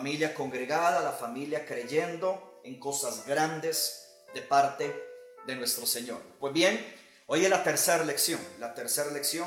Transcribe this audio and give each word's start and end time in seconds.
familia, 0.00 0.34
congregada, 0.34 1.02
la 1.02 1.12
familia 1.12 1.66
creyendo 1.66 2.62
en 2.64 2.80
cosas 2.80 3.26
grandes 3.26 4.08
de 4.32 4.40
parte 4.40 4.98
de 5.46 5.56
nuestro 5.56 5.84
Señor. 5.84 6.22
Pues 6.40 6.54
bien, 6.54 6.82
hoy 7.26 7.44
es 7.44 7.50
la 7.50 7.62
tercera 7.62 8.02
lección, 8.02 8.40
la 8.58 8.72
tercera 8.72 9.10
lección 9.10 9.46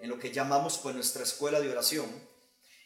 en 0.00 0.10
lo 0.10 0.18
que 0.18 0.32
llamamos 0.32 0.78
pues 0.78 0.96
nuestra 0.96 1.22
escuela 1.22 1.60
de 1.60 1.70
oración. 1.70 2.06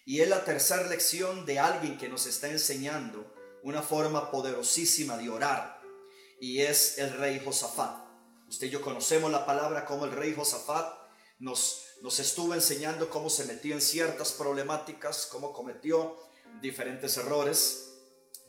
Y 0.05 0.21
es 0.21 0.29
la 0.29 0.45
tercera 0.45 0.83
lección 0.83 1.47
de 1.47 1.59
alguien 1.59 1.97
que 1.97 2.11
nos 2.11 2.27
está 2.27 2.51
enseñando 2.51 3.35
una 3.63 3.81
forma 3.81 4.31
poderosísima 4.31 5.17
de 5.17 5.31
orar. 5.31 5.81
Y 6.43 6.61
es 6.61 6.99
el 6.99 7.15
rey 7.15 7.41
Josafat. 7.43 8.05
Usted 8.51 8.67
y 8.67 8.71
yo 8.71 8.83
conocemos 8.83 9.33
la 9.33 9.47
palabra 9.47 9.87
como 9.87 10.05
el 10.05 10.13
rey 10.13 10.35
Josafat 10.35 10.95
nos, 11.39 11.87
nos 12.03 12.19
estuvo 12.19 12.53
enseñando 12.53 13.09
cómo 13.09 13.31
se 13.31 13.47
metió 13.47 13.73
en 13.73 13.81
ciertas 13.81 14.33
problemáticas, 14.33 15.25
cómo 15.33 15.55
cometió 15.55 16.28
diferentes 16.61 17.17
errores. 17.17 17.95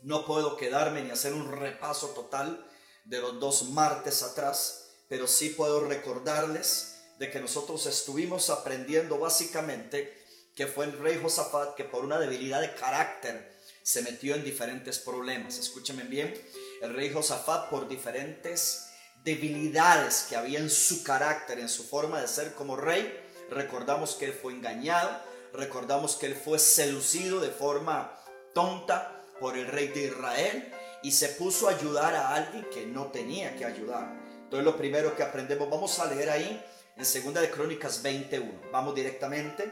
No 0.02 0.24
puedo 0.26 0.56
quedarme 0.56 1.02
ni 1.02 1.10
hacer 1.10 1.32
un 1.32 1.50
repaso 1.50 2.08
total 2.10 2.66
de 3.04 3.20
los 3.20 3.38
dos 3.40 3.70
martes 3.70 4.22
atrás, 4.22 4.90
pero 5.08 5.26
sí 5.26 5.50
puedo 5.50 5.86
recordarles 5.86 6.96
de 7.18 7.30
que 7.30 7.40
nosotros 7.40 7.84
estuvimos 7.86 8.48
aprendiendo 8.50 9.18
básicamente 9.18 10.18
que 10.54 10.66
fue 10.66 10.86
el 10.86 10.98
rey 10.98 11.18
Josafat 11.22 11.74
que 11.74 11.84
por 11.84 12.04
una 12.04 12.18
debilidad 12.18 12.60
de 12.60 12.74
carácter 12.74 13.58
se 13.82 14.02
metió 14.02 14.34
en 14.34 14.44
diferentes 14.44 14.98
problemas. 14.98 15.58
Escúchenme 15.58 16.04
bien, 16.04 16.34
el 16.82 16.94
rey 16.94 17.12
Josafat 17.12 17.70
por 17.70 17.88
diferentes 17.88 18.86
debilidades 19.24 20.26
que 20.28 20.36
había 20.36 20.58
en 20.58 20.70
su 20.70 21.02
carácter, 21.02 21.58
en 21.58 21.68
su 21.68 21.84
forma 21.84 22.20
de 22.20 22.28
ser 22.28 22.54
como 22.54 22.76
rey, 22.76 23.12
recordamos 23.50 24.14
que 24.14 24.26
él 24.26 24.32
fue 24.32 24.52
engañado, 24.52 25.10
recordamos 25.52 26.16
que 26.16 26.26
él 26.26 26.34
fue 26.34 26.58
seducido 26.58 27.40
de 27.40 27.50
forma 27.50 28.16
tonta 28.54 29.24
por 29.38 29.56
el 29.56 29.66
rey 29.66 29.88
de 29.88 30.06
Israel 30.06 30.72
y 31.02 31.12
se 31.12 31.28
puso 31.30 31.68
a 31.68 31.72
ayudar 31.72 32.14
a 32.14 32.34
alguien 32.34 32.66
que 32.72 32.86
no 32.86 33.06
tenía 33.06 33.56
que 33.56 33.64
ayudar. 33.64 34.20
Entonces 34.44 34.64
lo 34.64 34.76
primero 34.76 35.16
que 35.16 35.22
aprendemos, 35.22 35.70
vamos 35.70 35.98
a 35.98 36.06
leer 36.06 36.30
ahí 36.30 36.64
en 36.96 37.04
Segunda 37.04 37.40
de 37.40 37.50
Crónicas 37.50 38.02
21. 38.02 38.52
Vamos 38.72 38.94
directamente. 38.94 39.70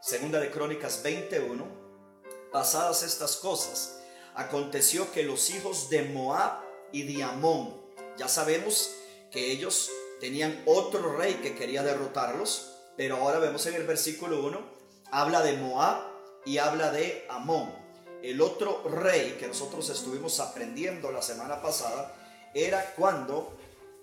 Segunda 0.00 0.40
de 0.40 0.50
Crónicas 0.50 1.02
21. 1.02 1.66
Pasadas 2.52 3.02
estas 3.02 3.36
cosas, 3.36 4.00
aconteció 4.34 5.12
que 5.12 5.22
los 5.22 5.50
hijos 5.50 5.90
de 5.90 6.02
Moab 6.02 6.60
y 6.92 7.02
de 7.02 7.22
Amón, 7.22 7.80
ya 8.16 8.26
sabemos 8.28 8.92
que 9.30 9.52
ellos 9.52 9.90
tenían 10.20 10.62
otro 10.66 11.16
rey 11.16 11.34
que 11.34 11.54
quería 11.54 11.82
derrotarlos, 11.82 12.74
pero 12.96 13.16
ahora 13.16 13.38
vemos 13.38 13.64
en 13.66 13.74
el 13.74 13.86
versículo 13.86 14.44
1, 14.44 14.79
habla 15.10 15.42
de 15.42 15.54
Moab 15.54 16.02
y 16.44 16.58
habla 16.58 16.90
de 16.90 17.26
Amón. 17.28 17.74
El 18.22 18.40
otro 18.40 18.82
rey 18.88 19.36
que 19.38 19.48
nosotros 19.48 19.88
estuvimos 19.88 20.40
aprendiendo 20.40 21.10
la 21.10 21.22
semana 21.22 21.62
pasada 21.62 22.14
era 22.54 22.94
cuando 22.94 23.56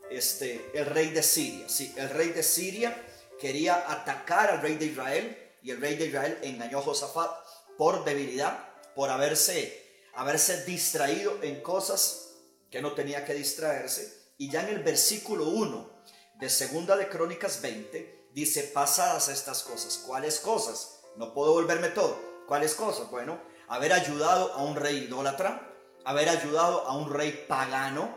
este, 0.10 0.72
el 0.74 0.86
rey 0.86 1.10
de 1.10 1.22
Siria, 1.22 1.68
sí, 1.70 1.94
el 1.98 2.10
rey 2.10 2.30
de 2.30 2.44
Siria 2.44 2.96
quería 3.40 3.92
atacar 3.92 4.50
al 4.50 4.62
rey 4.62 4.76
de 4.76 4.86
Israel 4.86 5.38
y 5.62 5.72
el 5.72 5.82
rey 5.82 5.96
de 5.96 6.08
Israel 6.08 6.38
engañó 6.42 6.80
a 6.80 6.82
Josafat 6.82 7.30
por 7.78 8.04
debilidad, 8.06 8.70
por 8.96 9.10
haberse, 9.10 10.08
haberse 10.16 10.66
distraído 10.66 11.44
en 11.44 11.62
cosas 11.62 12.36
que 12.72 12.82
no 12.82 12.94
tenía 12.94 13.26
que 13.26 13.34
distraerse. 13.34 14.32
Y 14.38 14.50
ya 14.50 14.68
en 14.68 14.76
el 14.76 14.84
versículo 14.84 15.50
1 15.50 16.04
de 16.36 16.50
Segunda 16.50 16.96
de 16.96 17.10
Crónicas 17.10 17.62
20 17.62 18.30
dice, 18.34 18.64
pasadas 18.64 19.30
estas 19.30 19.64
cosas. 19.64 19.98
¿Cuáles 19.98 20.40
cosas? 20.40 20.97
No 21.18 21.34
puedo 21.34 21.54
volverme 21.54 21.90
todo. 21.90 22.18
¿Cuáles 22.48 22.76
cosas? 22.76 23.10
Bueno, 23.10 23.40
haber 23.68 23.92
ayudado 23.92 24.54
a 24.54 24.64
un 24.64 24.76
rey 24.76 24.98
idólatra, 24.98 25.76
haber 26.06 26.30
ayudado 26.30 26.88
a 26.88 26.96
un 26.96 27.12
rey 27.12 27.46
pagano 27.48 28.16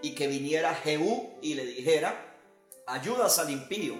y 0.00 0.14
que 0.14 0.26
viniera 0.26 0.74
Jehú 0.74 1.38
y 1.42 1.54
le 1.54 1.66
dijera, 1.66 2.36
ayudas 2.86 3.38
al 3.38 3.50
impío, 3.50 3.94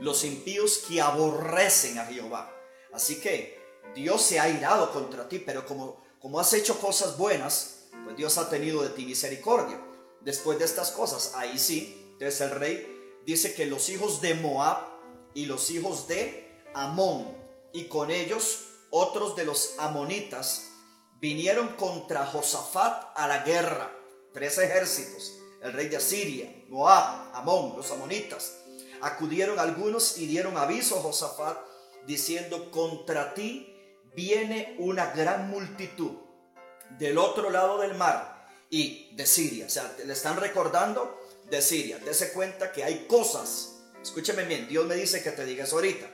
los 0.00 0.24
impíos 0.24 0.84
que 0.86 1.00
aborrecen 1.00 1.98
a 1.98 2.04
Jehová. 2.04 2.54
Así 2.92 3.20
que 3.20 3.58
Dios 3.94 4.22
se 4.22 4.38
ha 4.38 4.48
irado 4.48 4.92
contra 4.92 5.28
ti, 5.28 5.38
pero 5.38 5.64
como, 5.64 6.04
como 6.20 6.38
has 6.38 6.52
hecho 6.52 6.78
cosas 6.78 7.16
buenas, 7.16 7.88
pues 8.04 8.16
Dios 8.16 8.36
ha 8.36 8.50
tenido 8.50 8.82
de 8.82 8.90
ti 8.90 9.06
misericordia. 9.06 9.82
Después 10.20 10.58
de 10.58 10.66
estas 10.66 10.90
cosas, 10.90 11.32
ahí 11.36 11.58
sí, 11.58 12.10
entonces 12.12 12.40
el 12.42 12.50
rey 12.50 13.20
dice 13.24 13.54
que 13.54 13.64
los 13.66 13.88
hijos 13.88 14.20
de 14.20 14.34
Moab 14.34 14.78
y 15.32 15.46
los 15.46 15.70
hijos 15.70 16.06
de 16.06 16.62
Amón 16.74 17.47
y 17.72 17.84
con 17.84 18.10
ellos 18.10 18.64
otros 18.90 19.36
de 19.36 19.44
los 19.44 19.74
amonitas 19.78 20.68
vinieron 21.20 21.68
contra 21.76 22.26
Josafat 22.26 23.12
a 23.14 23.28
la 23.28 23.44
guerra. 23.44 23.92
Tres 24.32 24.58
ejércitos, 24.58 25.34
el 25.62 25.72
rey 25.72 25.88
de 25.88 25.96
Asiria, 25.96 26.64
Moab, 26.68 27.34
Amón, 27.34 27.74
los 27.76 27.90
amonitas. 27.90 28.54
Acudieron 29.00 29.58
algunos 29.58 30.18
y 30.18 30.26
dieron 30.26 30.56
aviso 30.56 30.98
a 30.98 31.02
Josafat 31.02 31.58
diciendo, 32.06 32.70
contra 32.70 33.34
ti 33.34 33.74
viene 34.14 34.76
una 34.78 35.12
gran 35.12 35.50
multitud 35.50 36.12
del 36.98 37.18
otro 37.18 37.50
lado 37.50 37.78
del 37.78 37.94
mar 37.94 38.48
y 38.70 39.14
de 39.14 39.26
Siria. 39.26 39.66
O 39.66 39.70
sea, 39.70 39.94
le 40.04 40.12
están 40.12 40.36
recordando 40.36 41.18
de 41.50 41.62
Siria. 41.62 41.98
Dese 41.98 42.32
cuenta 42.32 42.72
que 42.72 42.84
hay 42.84 43.06
cosas. 43.06 43.74
Escúcheme 44.02 44.44
bien, 44.44 44.68
Dios 44.68 44.86
me 44.86 44.94
dice 44.94 45.22
que 45.22 45.32
te 45.32 45.44
digas 45.44 45.72
ahorita, 45.72 46.08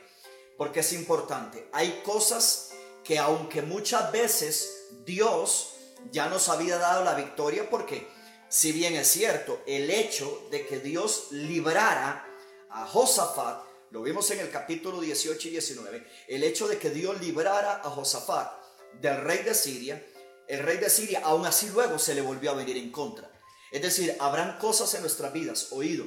porque 0.56 0.81
es 0.81 0.92
importante. 0.92 1.69
Hay 1.72 2.03
cosas 2.04 2.70
que 3.03 3.19
aunque 3.19 3.62
muchas 3.62 4.10
veces 4.12 4.87
Dios 5.04 5.75
ya 6.10 6.28
nos 6.28 6.48
había 6.48 6.78
dado 6.78 7.04
la 7.04 7.15
victoria, 7.15 7.69
porque 7.69 8.09
si 8.48 8.72
bien 8.72 8.94
es 8.94 9.09
cierto, 9.09 9.62
el 9.66 9.91
hecho 9.91 10.47
de 10.50 10.66
que 10.66 10.78
Dios 10.78 11.28
librara 11.31 12.26
a 12.70 12.87
Josafat, 12.87 13.65
lo 13.91 14.03
vimos 14.03 14.31
en 14.31 14.41
el 14.41 14.50
capítulo 14.50 15.00
18 15.00 15.48
y 15.48 15.50
19, 15.53 16.06
el 16.28 16.44
hecho 16.44 16.69
de 16.69 16.78
que 16.78 16.91
Dios 16.91 17.21
librara 17.21 17.81
a 17.84 17.91
Josafat 17.91 18.53
del 19.00 19.21
rey 19.22 19.38
de 19.38 19.54
Siria, 19.54 20.04
el 20.48 20.60
rey 20.60 20.78
de 20.78 20.91
Siria, 20.91 21.21
aún 21.25 21.47
así 21.47 21.69
luego 21.71 21.98
se 21.98 22.15
le 22.15 22.21
volvió 22.21 22.50
a 22.50 22.54
venir 22.54 22.76
en 22.76 22.91
contra. 22.91 23.31
Es 23.71 23.82
decir, 23.82 24.16
habrán 24.21 24.59
cosas 24.59 24.94
en 24.94 25.00
nuestras 25.00 25.32
vidas, 25.32 25.69
oído, 25.72 26.06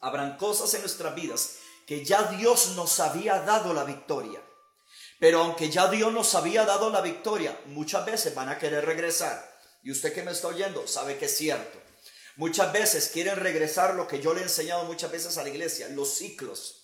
habrán 0.00 0.36
cosas 0.36 0.72
en 0.74 0.80
nuestras 0.80 1.14
vidas 1.14 1.56
que 1.86 2.04
ya 2.04 2.24
Dios 2.24 2.72
nos 2.74 2.98
había 3.00 3.40
dado 3.40 3.72
la 3.72 3.84
victoria. 3.84 4.42
Pero 5.18 5.40
aunque 5.40 5.70
ya 5.70 5.88
Dios 5.88 6.12
nos 6.12 6.34
había 6.34 6.64
dado 6.64 6.90
la 6.90 7.00
victoria, 7.00 7.58
muchas 7.66 8.04
veces 8.04 8.34
van 8.34 8.48
a 8.48 8.58
querer 8.58 8.84
regresar. 8.84 9.56
Y 9.82 9.92
usted 9.92 10.12
que 10.12 10.22
me 10.22 10.32
está 10.32 10.48
oyendo 10.48 10.86
sabe 10.88 11.16
que 11.16 11.26
es 11.26 11.36
cierto. 11.36 11.78
Muchas 12.34 12.72
veces 12.72 13.08
quieren 13.08 13.36
regresar 13.36 13.94
lo 13.94 14.06
que 14.06 14.20
yo 14.20 14.34
le 14.34 14.40
he 14.40 14.42
enseñado 14.42 14.84
muchas 14.84 15.10
veces 15.10 15.38
a 15.38 15.42
la 15.42 15.48
iglesia, 15.48 15.88
los 15.88 16.12
ciclos. 16.12 16.82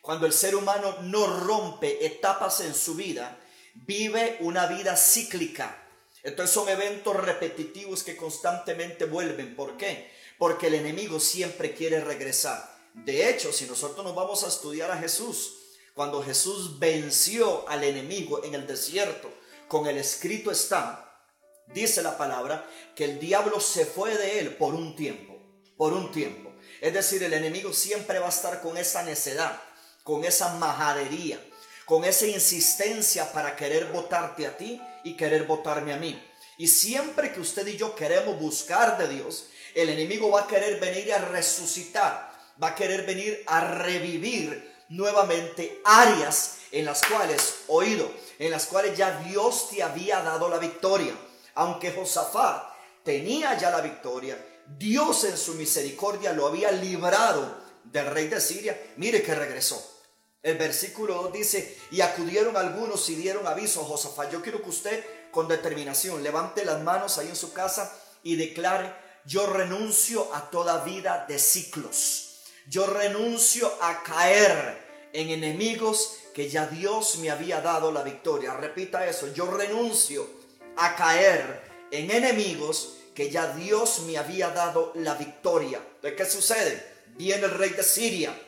Cuando 0.00 0.26
el 0.26 0.32
ser 0.32 0.54
humano 0.54 0.98
no 1.02 1.26
rompe 1.26 2.06
etapas 2.06 2.60
en 2.60 2.74
su 2.74 2.94
vida, 2.94 3.40
vive 3.74 4.36
una 4.40 4.66
vida 4.66 4.96
cíclica. 4.96 5.82
Entonces 6.22 6.54
son 6.54 6.68
eventos 6.68 7.16
repetitivos 7.16 8.04
que 8.04 8.16
constantemente 8.16 9.06
vuelven. 9.06 9.56
¿Por 9.56 9.76
qué? 9.76 10.12
Porque 10.38 10.68
el 10.68 10.74
enemigo 10.74 11.18
siempre 11.18 11.74
quiere 11.74 12.00
regresar. 12.04 12.75
De 13.04 13.28
hecho, 13.28 13.52
si 13.52 13.66
nosotros 13.66 14.04
nos 14.04 14.14
vamos 14.14 14.42
a 14.42 14.48
estudiar 14.48 14.90
a 14.90 14.96
Jesús, 14.96 15.54
cuando 15.94 16.22
Jesús 16.22 16.78
venció 16.78 17.68
al 17.68 17.84
enemigo 17.84 18.42
en 18.42 18.54
el 18.54 18.66
desierto, 18.66 19.30
con 19.68 19.86
el 19.86 19.98
escrito 19.98 20.50
está, 20.50 21.22
dice 21.68 22.02
la 22.02 22.16
palabra, 22.16 22.68
que 22.94 23.04
el 23.04 23.18
diablo 23.18 23.60
se 23.60 23.84
fue 23.84 24.16
de 24.16 24.40
él 24.40 24.56
por 24.56 24.74
un 24.74 24.96
tiempo, 24.96 25.38
por 25.76 25.92
un 25.92 26.10
tiempo. 26.10 26.52
Es 26.80 26.92
decir, 26.94 27.22
el 27.22 27.32
enemigo 27.32 27.72
siempre 27.72 28.18
va 28.18 28.26
a 28.26 28.30
estar 28.30 28.60
con 28.62 28.76
esa 28.76 29.02
necedad, 29.02 29.60
con 30.02 30.24
esa 30.24 30.54
majadería, 30.54 31.40
con 31.84 32.04
esa 32.04 32.26
insistencia 32.26 33.32
para 33.32 33.56
querer 33.56 33.92
votarte 33.92 34.46
a 34.46 34.56
ti 34.56 34.80
y 35.04 35.16
querer 35.16 35.44
votarme 35.44 35.92
a 35.92 35.96
mí. 35.96 36.20
Y 36.58 36.68
siempre 36.68 37.32
que 37.32 37.40
usted 37.40 37.66
y 37.66 37.76
yo 37.76 37.94
queremos 37.94 38.38
buscar 38.40 38.98
de 38.98 39.08
Dios, 39.08 39.46
el 39.74 39.90
enemigo 39.90 40.30
va 40.30 40.42
a 40.42 40.46
querer 40.46 40.80
venir 40.80 41.12
a 41.12 41.18
resucitar, 41.18 42.35
va 42.62 42.68
a 42.68 42.74
querer 42.74 43.04
venir 43.04 43.42
a 43.46 43.60
revivir 43.60 44.74
nuevamente 44.88 45.80
áreas 45.84 46.58
en 46.72 46.84
las 46.84 47.02
cuales, 47.04 47.56
oído, 47.68 48.10
en 48.38 48.50
las 48.50 48.66
cuales 48.66 48.96
ya 48.96 49.18
Dios 49.20 49.70
te 49.70 49.82
había 49.82 50.22
dado 50.22 50.48
la 50.48 50.58
victoria. 50.58 51.14
Aunque 51.54 51.92
Josafat 51.92 52.64
tenía 53.02 53.56
ya 53.58 53.70
la 53.70 53.80
victoria, 53.80 54.38
Dios 54.78 55.24
en 55.24 55.36
su 55.36 55.54
misericordia 55.54 56.32
lo 56.32 56.46
había 56.46 56.70
librado 56.72 57.64
del 57.84 58.06
rey 58.06 58.28
de 58.28 58.40
Siria. 58.40 58.78
Mire 58.96 59.22
que 59.22 59.34
regresó. 59.34 59.94
El 60.42 60.58
versículo 60.58 61.14
2 61.14 61.32
dice, 61.32 61.78
y 61.90 62.00
acudieron 62.00 62.56
algunos 62.56 63.08
y 63.08 63.16
dieron 63.16 63.46
aviso 63.46 63.80
a 63.80 63.84
Josafat. 63.84 64.30
Yo 64.30 64.42
quiero 64.42 64.62
que 64.62 64.70
usted 64.70 65.04
con 65.30 65.48
determinación 65.48 66.22
levante 66.22 66.64
las 66.64 66.82
manos 66.82 67.18
ahí 67.18 67.28
en 67.28 67.36
su 67.36 67.52
casa 67.52 67.92
y 68.22 68.36
declare, 68.36 68.94
yo 69.24 69.46
renuncio 69.46 70.32
a 70.34 70.50
toda 70.50 70.84
vida 70.84 71.26
de 71.28 71.38
ciclos. 71.38 72.25
Yo 72.68 72.86
renuncio 72.86 73.72
a 73.80 74.02
caer 74.02 75.08
en 75.12 75.30
enemigos 75.30 76.18
que 76.34 76.48
ya 76.48 76.66
Dios 76.66 77.18
me 77.18 77.30
había 77.30 77.60
dado 77.60 77.92
la 77.92 78.02
victoria. 78.02 78.54
Repita 78.54 79.06
eso, 79.06 79.32
yo 79.32 79.50
renuncio 79.50 80.28
a 80.76 80.94
caer 80.96 81.62
en 81.90 82.10
enemigos 82.10 82.96
que 83.14 83.30
ya 83.30 83.54
Dios 83.54 84.00
me 84.00 84.18
había 84.18 84.50
dado 84.50 84.92
la 84.96 85.14
victoria. 85.14 85.80
¿De 86.02 86.14
qué 86.14 86.26
sucede? 86.26 86.84
Viene 87.16 87.46
el 87.46 87.52
rey 87.52 87.70
de 87.70 87.82
Siria, 87.82 88.38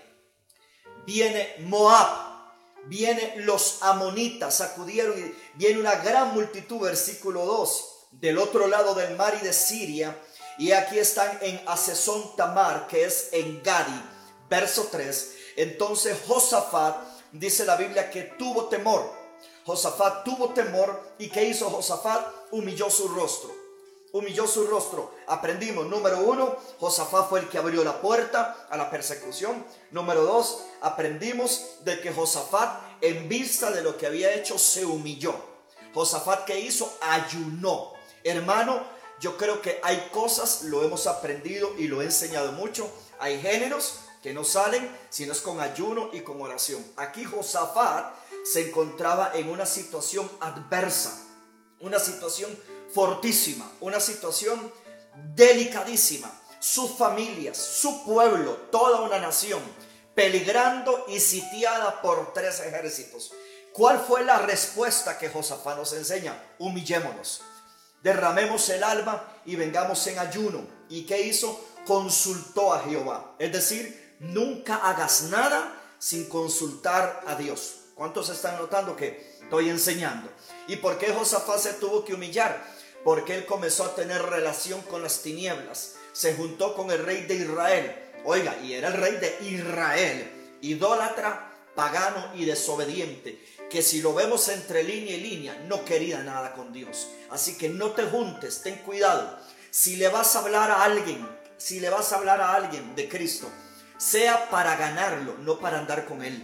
viene 1.06 1.54
Moab, 1.60 2.08
vienen 2.84 3.46
los 3.46 3.82
amonitas, 3.82 4.60
acudieron 4.60 5.18
y 5.18 5.34
viene 5.54 5.80
una 5.80 5.94
gran 5.94 6.34
multitud, 6.34 6.80
versículo 6.80 7.46
2, 7.46 8.08
del 8.12 8.36
otro 8.36 8.66
lado 8.66 8.94
del 8.94 9.16
mar 9.16 9.38
y 9.40 9.44
de 9.44 9.54
Siria, 9.54 10.14
y 10.58 10.72
aquí 10.72 10.98
están 10.98 11.38
en 11.40 11.60
Asesón 11.66 12.36
Tamar, 12.36 12.86
que 12.88 13.04
es 13.04 13.28
en 13.32 13.62
Gadi, 13.62 14.02
verso 14.50 14.88
3. 14.90 15.34
Entonces 15.56 16.18
Josafat, 16.26 16.96
dice 17.32 17.64
la 17.64 17.76
Biblia, 17.76 18.10
que 18.10 18.22
tuvo 18.22 18.66
temor. 18.66 19.10
Josafat 19.64 20.24
tuvo 20.24 20.50
temor 20.50 21.14
y 21.18 21.28
¿qué 21.28 21.44
hizo 21.44 21.70
Josafat? 21.70 22.26
Humilló 22.50 22.90
su 22.90 23.08
rostro 23.08 23.68
humilló 24.12 24.46
su 24.46 24.66
rostro. 24.66 25.12
Aprendimos, 25.26 25.86
número 25.86 26.18
uno, 26.18 26.56
Josafat 26.78 27.28
fue 27.28 27.40
el 27.40 27.48
que 27.48 27.58
abrió 27.58 27.84
la 27.84 28.00
puerta 28.00 28.66
a 28.70 28.76
la 28.76 28.90
persecución. 28.90 29.64
Número 29.90 30.24
dos, 30.24 30.64
aprendimos 30.80 31.76
de 31.84 32.00
que 32.00 32.12
Josafat, 32.12 32.80
en 33.00 33.28
vista 33.28 33.70
de 33.70 33.82
lo 33.82 33.96
que 33.96 34.06
había 34.06 34.34
hecho, 34.34 34.58
se 34.58 34.84
humilló. 34.84 35.34
Josafat 35.94 36.44
que 36.44 36.58
hizo, 36.60 36.92
ayunó. 37.00 37.92
Hermano, 38.24 38.82
yo 39.20 39.36
creo 39.36 39.60
que 39.60 39.80
hay 39.82 40.10
cosas, 40.12 40.62
lo 40.62 40.84
hemos 40.84 41.06
aprendido 41.06 41.74
y 41.76 41.88
lo 41.88 42.02
he 42.02 42.06
enseñado 42.06 42.52
mucho. 42.52 42.90
Hay 43.18 43.40
géneros 43.40 44.00
que 44.22 44.32
no 44.32 44.44
salen 44.44 44.88
si 45.10 45.26
no 45.26 45.32
es 45.32 45.40
con 45.40 45.60
ayuno 45.60 46.10
y 46.12 46.20
con 46.20 46.40
oración. 46.40 46.84
Aquí 46.96 47.24
Josafat 47.24 48.14
se 48.44 48.68
encontraba 48.68 49.32
en 49.34 49.48
una 49.48 49.66
situación 49.66 50.30
adversa, 50.40 51.24
una 51.80 51.98
situación 51.98 52.56
fortísima, 52.92 53.70
una 53.80 54.00
situación 54.00 54.72
delicadísima. 55.34 56.32
Sus 56.60 56.96
familias, 56.96 57.56
su 57.56 58.04
pueblo, 58.04 58.54
toda 58.72 59.02
una 59.02 59.20
nación, 59.20 59.62
peligrando 60.14 61.04
y 61.06 61.20
sitiada 61.20 62.02
por 62.02 62.32
tres 62.32 62.58
ejércitos. 62.60 63.32
¿Cuál 63.72 64.00
fue 64.00 64.24
la 64.24 64.38
respuesta 64.38 65.18
que 65.18 65.28
Josafat 65.28 65.76
nos 65.76 65.92
enseña? 65.92 66.36
Humillémonos, 66.58 67.42
derramemos 68.02 68.68
el 68.68 68.82
alma 68.82 69.24
y 69.44 69.56
vengamos 69.56 70.06
en 70.06 70.18
ayuno. 70.18 70.66
¿Y 70.88 71.04
qué 71.04 71.22
hizo? 71.22 71.64
Consultó 71.86 72.72
a 72.72 72.80
Jehová. 72.80 73.34
Es 73.38 73.52
decir, 73.52 74.16
nunca 74.20 74.76
hagas 74.76 75.22
nada 75.24 75.74
sin 75.98 76.28
consultar 76.28 77.22
a 77.26 77.34
Dios. 77.34 77.76
¿Cuántos 77.94 78.28
están 78.28 78.56
notando 78.58 78.94
que 78.94 79.38
estoy 79.42 79.68
enseñando? 79.70 80.30
¿Y 80.68 80.76
por 80.76 80.98
qué 80.98 81.12
Josafat 81.12 81.58
se 81.58 81.72
tuvo 81.74 82.04
que 82.04 82.14
humillar? 82.14 82.78
porque 83.04 83.34
él 83.34 83.46
comenzó 83.46 83.84
a 83.84 83.94
tener 83.94 84.20
relación 84.22 84.82
con 84.82 85.02
las 85.02 85.22
tinieblas. 85.22 85.94
Se 86.12 86.34
juntó 86.34 86.74
con 86.74 86.90
el 86.90 87.04
rey 87.04 87.22
de 87.22 87.36
Israel. 87.36 87.96
Oiga, 88.24 88.56
y 88.62 88.74
era 88.74 88.88
el 88.88 88.94
rey 88.94 89.16
de 89.16 89.38
Israel, 89.48 90.58
idólatra, 90.60 91.52
pagano 91.74 92.32
y 92.34 92.44
desobediente, 92.44 93.42
que 93.70 93.82
si 93.82 94.00
lo 94.00 94.14
vemos 94.14 94.48
entre 94.48 94.82
línea 94.82 95.16
y 95.16 95.20
línea, 95.20 95.54
no 95.66 95.84
quería 95.84 96.22
nada 96.22 96.54
con 96.54 96.72
Dios. 96.72 97.08
Así 97.30 97.56
que 97.58 97.68
no 97.68 97.90
te 97.92 98.04
juntes, 98.04 98.62
ten 98.62 98.76
cuidado. 98.76 99.38
Si 99.70 99.96
le 99.96 100.08
vas 100.08 100.34
a 100.34 100.40
hablar 100.40 100.70
a 100.70 100.84
alguien, 100.84 101.28
si 101.58 101.80
le 101.80 101.90
vas 101.90 102.12
a 102.12 102.16
hablar 102.16 102.40
a 102.40 102.54
alguien 102.54 102.94
de 102.94 103.08
Cristo, 103.08 103.50
sea 103.98 104.48
para 104.48 104.76
ganarlo, 104.76 105.36
no 105.38 105.58
para 105.58 105.78
andar 105.78 106.06
con 106.06 106.22
él. 106.22 106.42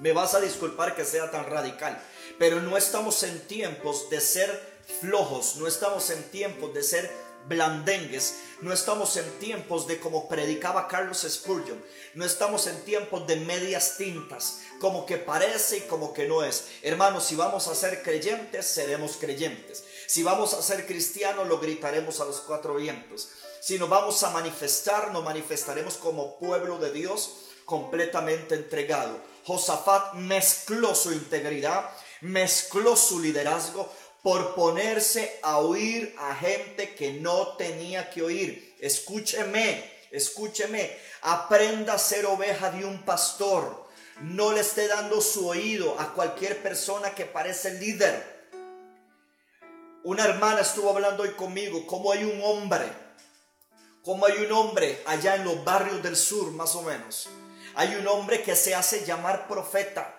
Me 0.00 0.12
vas 0.12 0.34
a 0.34 0.40
disculpar 0.40 0.94
que 0.94 1.04
sea 1.04 1.30
tan 1.30 1.46
radical, 1.46 1.98
pero 2.38 2.60
no 2.60 2.76
estamos 2.76 3.22
en 3.22 3.46
tiempos 3.46 4.10
de 4.10 4.20
ser 4.20 4.74
flojos, 5.00 5.56
no 5.56 5.66
estamos 5.66 6.10
en 6.10 6.22
tiempos 6.30 6.74
de 6.74 6.82
ser 6.82 7.10
blandengues, 7.48 8.36
no 8.60 8.72
estamos 8.72 9.16
en 9.16 9.30
tiempos 9.38 9.86
de 9.86 10.00
como 10.00 10.28
predicaba 10.28 10.88
Carlos 10.88 11.26
Spurgeon, 11.28 11.82
no 12.14 12.24
estamos 12.24 12.66
en 12.66 12.80
tiempos 12.84 13.26
de 13.26 13.36
medias 13.36 13.96
tintas, 13.96 14.60
como 14.80 15.06
que 15.06 15.16
parece 15.16 15.78
y 15.78 15.80
como 15.82 16.12
que 16.12 16.26
no 16.26 16.42
es. 16.42 16.68
Hermanos, 16.82 17.24
si 17.24 17.36
vamos 17.36 17.68
a 17.68 17.74
ser 17.74 18.02
creyentes, 18.02 18.66
seremos 18.66 19.16
creyentes. 19.18 19.84
Si 20.06 20.22
vamos 20.22 20.54
a 20.54 20.62
ser 20.62 20.86
cristianos, 20.86 21.48
lo 21.48 21.58
gritaremos 21.58 22.20
a 22.20 22.24
los 22.24 22.40
cuatro 22.40 22.74
vientos. 22.74 23.28
Si 23.60 23.78
nos 23.78 23.88
vamos 23.88 24.22
a 24.22 24.30
manifestar, 24.30 25.12
nos 25.12 25.24
manifestaremos 25.24 25.94
como 25.94 26.38
pueblo 26.38 26.78
de 26.78 26.92
Dios 26.92 27.36
completamente 27.64 28.54
entregado. 28.54 29.18
Josafat 29.44 30.14
mezcló 30.14 30.94
su 30.94 31.12
integridad, 31.12 31.90
mezcló 32.20 32.96
su 32.96 33.20
liderazgo, 33.20 33.90
por 34.24 34.54
ponerse 34.54 35.38
a 35.42 35.58
oír 35.58 36.16
a 36.18 36.34
gente 36.34 36.94
que 36.94 37.12
no 37.12 37.58
tenía 37.58 38.08
que 38.08 38.22
oír. 38.22 38.74
Escúcheme, 38.80 39.84
escúcheme, 40.10 40.96
aprenda 41.20 41.92
a 41.92 41.98
ser 41.98 42.24
oveja 42.24 42.70
de 42.70 42.86
un 42.86 43.02
pastor. 43.02 43.86
No 44.22 44.52
le 44.52 44.60
esté 44.62 44.88
dando 44.88 45.20
su 45.20 45.46
oído 45.46 46.00
a 46.00 46.14
cualquier 46.14 46.62
persona 46.62 47.14
que 47.14 47.26
parece 47.26 47.74
líder. 47.74 48.48
Una 50.04 50.24
hermana 50.24 50.62
estuvo 50.62 50.88
hablando 50.88 51.24
hoy 51.24 51.32
conmigo, 51.32 51.86
cómo 51.86 52.10
hay 52.10 52.24
un 52.24 52.40
hombre, 52.42 52.86
cómo 54.02 54.24
hay 54.24 54.38
un 54.42 54.52
hombre 54.52 55.02
allá 55.04 55.34
en 55.34 55.44
los 55.44 55.62
barrios 55.64 56.02
del 56.02 56.16
sur, 56.16 56.50
más 56.52 56.74
o 56.76 56.80
menos. 56.80 57.28
Hay 57.74 57.94
un 57.96 58.08
hombre 58.08 58.42
que 58.42 58.56
se 58.56 58.74
hace 58.74 59.04
llamar 59.04 59.46
profeta 59.48 60.13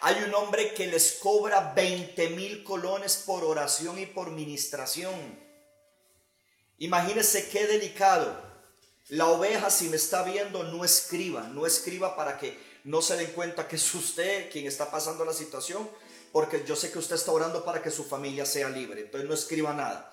hay 0.00 0.22
un 0.22 0.34
hombre 0.34 0.74
que 0.74 0.86
les 0.86 1.12
cobra 1.14 1.72
20 1.74 2.30
mil 2.30 2.64
colones 2.64 3.22
por 3.26 3.44
oración 3.44 3.98
y 3.98 4.06
por 4.06 4.30
ministración. 4.30 5.14
Imagínese 6.78 7.48
qué 7.48 7.66
delicado. 7.66 8.44
La 9.08 9.26
oveja, 9.28 9.70
si 9.70 9.88
me 9.88 9.96
está 9.96 10.22
viendo, 10.22 10.64
no 10.64 10.84
escriba, 10.84 11.42
no 11.42 11.66
escriba 11.66 12.16
para 12.16 12.38
que 12.38 12.58
no 12.84 13.02
se 13.02 13.16
den 13.16 13.32
cuenta 13.32 13.66
que 13.66 13.76
es 13.76 13.94
usted 13.94 14.50
quien 14.50 14.66
está 14.66 14.90
pasando 14.90 15.24
la 15.24 15.32
situación, 15.32 15.88
porque 16.32 16.64
yo 16.66 16.76
sé 16.76 16.90
que 16.90 16.98
usted 16.98 17.16
está 17.16 17.32
orando 17.32 17.64
para 17.64 17.82
que 17.82 17.90
su 17.90 18.04
familia 18.04 18.44
sea 18.44 18.68
libre, 18.68 19.02
entonces 19.02 19.28
no 19.28 19.34
escriba 19.34 19.72
nada. 19.72 20.12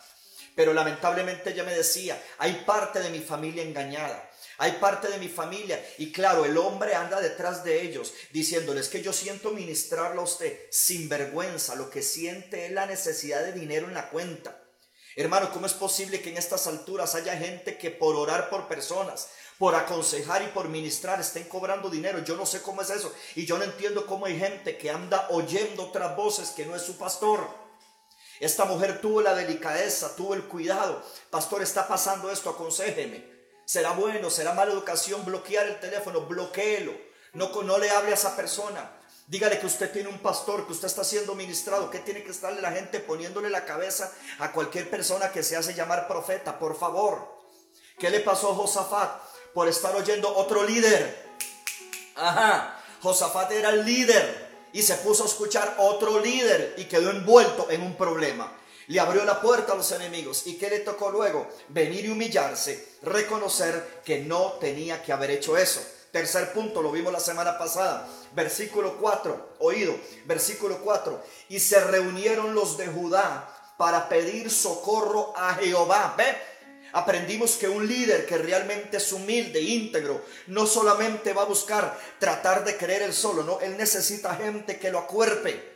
Pero 0.55 0.74
lamentablemente 0.74 1.51
ella 1.51 1.63
me 1.63 1.75
decía, 1.75 2.22
hay 2.38 2.63
parte 2.65 3.00
de 3.00 3.10
mi 3.10 3.20
familia 3.20 3.63
engañada. 3.63 4.29
Hay 4.57 4.74
parte 4.74 5.07
de 5.07 5.17
mi 5.17 5.29
familia 5.29 5.83
y 5.98 6.12
claro, 6.12 6.45
el 6.45 6.57
hombre 6.57 6.93
anda 6.95 7.19
detrás 7.19 7.63
de 7.63 7.81
ellos 7.81 8.13
diciéndoles 8.31 8.88
que 8.88 9.01
yo 9.01 9.12
siento 9.12 9.51
ministrarlo 9.51 10.22
a 10.22 10.25
usted 10.25 10.60
sin 10.69 11.10
vergüenza. 11.10 11.75
Lo 11.75 11.89
que 11.89 12.01
siente 12.01 12.67
es 12.67 12.72
la 12.72 12.86
necesidad 12.86 13.43
de 13.43 13.53
dinero 13.53 13.88
en 13.88 13.95
la 13.95 14.10
cuenta. 14.10 14.60
Hermano, 15.15 15.51
¿cómo 15.51 15.65
es 15.65 15.74
posible 15.74 16.22
que 16.22 16.29
en 16.29 16.38
estas 16.38 16.65
alturas 16.65 17.13
haya 17.13 17.38
gente 17.38 17.77
que 17.77 17.91
por 17.91 18.15
orar 18.15 18.50
por 18.50 18.67
personas, 18.67 19.27
por 19.60 19.75
aconsejar 19.75 20.41
y 20.41 20.48
por 20.48 20.69
ministrar 20.69 21.19
estén 21.19 21.43
cobrando 21.43 21.89
dinero? 21.89 22.24
Yo 22.24 22.36
no 22.36 22.45
sé 22.45 22.62
cómo 22.62 22.81
es 22.81 22.89
eso. 22.89 23.13
Y 23.36 23.45
yo 23.45 23.57
no 23.57 23.63
entiendo 23.63 24.07
cómo 24.07 24.25
hay 24.25 24.38
gente 24.38 24.77
que 24.77 24.89
anda 24.89 25.27
oyendo 25.29 25.83
otras 25.83 26.15
voces 26.15 26.50
que 26.50 26.65
no 26.65 26.75
es 26.75 26.81
su 26.81 26.98
pastor. 26.98 27.48
Esta 28.39 28.65
mujer 28.65 29.01
tuvo 29.01 29.22
la 29.22 29.36
delicadeza, 29.36 30.15
tuvo 30.15 30.33
el 30.33 30.43
cuidado. 30.45 31.03
Pastor, 31.29 31.62
está 31.62 31.88
pasando 31.88 32.31
esto, 32.31 32.50
aconsejeme. 32.50 33.32
Será 33.65 33.91
bueno, 33.91 34.29
será 34.29 34.53
mala 34.53 34.72
educación 34.72 35.24
bloquear 35.24 35.67
el 35.67 35.79
teléfono, 35.79 36.22
bloqueelo. 36.22 36.93
No, 37.34 37.50
no 37.63 37.77
le 37.77 37.89
hable 37.89 38.12
a 38.12 38.15
esa 38.15 38.36
persona. 38.36 38.91
Dígale 39.25 39.60
que 39.60 39.65
usted 39.65 39.91
tiene 39.91 40.10
un 40.10 40.20
pastor, 40.20 40.65
que 40.65 40.74
usted 40.74 40.88
está 40.88 41.03
siendo 41.03 41.34
ministrado, 41.34 41.89
que 41.89 42.00
tiene 42.00 42.24
que 42.24 42.32
estarle 42.32 42.62
la 42.62 42.72
gente 42.72 43.00
poniéndole 43.00 43.50
la 43.50 43.65
cabeza 43.65 44.12
a 44.39 44.51
cualquier 44.51 44.89
persona 44.89 45.32
que 45.32 45.43
se 45.43 45.55
hace 45.55 45.74
llamar 45.74 46.08
profeta, 46.08 46.60
por 46.60 46.77
favor. 46.77 47.41
¿Qué 47.98 48.10
le 48.10 48.20
pasó 48.20 48.51
a 48.51 48.55
Josafat 48.55 49.22
por 49.53 49.67
estar 49.70 49.96
oyendo 49.96 50.36
otro 50.36 50.63
líder? 50.63 51.32
Ajá, 52.15 52.82
Josafat 53.01 53.51
era 53.51 53.70
el 53.70 53.86
líder 53.86 54.67
y 54.74 54.82
se 54.82 54.96
puso 54.96 55.24
a 55.24 55.27
escuchar 55.27 55.75
otro 55.77 56.20
líder 56.20 56.75
y 56.77 56.86
quedó 56.86 57.10
envuelto 57.10 57.67
en 57.70 57.82
un 57.82 57.96
problema 57.96 58.51
le 58.93 59.00
abrió 59.00 59.25
la 59.25 59.41
puerta 59.41 59.73
a 59.73 59.75
los 59.75 59.91
enemigos. 59.91 60.45
¿Y 60.45 60.53
qué 60.53 60.69
le 60.69 60.79
tocó 60.81 61.09
luego? 61.09 61.47
Venir 61.69 62.05
y 62.05 62.09
humillarse, 62.09 62.89
reconocer 63.01 64.01
que 64.05 64.19
no 64.19 64.53
tenía 64.62 65.01
que 65.01 65.12
haber 65.12 65.31
hecho 65.31 65.57
eso. 65.57 65.81
Tercer 66.12 66.53
punto, 66.53 66.83
lo 66.83 66.91
vimos 66.91 67.12
la 67.12 67.19
semana 67.19 67.57
pasada, 67.57 68.07
versículo 68.35 68.97
4, 69.00 69.55
oído, 69.57 69.95
versículo 70.25 70.77
4. 70.77 71.23
Y 71.50 71.59
se 71.59 71.83
reunieron 71.83 72.53
los 72.53 72.77
de 72.77 72.85
Judá 72.85 73.73
para 73.77 74.07
pedir 74.07 74.51
socorro 74.51 75.33
a 75.35 75.55
Jehová. 75.55 76.13
¿Ve? 76.15 76.25
Aprendimos 76.91 77.55
que 77.55 77.67
un 77.67 77.88
líder 77.88 78.27
que 78.27 78.38
realmente 78.38 78.97
es 78.97 79.12
humilde, 79.12 79.59
íntegro, 79.59 80.21
no 80.45 80.67
solamente 80.67 81.33
va 81.33 81.41
a 81.41 81.45
buscar 81.45 82.00
tratar 82.19 82.63
de 82.63 82.77
creer 82.77 83.01
él 83.01 83.13
solo, 83.13 83.41
no, 83.41 83.59
él 83.59 83.75
necesita 83.75 84.35
gente 84.35 84.77
que 84.77 84.91
lo 84.91 85.00
acuerpe 85.00 85.73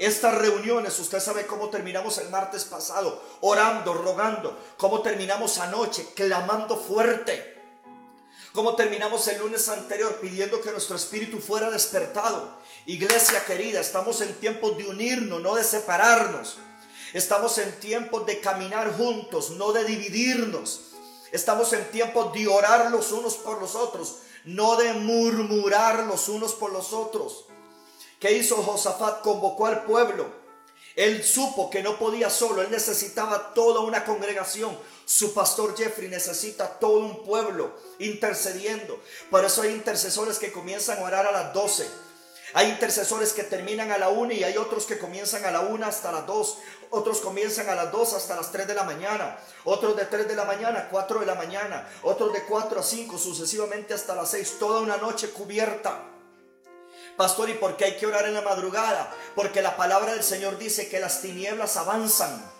estas 0.00 0.34
reuniones, 0.34 0.98
usted 0.98 1.20
sabe 1.20 1.46
cómo 1.46 1.68
terminamos 1.68 2.16
el 2.16 2.30
martes 2.30 2.64
pasado, 2.64 3.22
orando, 3.42 3.92
rogando, 3.92 4.58
cómo 4.78 5.02
terminamos 5.02 5.58
anoche, 5.58 6.06
clamando 6.14 6.78
fuerte. 6.78 7.60
Como 8.54 8.74
terminamos 8.76 9.28
el 9.28 9.38
lunes 9.38 9.68
anterior 9.68 10.18
pidiendo 10.18 10.62
que 10.62 10.72
nuestro 10.72 10.96
espíritu 10.96 11.38
fuera 11.38 11.70
despertado. 11.70 12.48
Iglesia 12.86 13.44
querida, 13.44 13.80
estamos 13.80 14.22
en 14.22 14.32
tiempos 14.36 14.78
de 14.78 14.86
unirnos, 14.88 15.42
no 15.42 15.54
de 15.54 15.62
separarnos. 15.62 16.56
Estamos 17.12 17.58
en 17.58 17.70
tiempos 17.78 18.24
de 18.24 18.40
caminar 18.40 18.96
juntos, 18.96 19.50
no 19.50 19.72
de 19.72 19.84
dividirnos. 19.84 20.92
Estamos 21.30 21.74
en 21.74 21.84
tiempos 21.90 22.32
de 22.32 22.48
orar 22.48 22.90
los 22.90 23.12
unos 23.12 23.34
por 23.34 23.60
los 23.60 23.74
otros, 23.74 24.20
no 24.44 24.76
de 24.76 24.94
murmurar 24.94 26.06
los 26.06 26.30
unos 26.30 26.54
por 26.54 26.72
los 26.72 26.94
otros. 26.94 27.44
¿Qué 28.20 28.32
hizo 28.32 28.62
Josafat? 28.62 29.22
Convocó 29.22 29.64
al 29.64 29.84
pueblo. 29.84 30.26
Él 30.94 31.24
supo 31.24 31.70
que 31.70 31.82
no 31.82 31.98
podía 31.98 32.28
solo, 32.28 32.60
él 32.60 32.70
necesitaba 32.70 33.54
toda 33.54 33.80
una 33.80 34.04
congregación. 34.04 34.76
Su 35.06 35.32
pastor 35.32 35.74
Jeffrey 35.74 36.08
necesita 36.08 36.78
todo 36.78 36.98
un 36.98 37.24
pueblo 37.24 37.72
intercediendo. 37.98 39.00
Por 39.30 39.42
eso 39.42 39.62
hay 39.62 39.70
intercesores 39.70 40.38
que 40.38 40.52
comienzan 40.52 40.98
a 40.98 41.02
orar 41.02 41.26
a 41.26 41.32
las 41.32 41.54
12. 41.54 41.88
Hay 42.52 42.68
intercesores 42.68 43.32
que 43.32 43.44
terminan 43.44 43.90
a 43.90 43.96
la 43.96 44.10
1 44.10 44.32
y 44.32 44.44
hay 44.44 44.58
otros 44.58 44.84
que 44.84 44.98
comienzan 44.98 45.46
a 45.46 45.50
la 45.50 45.60
1 45.60 45.86
hasta 45.86 46.12
las 46.12 46.26
2. 46.26 46.58
Otros 46.90 47.20
comienzan 47.20 47.70
a 47.70 47.74
las 47.74 47.90
2 47.90 48.12
hasta 48.12 48.36
las 48.36 48.52
3 48.52 48.66
de 48.66 48.74
la 48.74 48.84
mañana. 48.84 49.38
Otros 49.64 49.96
de 49.96 50.04
3 50.04 50.28
de 50.28 50.36
la 50.36 50.44
mañana 50.44 50.80
a 50.80 50.88
4 50.90 51.20
de 51.20 51.26
la 51.26 51.36
mañana. 51.36 51.88
Otros 52.02 52.34
de 52.34 52.42
4 52.42 52.80
a 52.80 52.82
5 52.82 53.16
sucesivamente 53.16 53.94
hasta 53.94 54.14
las 54.14 54.32
6. 54.32 54.58
Toda 54.58 54.80
una 54.80 54.98
noche 54.98 55.30
cubierta. 55.30 56.09
Pastor, 57.20 57.50
¿y 57.50 57.52
por 57.52 57.76
qué 57.76 57.84
hay 57.84 57.96
que 57.98 58.06
orar 58.06 58.24
en 58.24 58.32
la 58.32 58.40
madrugada? 58.40 59.14
Porque 59.34 59.60
la 59.60 59.76
palabra 59.76 60.14
del 60.14 60.24
Señor 60.24 60.56
dice 60.56 60.88
que 60.88 61.00
las 61.00 61.20
tinieblas 61.20 61.76
avanzan. 61.76 62.50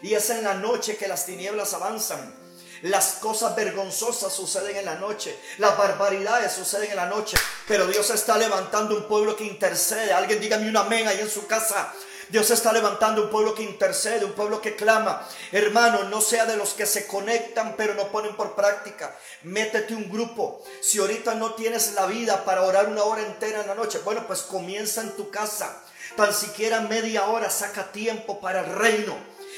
Y 0.00 0.14
es 0.14 0.30
en 0.30 0.42
la 0.42 0.54
noche 0.54 0.96
que 0.96 1.06
las 1.06 1.26
tinieblas 1.26 1.74
avanzan. 1.74 2.34
Las 2.80 3.16
cosas 3.20 3.54
vergonzosas 3.54 4.32
suceden 4.32 4.76
en 4.78 4.86
la 4.86 4.94
noche. 4.94 5.38
Las 5.58 5.76
barbaridades 5.76 6.52
suceden 6.52 6.88
en 6.88 6.96
la 6.96 7.04
noche. 7.04 7.36
Pero 7.68 7.86
Dios 7.86 8.08
está 8.08 8.38
levantando 8.38 8.96
un 8.96 9.06
pueblo 9.06 9.36
que 9.36 9.44
intercede. 9.44 10.14
Alguien 10.14 10.40
dígame 10.40 10.70
un 10.70 10.76
amén 10.78 11.06
ahí 11.06 11.20
en 11.20 11.28
su 11.28 11.46
casa. 11.46 11.92
Dios 12.32 12.50
está 12.50 12.72
levantando 12.72 13.24
un 13.24 13.28
pueblo 13.28 13.54
que 13.54 13.62
intercede, 13.62 14.24
un 14.24 14.32
pueblo 14.32 14.62
que 14.62 14.74
clama. 14.74 15.22
Hermano, 15.52 16.04
no 16.04 16.22
sea 16.22 16.46
de 16.46 16.56
los 16.56 16.70
que 16.70 16.86
se 16.86 17.06
conectan 17.06 17.74
pero 17.76 17.92
no 17.92 18.08
ponen 18.08 18.34
por 18.36 18.54
práctica. 18.54 19.14
Métete 19.42 19.94
un 19.94 20.10
grupo. 20.10 20.64
Si 20.80 20.98
ahorita 20.98 21.34
no 21.34 21.52
tienes 21.52 21.92
la 21.92 22.06
vida 22.06 22.42
para 22.46 22.62
orar 22.62 22.88
una 22.88 23.02
hora 23.02 23.20
entera 23.20 23.60
en 23.60 23.66
la 23.66 23.74
noche, 23.74 24.00
bueno, 24.02 24.26
pues 24.26 24.40
comienza 24.40 25.02
en 25.02 25.14
tu 25.14 25.28
casa. 25.28 25.82
Tan 26.16 26.32
siquiera 26.32 26.80
media 26.80 27.26
hora 27.26 27.50
saca 27.50 27.92
tiempo 27.92 28.40
para 28.40 28.60
el 28.60 28.76
reino 28.76 29.14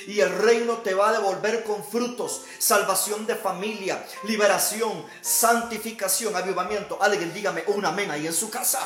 y 0.09 0.19
el 0.19 0.37
reino 0.37 0.79
te 0.79 0.95
va 0.95 1.11
a 1.11 1.13
devolver 1.13 1.63
con 1.63 1.85
frutos, 1.85 2.43
salvación 2.59 3.25
de 3.25 3.37
familia, 3.37 4.05
liberación, 4.25 5.07
santificación, 5.21 6.35
avivamiento. 6.35 7.01
Alguien 7.01 7.33
dígame 7.33 7.63
un 7.69 7.87
amén 7.87 8.11
ahí 8.11 8.27
en 8.27 8.35
su 8.35 8.51
casa. 8.51 8.81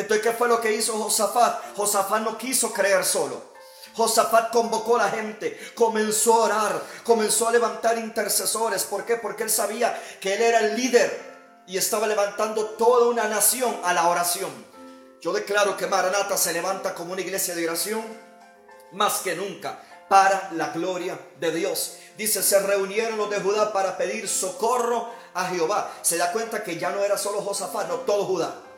Entonces, 0.00 0.24
¿qué 0.24 0.32
fue 0.32 0.48
lo 0.48 0.60
que 0.60 0.72
hizo 0.72 0.94
Josafat? 0.94 1.76
Josafat 1.76 2.22
no 2.22 2.38
quiso 2.38 2.72
creer 2.72 3.04
solo. 3.04 3.50
Josafat 3.94 4.50
convocó 4.50 4.96
a 4.96 5.04
la 5.04 5.10
gente, 5.10 5.58
comenzó 5.74 6.34
a 6.34 6.44
orar, 6.44 6.82
comenzó 7.04 7.48
a 7.48 7.52
levantar 7.52 7.98
intercesores. 7.98 8.84
¿Por 8.84 9.04
qué? 9.04 9.16
Porque 9.16 9.42
él 9.42 9.50
sabía 9.50 10.00
que 10.20 10.34
él 10.34 10.42
era 10.42 10.60
el 10.60 10.76
líder 10.76 11.64
y 11.66 11.76
estaba 11.76 12.06
levantando 12.06 12.64
toda 12.70 13.08
una 13.08 13.28
nación 13.28 13.78
a 13.84 13.92
la 13.92 14.08
oración. 14.08 14.50
Yo 15.20 15.32
declaro 15.32 15.76
que 15.76 15.86
Maranata 15.86 16.36
se 16.38 16.52
levanta 16.52 16.94
como 16.94 17.12
una 17.12 17.20
iglesia 17.20 17.54
de 17.54 17.66
oración 17.66 18.02
más 18.92 19.18
que 19.18 19.34
nunca 19.34 19.80
para 20.08 20.50
la 20.52 20.68
gloria 20.68 21.18
de 21.38 21.52
Dios. 21.52 21.98
Dice, 22.16 22.42
se 22.42 22.58
reunieron 22.60 23.18
los 23.18 23.30
de 23.30 23.40
Judá 23.40 23.72
para 23.72 23.96
pedir 23.96 24.28
socorro 24.28 25.10
a 25.34 25.46
Jehová. 25.46 25.92
Se 26.02 26.16
da 26.16 26.32
cuenta 26.32 26.64
que 26.64 26.78
ya 26.78 26.90
no 26.90 27.04
era 27.04 27.18
solo 27.18 27.42
Josafat, 27.42 27.88
no 27.88 27.96
todo 27.96 28.24
Judá. 28.24 28.69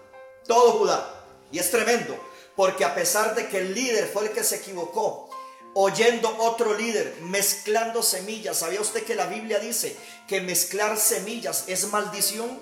Todo 0.47 0.73
Judá. 0.73 1.25
Y 1.51 1.59
es 1.59 1.71
tremendo, 1.71 2.19
porque 2.57 2.85
a 2.85 2.95
pesar 2.95 3.35
de 3.35 3.49
que 3.49 3.59
el 3.59 3.75
líder 3.75 4.09
fue 4.09 4.25
el 4.25 4.33
que 4.33 4.45
se 4.45 4.57
equivocó, 4.57 5.29
oyendo 5.75 6.35
otro 6.39 6.75
líder, 6.75 7.17
mezclando 7.23 8.03
semillas, 8.03 8.59
¿sabía 8.59 8.81
usted 8.81 9.05
que 9.05 9.15
la 9.15 9.27
Biblia 9.27 9.59
dice 9.59 9.97
que 10.27 10.41
mezclar 10.41 10.97
semillas 10.99 11.65
es 11.67 11.87
maldición? 11.89 12.61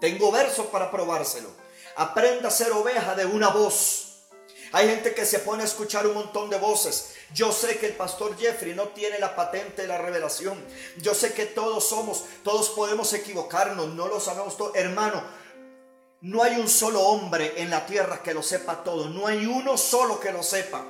Tengo 0.00 0.30
verso 0.30 0.66
para 0.70 0.90
probárselo. 0.90 1.50
Aprenda 1.96 2.48
a 2.48 2.52
ser 2.52 2.72
oveja 2.72 3.14
de 3.14 3.26
una 3.26 3.48
voz. 3.48 4.04
Hay 4.72 4.88
gente 4.88 5.14
que 5.14 5.24
se 5.24 5.38
pone 5.38 5.62
a 5.62 5.66
escuchar 5.66 6.06
un 6.06 6.14
montón 6.14 6.50
de 6.50 6.58
voces. 6.58 7.14
Yo 7.32 7.52
sé 7.52 7.78
que 7.78 7.86
el 7.86 7.92
pastor 7.92 8.36
Jeffrey 8.36 8.74
no 8.74 8.88
tiene 8.88 9.20
la 9.20 9.36
patente 9.36 9.82
de 9.82 9.88
la 9.88 9.98
revelación. 9.98 10.62
Yo 10.96 11.14
sé 11.14 11.32
que 11.32 11.46
todos 11.46 11.88
somos, 11.88 12.24
todos 12.42 12.70
podemos 12.70 13.12
equivocarnos, 13.12 13.88
no 13.90 14.08
lo 14.08 14.18
sabemos 14.18 14.56
todo. 14.56 14.74
Hermano, 14.74 15.22
no 16.24 16.42
hay 16.42 16.56
un 16.56 16.70
solo 16.70 17.02
hombre 17.02 17.52
en 17.58 17.68
la 17.68 17.84
tierra 17.84 18.22
que 18.22 18.32
lo 18.32 18.42
sepa 18.42 18.82
todo. 18.82 19.10
No 19.10 19.26
hay 19.26 19.44
uno 19.44 19.76
solo 19.76 20.18
que 20.18 20.32
lo 20.32 20.42
sepa. 20.42 20.82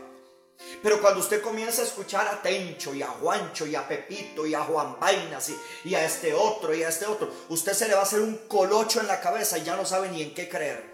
Pero 0.81 1.00
cuando 1.00 1.19
usted 1.19 1.43
comienza 1.43 1.83
a 1.83 1.87
escuchar 1.87 2.29
a 2.29 2.41
Tencho 2.41 2.95
y 2.95 3.03
a 3.03 3.09
Juancho 3.09 3.67
y 3.67 3.75
a 3.75 3.87
Pepito 3.87 4.47
y 4.47 4.55
a 4.55 4.61
Juan 4.61 5.00
Vainas 5.00 5.50
y, 5.85 5.95
a 5.97 6.05
este 6.05 6.33
otro 6.33 6.73
y 6.73 6.85
a 6.85 6.88
este 6.88 7.07
otro, 7.07 7.33
usted 7.49 7.73
se 7.73 7.88
le 7.88 7.95
va 7.95 8.00
a 8.00 8.05
hacer 8.05 8.21
un 8.21 8.47
colocho 8.47 9.00
en 9.00 9.09
la 9.09 9.21
cabeza 9.21 9.59
y 9.59 9.64
ya 9.64 9.75
no 9.75 9.85
sabe 9.85 10.09
ni 10.09 10.23
en 10.23 10.35
qué 10.35 10.49
creer. 10.49 10.85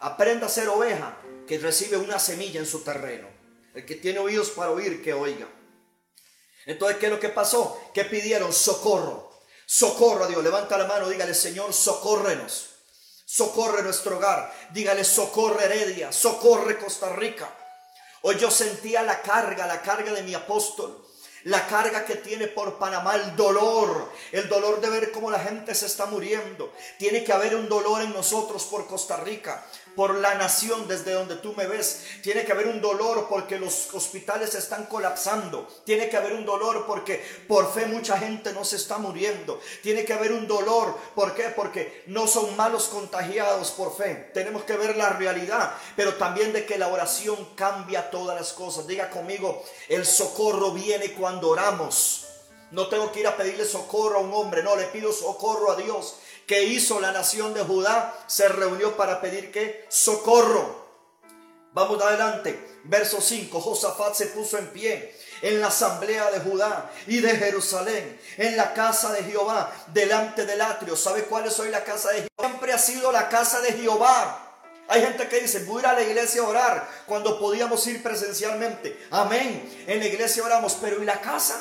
Aprenda 0.00 0.46
a 0.46 0.50
ser 0.50 0.68
oveja 0.68 1.16
que 1.46 1.58
recibe 1.58 1.96
una 1.96 2.18
semilla 2.18 2.58
en 2.58 2.66
su 2.66 2.80
terreno. 2.80 3.28
El 3.72 3.86
que 3.86 3.94
tiene 3.94 4.18
oídos 4.18 4.50
para 4.50 4.72
oír, 4.72 5.00
que 5.00 5.14
oiga. 5.14 5.46
Entonces, 6.66 6.98
¿qué 6.98 7.06
es 7.06 7.12
lo 7.12 7.20
que 7.20 7.28
pasó? 7.28 7.80
Que 7.94 8.04
pidieron 8.04 8.52
socorro. 8.52 9.30
Socorro 9.64 10.24
a 10.24 10.28
Dios. 10.28 10.42
Levanta 10.42 10.76
la 10.76 10.88
mano, 10.88 11.08
dígale, 11.08 11.34
Señor, 11.34 11.72
socórrenos 11.72 12.69
socorre 13.30 13.82
nuestro 13.82 14.16
hogar. 14.16 14.52
Dígale, 14.70 15.04
socorre 15.04 15.64
Heredia, 15.64 16.10
socorre 16.10 16.78
Costa 16.78 17.10
Rica. 17.10 17.48
Hoy 18.22 18.36
yo 18.36 18.50
sentía 18.50 19.02
la 19.02 19.22
carga, 19.22 19.66
la 19.66 19.82
carga 19.82 20.12
de 20.12 20.22
mi 20.22 20.34
apóstol. 20.34 21.06
La 21.44 21.66
carga 21.68 22.04
que 22.04 22.16
tiene 22.16 22.48
por 22.48 22.78
Panamá, 22.78 23.14
el 23.14 23.34
dolor, 23.34 24.12
el 24.30 24.46
dolor 24.48 24.78
de 24.82 24.90
ver 24.90 25.10
cómo 25.10 25.30
la 25.30 25.38
gente 25.38 25.74
se 25.74 25.86
está 25.86 26.04
muriendo. 26.04 26.70
Tiene 26.98 27.24
que 27.24 27.32
haber 27.32 27.56
un 27.56 27.66
dolor 27.66 28.02
en 28.02 28.12
nosotros 28.12 28.64
por 28.64 28.86
Costa 28.86 29.16
Rica 29.16 29.64
por 29.96 30.14
la 30.16 30.34
nación 30.34 30.88
desde 30.88 31.12
donde 31.12 31.36
tú 31.36 31.54
me 31.54 31.66
ves. 31.66 32.04
Tiene 32.22 32.44
que 32.44 32.52
haber 32.52 32.66
un 32.66 32.80
dolor 32.80 33.26
porque 33.28 33.58
los 33.58 33.92
hospitales 33.94 34.54
están 34.54 34.86
colapsando. 34.86 35.68
Tiene 35.84 36.08
que 36.08 36.16
haber 36.16 36.32
un 36.32 36.44
dolor 36.44 36.86
porque 36.86 37.24
por 37.48 37.72
fe 37.72 37.86
mucha 37.86 38.18
gente 38.18 38.52
no 38.52 38.64
se 38.64 38.76
está 38.76 38.98
muriendo. 38.98 39.60
Tiene 39.82 40.04
que 40.04 40.12
haber 40.12 40.32
un 40.32 40.46
dolor. 40.46 40.96
¿Por 41.14 41.34
qué? 41.34 41.44
Porque 41.44 42.04
no 42.06 42.26
son 42.26 42.56
malos 42.56 42.84
contagiados 42.84 43.70
por 43.72 43.96
fe. 43.96 44.30
Tenemos 44.34 44.64
que 44.64 44.76
ver 44.76 44.96
la 44.96 45.10
realidad, 45.10 45.74
pero 45.96 46.14
también 46.14 46.52
de 46.52 46.66
que 46.66 46.78
la 46.78 46.88
oración 46.88 47.36
cambia 47.54 48.10
todas 48.10 48.38
las 48.38 48.52
cosas. 48.52 48.86
Diga 48.86 49.10
conmigo, 49.10 49.62
el 49.88 50.06
socorro 50.06 50.72
viene 50.72 51.12
cuando 51.12 51.48
oramos. 51.50 52.26
No 52.70 52.88
tengo 52.88 53.10
que 53.10 53.20
ir 53.20 53.26
a 53.26 53.36
pedirle 53.36 53.64
socorro 53.64 54.18
a 54.18 54.22
un 54.22 54.32
hombre, 54.32 54.62
no, 54.62 54.76
le 54.76 54.84
pido 54.86 55.12
socorro 55.12 55.72
a 55.72 55.76
Dios 55.76 56.14
que 56.50 56.64
hizo 56.64 56.98
la 56.98 57.12
nación 57.12 57.54
de 57.54 57.62
Judá, 57.62 58.12
se 58.26 58.48
reunió 58.48 58.96
para 58.96 59.20
pedir 59.20 59.52
que 59.52 59.86
socorro. 59.88 60.84
Vamos 61.72 62.02
adelante. 62.02 62.80
Verso 62.82 63.20
5. 63.20 63.60
Josafat 63.60 64.14
se 64.14 64.26
puso 64.26 64.58
en 64.58 64.66
pie 64.70 65.14
en 65.42 65.60
la 65.60 65.68
asamblea 65.68 66.28
de 66.32 66.40
Judá 66.40 66.90
y 67.06 67.20
de 67.20 67.36
Jerusalén, 67.36 68.20
en 68.36 68.56
la 68.56 68.74
casa 68.74 69.12
de 69.12 69.22
Jehová, 69.22 69.72
delante 69.94 70.44
del 70.44 70.60
atrio. 70.60 70.96
¿Sabe 70.96 71.22
cuál 71.22 71.46
es 71.46 71.56
hoy 71.60 71.70
la 71.70 71.84
casa 71.84 72.08
de 72.08 72.22
Jehová? 72.22 72.48
Siempre 72.48 72.72
ha 72.72 72.78
sido 72.78 73.12
la 73.12 73.28
casa 73.28 73.60
de 73.60 73.72
Jehová. 73.74 74.64
Hay 74.88 75.02
gente 75.02 75.28
que 75.28 75.42
dice, 75.42 75.62
voy 75.66 75.76
a 75.76 75.80
ir 75.82 75.86
a 75.86 75.92
la 75.92 76.02
iglesia 76.02 76.42
a 76.42 76.48
orar 76.48 76.88
cuando 77.06 77.38
podíamos 77.38 77.86
ir 77.86 78.02
presencialmente. 78.02 79.06
Amén. 79.12 79.84
En 79.86 80.00
la 80.00 80.06
iglesia 80.06 80.42
oramos, 80.42 80.76
pero 80.80 81.00
¿y 81.00 81.04
la 81.04 81.20
casa? 81.20 81.60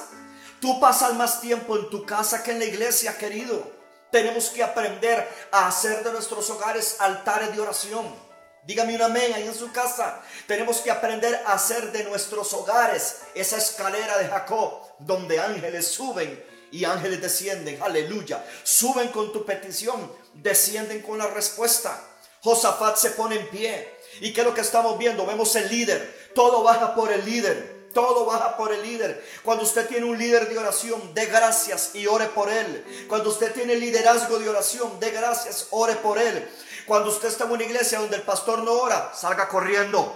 Tú 0.59 0.79
pasas 0.79 1.13
más 1.13 1.41
tiempo 1.41 1.77
en 1.77 1.91
tu 1.91 2.07
casa 2.07 2.41
que 2.41 2.53
en 2.53 2.57
la 2.57 2.65
iglesia, 2.65 3.15
querido. 3.19 3.78
Tenemos 4.11 4.49
que 4.49 4.63
aprender 4.63 5.27
a 5.51 5.67
hacer 5.67 6.03
de 6.03 6.11
nuestros 6.11 6.49
hogares 6.49 6.97
altares 6.99 7.53
de 7.53 7.61
oración. 7.61 8.29
Dígame 8.63 8.95
un 8.95 9.01
amén 9.01 9.33
ahí 9.33 9.43
en 9.43 9.53
su 9.53 9.71
casa. 9.71 10.21
Tenemos 10.47 10.77
que 10.77 10.91
aprender 10.91 11.41
a 11.45 11.53
hacer 11.53 11.91
de 11.91 12.03
nuestros 12.03 12.53
hogares 12.53 13.17
esa 13.33 13.57
escalera 13.57 14.17
de 14.17 14.27
Jacob, 14.27 14.81
donde 14.99 15.39
ángeles 15.39 15.87
suben 15.87 16.43
y 16.71 16.85
ángeles 16.85 17.21
descienden. 17.21 17.81
Aleluya. 17.81 18.43
Suben 18.63 19.09
con 19.09 19.31
tu 19.31 19.45
petición, 19.45 20.11
descienden 20.33 21.01
con 21.01 21.17
la 21.17 21.27
respuesta. 21.27 21.99
Josafat 22.43 22.97
se 22.97 23.11
pone 23.11 23.37
en 23.37 23.49
pie. 23.49 23.97
¿Y 24.21 24.33
qué 24.33 24.41
es 24.41 24.47
lo 24.47 24.53
que 24.53 24.61
estamos 24.61 24.97
viendo? 24.97 25.25
Vemos 25.25 25.55
el 25.55 25.69
líder. 25.69 26.31
Todo 26.35 26.63
baja 26.63 26.95
por 26.95 27.11
el 27.11 27.25
líder. 27.25 27.78
Todo 27.93 28.25
baja 28.25 28.55
por 28.57 28.71
el 28.71 28.81
líder. 28.81 29.23
Cuando 29.43 29.63
usted 29.63 29.87
tiene 29.87 30.05
un 30.05 30.17
líder 30.17 30.47
de 30.47 30.57
oración, 30.57 31.13
dé 31.13 31.25
gracias 31.25 31.95
y 31.95 32.07
ore 32.07 32.27
por 32.27 32.49
él. 32.49 33.05
Cuando 33.07 33.29
usted 33.29 33.53
tiene 33.53 33.75
liderazgo 33.75 34.37
de 34.39 34.49
oración, 34.49 34.99
dé 34.99 35.11
gracias, 35.11 35.67
ore 35.71 35.95
por 35.95 36.17
él. 36.17 36.47
Cuando 36.85 37.09
usted 37.09 37.27
está 37.27 37.45
en 37.45 37.51
una 37.51 37.63
iglesia 37.63 37.99
donde 37.99 38.17
el 38.17 38.23
pastor 38.23 38.59
no 38.59 38.73
ora, 38.73 39.11
salga 39.15 39.47
corriendo. 39.47 40.15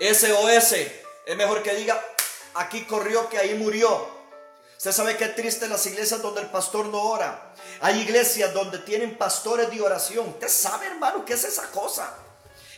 SOS. 0.00 0.72
Es 1.26 1.36
mejor 1.36 1.62
que 1.62 1.74
diga, 1.74 2.00
aquí 2.54 2.84
corrió 2.84 3.28
que 3.28 3.38
ahí 3.38 3.54
murió. 3.54 4.14
Usted 4.76 4.92
sabe 4.92 5.16
que 5.16 5.28
triste 5.28 5.66
las 5.68 5.86
iglesias 5.86 6.20
donde 6.20 6.42
el 6.42 6.50
pastor 6.50 6.86
no 6.86 7.02
ora. 7.02 7.54
Hay 7.80 8.00
iglesias 8.00 8.52
donde 8.52 8.78
tienen 8.80 9.16
pastores 9.16 9.70
de 9.70 9.80
oración. 9.80 10.28
Usted 10.28 10.48
sabe, 10.48 10.86
hermano, 10.86 11.24
qué 11.24 11.34
es 11.34 11.44
esa 11.44 11.70
cosa. 11.70 12.14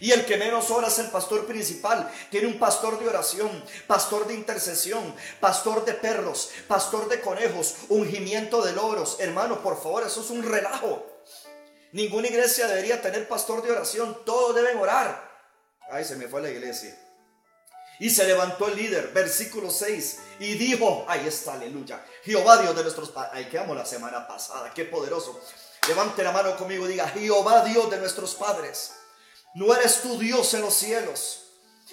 Y 0.00 0.12
el 0.12 0.24
que 0.26 0.36
menos 0.36 0.70
ora 0.70 0.88
es 0.88 0.98
el 0.98 1.08
pastor 1.08 1.46
principal. 1.46 2.10
Tiene 2.30 2.46
un 2.46 2.58
pastor 2.58 2.98
de 2.98 3.08
oración, 3.08 3.50
pastor 3.86 4.26
de 4.26 4.34
intercesión, 4.34 5.14
pastor 5.40 5.84
de 5.84 5.94
perros, 5.94 6.50
pastor 6.68 7.08
de 7.08 7.20
conejos, 7.20 7.76
ungimiento 7.88 8.62
de 8.62 8.72
logros. 8.72 9.16
Hermano, 9.20 9.62
por 9.62 9.80
favor, 9.82 10.06
eso 10.06 10.20
es 10.20 10.30
un 10.30 10.42
relajo. 10.42 11.06
Ninguna 11.92 12.28
iglesia 12.28 12.66
debería 12.66 13.00
tener 13.00 13.26
pastor 13.26 13.62
de 13.62 13.72
oración. 13.72 14.18
Todos 14.24 14.54
deben 14.54 14.78
orar. 14.78 15.26
Ay, 15.90 16.04
se 16.04 16.16
me 16.16 16.28
fue 16.28 16.42
la 16.42 16.50
iglesia. 16.50 16.96
Y 17.98 18.10
se 18.10 18.24
levantó 18.24 18.68
el 18.68 18.76
líder, 18.76 19.08
versículo 19.08 19.70
6, 19.70 20.18
y 20.40 20.54
dijo, 20.54 21.06
ahí 21.08 21.26
está, 21.26 21.54
aleluya, 21.54 22.04
Jehová 22.24 22.58
Dios 22.58 22.76
de 22.76 22.82
nuestros 22.82 23.08
padres, 23.08 23.32
ahí 23.32 23.46
quedamos 23.46 23.74
la 23.74 23.86
semana 23.86 24.28
pasada, 24.28 24.70
qué 24.74 24.84
poderoso. 24.84 25.40
Levante 25.88 26.22
la 26.22 26.32
mano 26.32 26.56
conmigo 26.56 26.84
y 26.84 26.90
diga, 26.90 27.08
Jehová 27.08 27.64
Dios 27.64 27.90
de 27.90 27.96
nuestros 27.96 28.34
padres, 28.34 28.95
no 29.56 29.74
eres 29.74 30.02
tu 30.02 30.18
Dios 30.18 30.52
en 30.52 30.60
los 30.60 30.74
cielos 30.74 31.44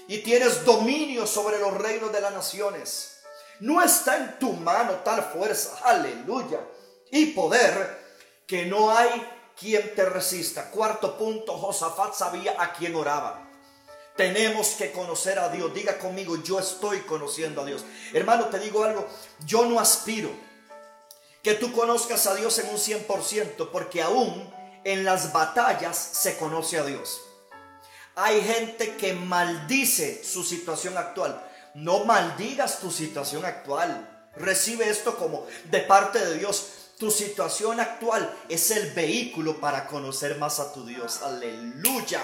y 0.09 0.17
tienes 0.17 0.65
dominio 0.65 1.25
sobre 1.25 1.59
los 1.59 1.73
reinos 1.73 2.11
de 2.11 2.19
las 2.19 2.33
naciones. 2.33 3.21
No 3.61 3.81
está 3.81 4.17
en 4.17 4.37
tu 4.37 4.51
mano 4.51 4.95
tal 5.05 5.23
fuerza, 5.23 5.79
aleluya, 5.81 6.59
y 7.09 7.27
poder 7.27 8.03
que 8.45 8.65
no 8.65 8.91
hay 8.91 9.25
quien 9.57 9.95
te 9.95 10.03
resista. 10.03 10.71
Cuarto 10.71 11.17
punto, 11.17 11.57
Josafat 11.57 12.13
sabía 12.13 12.61
a 12.61 12.73
quién 12.73 12.95
oraba. 12.95 13.49
Tenemos 14.17 14.71
que 14.71 14.91
conocer 14.91 15.39
a 15.39 15.47
Dios. 15.47 15.73
Diga 15.73 15.97
conmigo, 15.97 16.35
yo 16.43 16.59
estoy 16.59 16.99
conociendo 17.03 17.61
a 17.61 17.65
Dios. 17.65 17.85
Hermano, 18.11 18.47
te 18.47 18.59
digo 18.59 18.83
algo, 18.83 19.07
yo 19.45 19.65
no 19.67 19.79
aspiro 19.79 20.31
que 21.41 21.53
tú 21.53 21.71
conozcas 21.71 22.27
a 22.27 22.35
Dios 22.35 22.59
en 22.59 22.67
un 22.67 22.77
100%, 22.77 23.69
porque 23.71 24.01
aún 24.01 24.53
en 24.83 25.05
las 25.05 25.31
batallas 25.31 25.97
se 25.97 26.37
conoce 26.37 26.77
a 26.77 26.83
Dios. 26.83 27.21
Hay 28.15 28.41
gente 28.41 28.95
que 28.95 29.13
maldice 29.13 30.23
su 30.23 30.43
situación 30.43 30.97
actual. 30.97 31.43
No 31.73 32.05
maldigas 32.05 32.79
tu 32.79 32.91
situación 32.91 33.43
actual. 33.45 34.09
Recibe 34.35 34.89
esto 34.89 35.17
como 35.17 35.47
de 35.65 35.79
parte 35.79 36.19
de 36.19 36.37
Dios. 36.37 36.67
Tu 36.99 37.09
situación 37.09 37.79
actual 37.79 38.31
es 38.49 38.69
el 38.71 38.91
vehículo 38.91 39.59
para 39.59 39.87
conocer 39.87 40.37
más 40.37 40.59
a 40.59 40.71
tu 40.71 40.85
Dios. 40.85 41.21
Aleluya. 41.23 42.21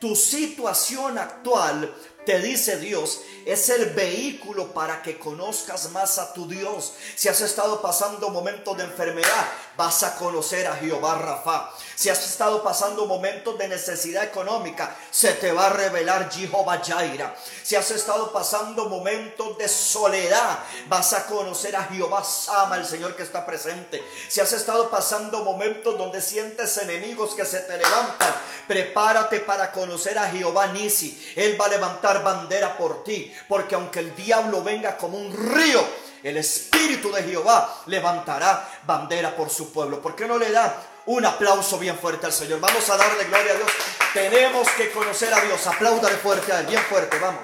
Tu 0.00 0.14
situación 0.14 1.18
actual, 1.18 1.92
te 2.24 2.40
dice 2.40 2.78
Dios, 2.78 3.20
es 3.44 3.68
el 3.68 3.90
vehículo 3.90 4.72
para 4.72 5.02
que 5.02 5.18
conozcas 5.18 5.90
más 5.90 6.18
a 6.18 6.32
tu 6.32 6.46
Dios. 6.48 6.94
Si 7.14 7.28
has 7.28 7.40
estado 7.40 7.82
pasando 7.82 8.30
momentos 8.30 8.76
de 8.76 8.84
enfermedad, 8.84 9.46
vas 9.76 10.02
a 10.02 10.16
conocer 10.16 10.66
a 10.66 10.76
Jehová 10.76 11.16
Rafa. 11.16 11.70
Si 11.94 12.08
has 12.08 12.24
estado 12.24 12.62
pasando 12.62 13.06
momentos 13.06 13.58
de 13.58 13.68
necesidad 13.68 14.24
económica, 14.24 14.96
se 15.10 15.32
te 15.34 15.52
va 15.52 15.66
a 15.66 15.70
revelar 15.70 16.30
Jehová 16.32 16.80
Jaira. 16.84 17.36
Si 17.62 17.76
has 17.76 17.90
estado 17.90 18.32
pasando 18.32 18.88
momentos 18.88 19.58
de 19.58 19.68
soledad, 19.68 20.60
vas 20.88 21.12
a 21.12 21.26
conocer 21.26 21.76
a 21.76 21.84
Jehová 21.84 22.24
Sama, 22.24 22.76
el 22.76 22.86
Señor 22.86 23.14
que 23.16 23.22
está 23.22 23.44
presente. 23.44 24.02
Si 24.28 24.40
has 24.40 24.52
estado 24.52 24.90
pasando 24.90 25.44
momentos 25.44 25.98
donde 25.98 26.22
sientes 26.22 26.76
enemigos 26.78 27.34
que 27.34 27.44
se 27.44 27.60
te 27.60 27.76
levantan, 27.76 28.34
prepárate 28.66 29.40
para 29.40 29.70
conocer 29.72 30.18
a 30.18 30.30
Jehová 30.30 30.68
Nisi. 30.68 31.32
Él 31.36 31.60
va 31.60 31.66
a 31.66 31.70
levantar 31.70 32.13
bandera 32.22 32.76
por 32.76 33.02
ti, 33.04 33.32
porque 33.48 33.74
aunque 33.74 34.00
el 34.00 34.14
diablo 34.14 34.62
venga 34.62 34.96
como 34.96 35.18
un 35.18 35.32
río, 35.32 35.84
el 36.22 36.36
Espíritu 36.38 37.12
de 37.12 37.22
Jehová 37.22 37.82
levantará 37.86 38.66
bandera 38.86 39.36
por 39.36 39.50
su 39.50 39.72
pueblo. 39.72 40.00
¿Por 40.00 40.16
qué 40.16 40.26
no 40.26 40.38
le 40.38 40.50
da 40.50 40.82
un 41.06 41.24
aplauso 41.26 41.78
bien 41.78 41.98
fuerte 41.98 42.26
al 42.26 42.32
Señor? 42.32 42.60
Vamos 42.60 42.88
a 42.88 42.96
darle 42.96 43.24
gloria 43.24 43.52
a 43.52 43.56
Dios. 43.56 43.70
Tenemos 44.14 44.68
que 44.70 44.90
conocer 44.90 45.32
a 45.34 45.40
Dios. 45.42 45.66
Apláudale 45.66 46.16
fuerte 46.16 46.52
a 46.52 46.60
Él, 46.60 46.66
bien 46.66 46.82
fuerte, 46.82 47.18
vamos. 47.18 47.42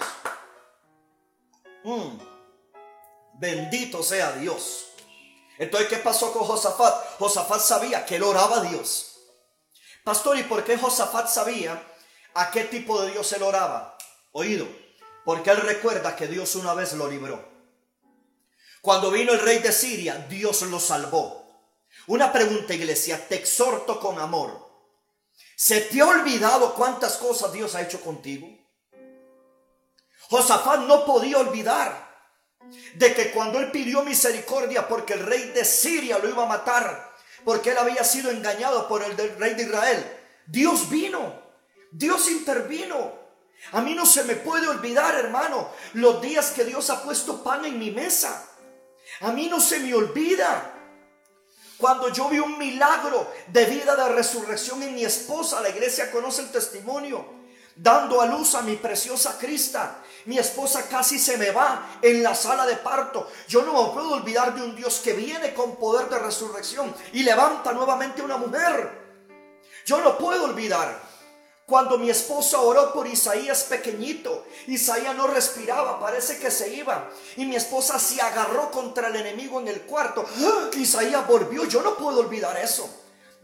Mm. 1.85 2.19
Bendito 3.35 4.03
sea 4.03 4.33
Dios. 4.33 4.87
Entonces, 5.59 5.89
¿qué 5.89 5.97
pasó 5.97 6.33
con 6.33 6.45
Josafat? 6.45 7.19
Josafat 7.19 7.61
sabía 7.61 8.07
que 8.07 8.17
él 8.17 8.23
oraba 8.23 8.59
a 8.59 8.61
Dios. 8.63 9.19
Pastor, 10.05 10.39
¿y 10.39 10.43
por 10.45 10.65
qué 10.65 10.79
Josafat 10.79 11.29
sabía 11.29 11.87
a 12.35 12.51
qué 12.51 12.65
tipo 12.65 13.03
de 13.03 13.11
Dios 13.11 13.31
él 13.35 13.43
oraba? 13.43 13.90
Oído, 14.33 14.69
porque 15.25 15.51
él 15.51 15.59
recuerda 15.59 16.17
que 16.17 16.27
Dios 16.27 16.55
una 16.57 16.75
vez 16.75 16.93
lo 16.93 17.09
libró. 17.09 17.49
Cuando 18.81 19.11
vino 19.11 19.33
el 19.33 19.41
rey 19.41 19.59
de 19.59 19.73
Siria, 19.73 20.27
Dios 20.29 20.63
lo 20.63 20.81
salvó. 20.81 21.41
Una 22.07 22.33
pregunta, 22.33 22.73
iglesia, 22.73 23.29
te 23.29 23.37
exhorto 23.37 24.01
con 24.01 24.19
amor. 24.19 24.69
¿Se 25.57 25.83
te 25.83 26.01
ha 26.01 26.07
olvidado 26.07 26.75
cuántas 26.75 27.17
cosas 27.17 27.53
Dios 27.53 27.75
ha 27.75 27.83
hecho 27.83 28.01
contigo? 28.01 28.49
Josafat 30.31 30.81
no 30.81 31.05
podía 31.05 31.39
olvidar 31.39 32.09
de 32.95 33.15
que 33.15 33.31
cuando 33.33 33.59
él 33.59 33.71
pidió 33.71 34.03
misericordia 34.03 34.89
porque 34.89 35.15
el 35.15 35.27
rey 35.27 35.51
de 35.51 35.65
Siria 35.65 36.19
lo 36.19 36.29
iba 36.29 36.45
a 36.45 36.49
matar, 36.49 37.15
porque 37.45 37.73
él 37.73 37.79
había 37.79 38.05
sido 38.05 38.31
engañado 38.31 38.89
por 38.89 39.03
el 39.03 39.17
rey 39.39 39.55
de 39.55 39.65
Israel, 39.65 40.19
Dios 40.47 40.89
vino, 40.89 41.43
Dios 41.93 42.31
intervino. 42.31 43.20
A 43.73 43.81
mí 43.81 43.95
no 43.95 44.05
se 44.05 44.25
me 44.25 44.37
puede 44.37 44.69
olvidar, 44.69 45.15
hermano, 45.15 45.71
los 45.95 46.21
días 46.21 46.51
que 46.51 46.65
Dios 46.65 46.91
ha 46.91 47.03
puesto 47.03 47.43
pan 47.43 47.65
en 47.65 47.79
mi 47.79 47.91
mesa. 47.91 48.49
A 49.21 49.33
mí 49.33 49.49
no 49.49 49.61
se 49.61 49.79
me 49.81 49.95
olvida. 49.95 50.75
Cuando 51.79 52.11
yo 52.11 52.29
vi 52.29 52.39
un 52.39 52.59
milagro 52.59 53.33
de 53.49 53.65
vida 53.67 53.97
de 53.97 54.09
resurrección 54.11 54.83
en 54.83 54.95
mi 54.95 55.05
esposa, 55.05 55.61
la 55.61 55.71
iglesia 55.71 56.11
conoce 56.11 56.43
el 56.43 56.51
testimonio, 56.51 57.25
dando 57.75 58.21
a 58.21 58.27
luz 58.27 58.55
a 58.55 58.63
mi 58.63 58.77
preciosa 58.77 59.39
Crista. 59.39 60.03
Mi 60.27 60.39
esposa 60.39 60.87
casi 60.89 61.19
se 61.19 61.39
me 61.39 61.51
va 61.51 61.99
en 62.03 62.23
la 62.23 62.35
sala 62.35 62.67
de 62.67 62.77
parto. 62.77 63.31
Yo 63.49 63.63
no 63.63 63.73
me 63.73 63.95
puedo 63.95 64.11
olvidar 64.13 64.55
de 64.55 64.63
un 64.63 64.77
Dios 64.77 65.01
que 65.03 65.15
viene 65.15 65.55
con 65.55 65.77
poder 65.77 66.09
de 66.11 66.19
resurrección 66.19 66.95
y 67.13 67.23
levanta 67.23 67.73
nuevamente 67.73 68.21
a 68.21 68.25
una 68.25 68.37
mujer. 68.37 69.01
Yo 69.87 70.03
no 70.03 70.19
puedo 70.19 70.45
olvidar 70.45 71.10
cuando 71.71 71.99
mi 71.99 72.11
esposa 72.11 72.61
oró 72.61 72.93
por 72.93 73.07
Isaías 73.07 73.63
pequeñito, 73.63 74.45
Isaías 74.67 75.15
no 75.15 75.29
respiraba, 75.29 76.01
parece 76.01 76.41
que 76.41 76.51
se 76.51 76.75
iba. 76.75 77.09
Y 77.37 77.45
mi 77.45 77.55
esposa 77.55 77.97
se 78.01 78.21
agarró 78.21 78.73
contra 78.73 79.07
el 79.07 79.15
enemigo 79.15 79.61
en 79.61 79.69
el 79.69 79.83
cuarto. 79.83 80.27
¡Ah! 80.43 80.71
Isaías 80.77 81.25
volvió, 81.29 81.65
yo 81.67 81.81
no 81.83 81.97
puedo 81.97 82.19
olvidar 82.19 82.57
eso. 82.57 82.91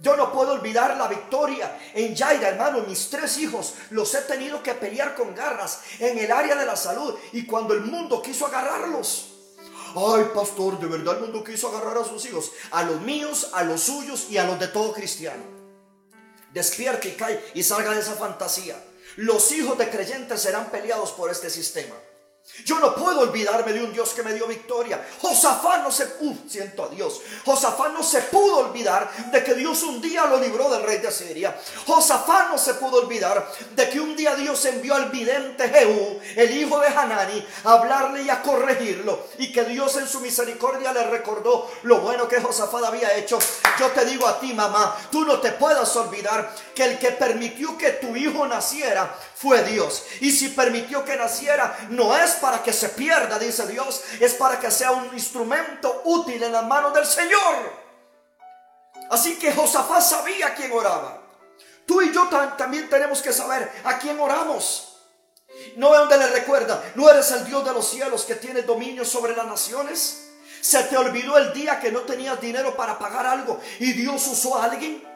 Yo 0.00 0.16
no 0.16 0.32
puedo 0.32 0.54
olvidar 0.54 0.96
la 0.96 1.06
victoria 1.06 1.78
en 1.94 2.16
Yaira, 2.16 2.48
hermano. 2.48 2.80
Mis 2.80 3.08
tres 3.10 3.38
hijos 3.38 3.74
los 3.90 4.12
he 4.16 4.22
tenido 4.22 4.60
que 4.60 4.74
pelear 4.74 5.14
con 5.14 5.32
garras 5.32 5.82
en 6.00 6.18
el 6.18 6.32
área 6.32 6.56
de 6.56 6.66
la 6.66 6.74
salud. 6.74 7.14
Y 7.32 7.46
cuando 7.46 7.74
el 7.74 7.82
mundo 7.82 8.20
quiso 8.20 8.46
agarrarlos, 8.46 9.34
ay 9.94 10.32
pastor, 10.34 10.80
de 10.80 10.86
verdad 10.88 11.14
el 11.14 11.20
mundo 11.20 11.44
quiso 11.44 11.68
agarrar 11.68 11.98
a 11.98 12.04
sus 12.04 12.26
hijos, 12.26 12.50
a 12.72 12.82
los 12.82 13.00
míos, 13.02 13.50
a 13.52 13.62
los 13.62 13.82
suyos 13.82 14.26
y 14.28 14.36
a 14.36 14.44
los 14.44 14.58
de 14.58 14.66
todo 14.66 14.92
cristiano 14.92 15.55
despierte 16.56 17.08
y 17.08 17.12
cae 17.12 17.38
y 17.52 17.62
salga 17.62 17.92
de 17.92 18.00
esa 18.00 18.14
fantasía. 18.14 18.82
Los 19.16 19.52
hijos 19.52 19.76
de 19.76 19.90
creyentes 19.90 20.40
serán 20.40 20.70
peleados 20.70 21.12
por 21.12 21.30
este 21.30 21.50
sistema. 21.50 21.94
Yo 22.64 22.78
no 22.78 22.94
puedo 22.94 23.20
olvidarme 23.20 23.72
de 23.72 23.82
un 23.82 23.92
Dios 23.92 24.10
que 24.10 24.22
me 24.22 24.32
dio 24.32 24.46
victoria. 24.46 25.04
Josafat 25.20 25.82
no 25.82 25.90
se 25.90 26.04
uh, 26.20 26.36
siento 26.48 26.84
a 26.84 26.88
Dios. 26.88 27.20
Josafat 27.44 27.92
no 27.92 28.02
se 28.02 28.22
pudo 28.22 28.58
olvidar 28.58 29.10
de 29.30 29.44
que 29.44 29.54
Dios 29.54 29.82
un 29.82 30.00
día 30.00 30.26
lo 30.26 30.38
libró 30.38 30.70
del 30.70 30.82
rey 30.82 30.98
de 30.98 31.08
Asiria. 31.08 31.58
Josafat 31.86 32.50
no 32.50 32.58
se 32.58 32.74
pudo 32.74 33.02
olvidar 33.02 33.46
de 33.74 33.90
que 33.90 34.00
un 34.00 34.16
día 34.16 34.34
Dios 34.36 34.64
envió 34.64 34.94
al 34.94 35.10
vidente 35.10 35.68
Jehú, 35.68 36.20
el 36.36 36.56
hijo 36.56 36.80
de 36.80 36.88
Hanani, 36.88 37.46
a 37.64 37.72
hablarle 37.72 38.22
y 38.22 38.30
a 38.30 38.42
corregirlo. 38.42 39.26
Y 39.38 39.52
que 39.52 39.64
Dios 39.64 39.96
en 39.96 40.08
su 40.08 40.20
misericordia 40.20 40.92
le 40.92 41.04
recordó 41.04 41.70
lo 41.82 41.98
bueno 42.00 42.26
que 42.28 42.40
Josafat 42.40 42.84
había 42.84 43.14
hecho. 43.16 43.38
Yo 43.78 43.90
te 43.90 44.04
digo 44.06 44.26
a 44.26 44.40
ti, 44.40 44.54
mamá, 44.54 44.96
tú 45.10 45.24
no 45.24 45.40
te 45.40 45.52
puedas 45.52 45.94
olvidar 45.96 46.54
que 46.74 46.84
el 46.84 46.98
que 46.98 47.10
permitió 47.10 47.76
que 47.76 47.90
tu 47.90 48.16
hijo 48.16 48.46
naciera 48.46 49.14
fue 49.36 49.62
Dios. 49.64 50.04
Y 50.20 50.32
si 50.32 50.48
permitió 50.48 51.04
que 51.04 51.14
naciera, 51.14 51.76
no 51.90 52.16
es 52.16 52.32
para 52.36 52.62
que 52.62 52.72
se 52.72 52.88
pierda, 52.88 53.38
dice 53.38 53.66
Dios, 53.66 54.02
es 54.18 54.32
para 54.32 54.58
que 54.58 54.70
sea 54.70 54.92
un 54.92 55.12
instrumento 55.12 56.02
útil 56.06 56.42
en 56.42 56.52
las 56.52 56.64
manos 56.64 56.94
del 56.94 57.04
Señor. 57.04 57.86
Así 59.10 59.38
que 59.38 59.52
Josafat 59.52 60.00
sabía 60.00 60.48
a 60.48 60.54
quién 60.54 60.72
oraba. 60.72 61.22
Tú 61.84 62.00
y 62.00 62.12
yo 62.12 62.28
también 62.56 62.88
tenemos 62.88 63.20
que 63.20 63.32
saber 63.32 63.70
a 63.84 63.98
quién 63.98 64.18
oramos. 64.18 65.02
No 65.76 65.92
es 65.92 66.00
donde 66.00 66.16
le 66.16 66.28
recuerda, 66.28 66.82
no 66.94 67.08
eres 67.10 67.30
el 67.30 67.44
Dios 67.44 67.62
de 67.64 67.74
los 67.74 67.86
cielos 67.88 68.24
que 68.24 68.36
tiene 68.36 68.62
dominio 68.62 69.04
sobre 69.04 69.36
las 69.36 69.46
naciones. 69.46 70.30
Se 70.62 70.82
te 70.84 70.96
olvidó 70.96 71.36
el 71.36 71.52
día 71.52 71.78
que 71.78 71.92
no 71.92 72.00
tenías 72.00 72.40
dinero 72.40 72.74
para 72.74 72.98
pagar 72.98 73.26
algo 73.26 73.60
y 73.80 73.92
Dios 73.92 74.26
usó 74.28 74.56
a 74.56 74.64
alguien. 74.64 75.15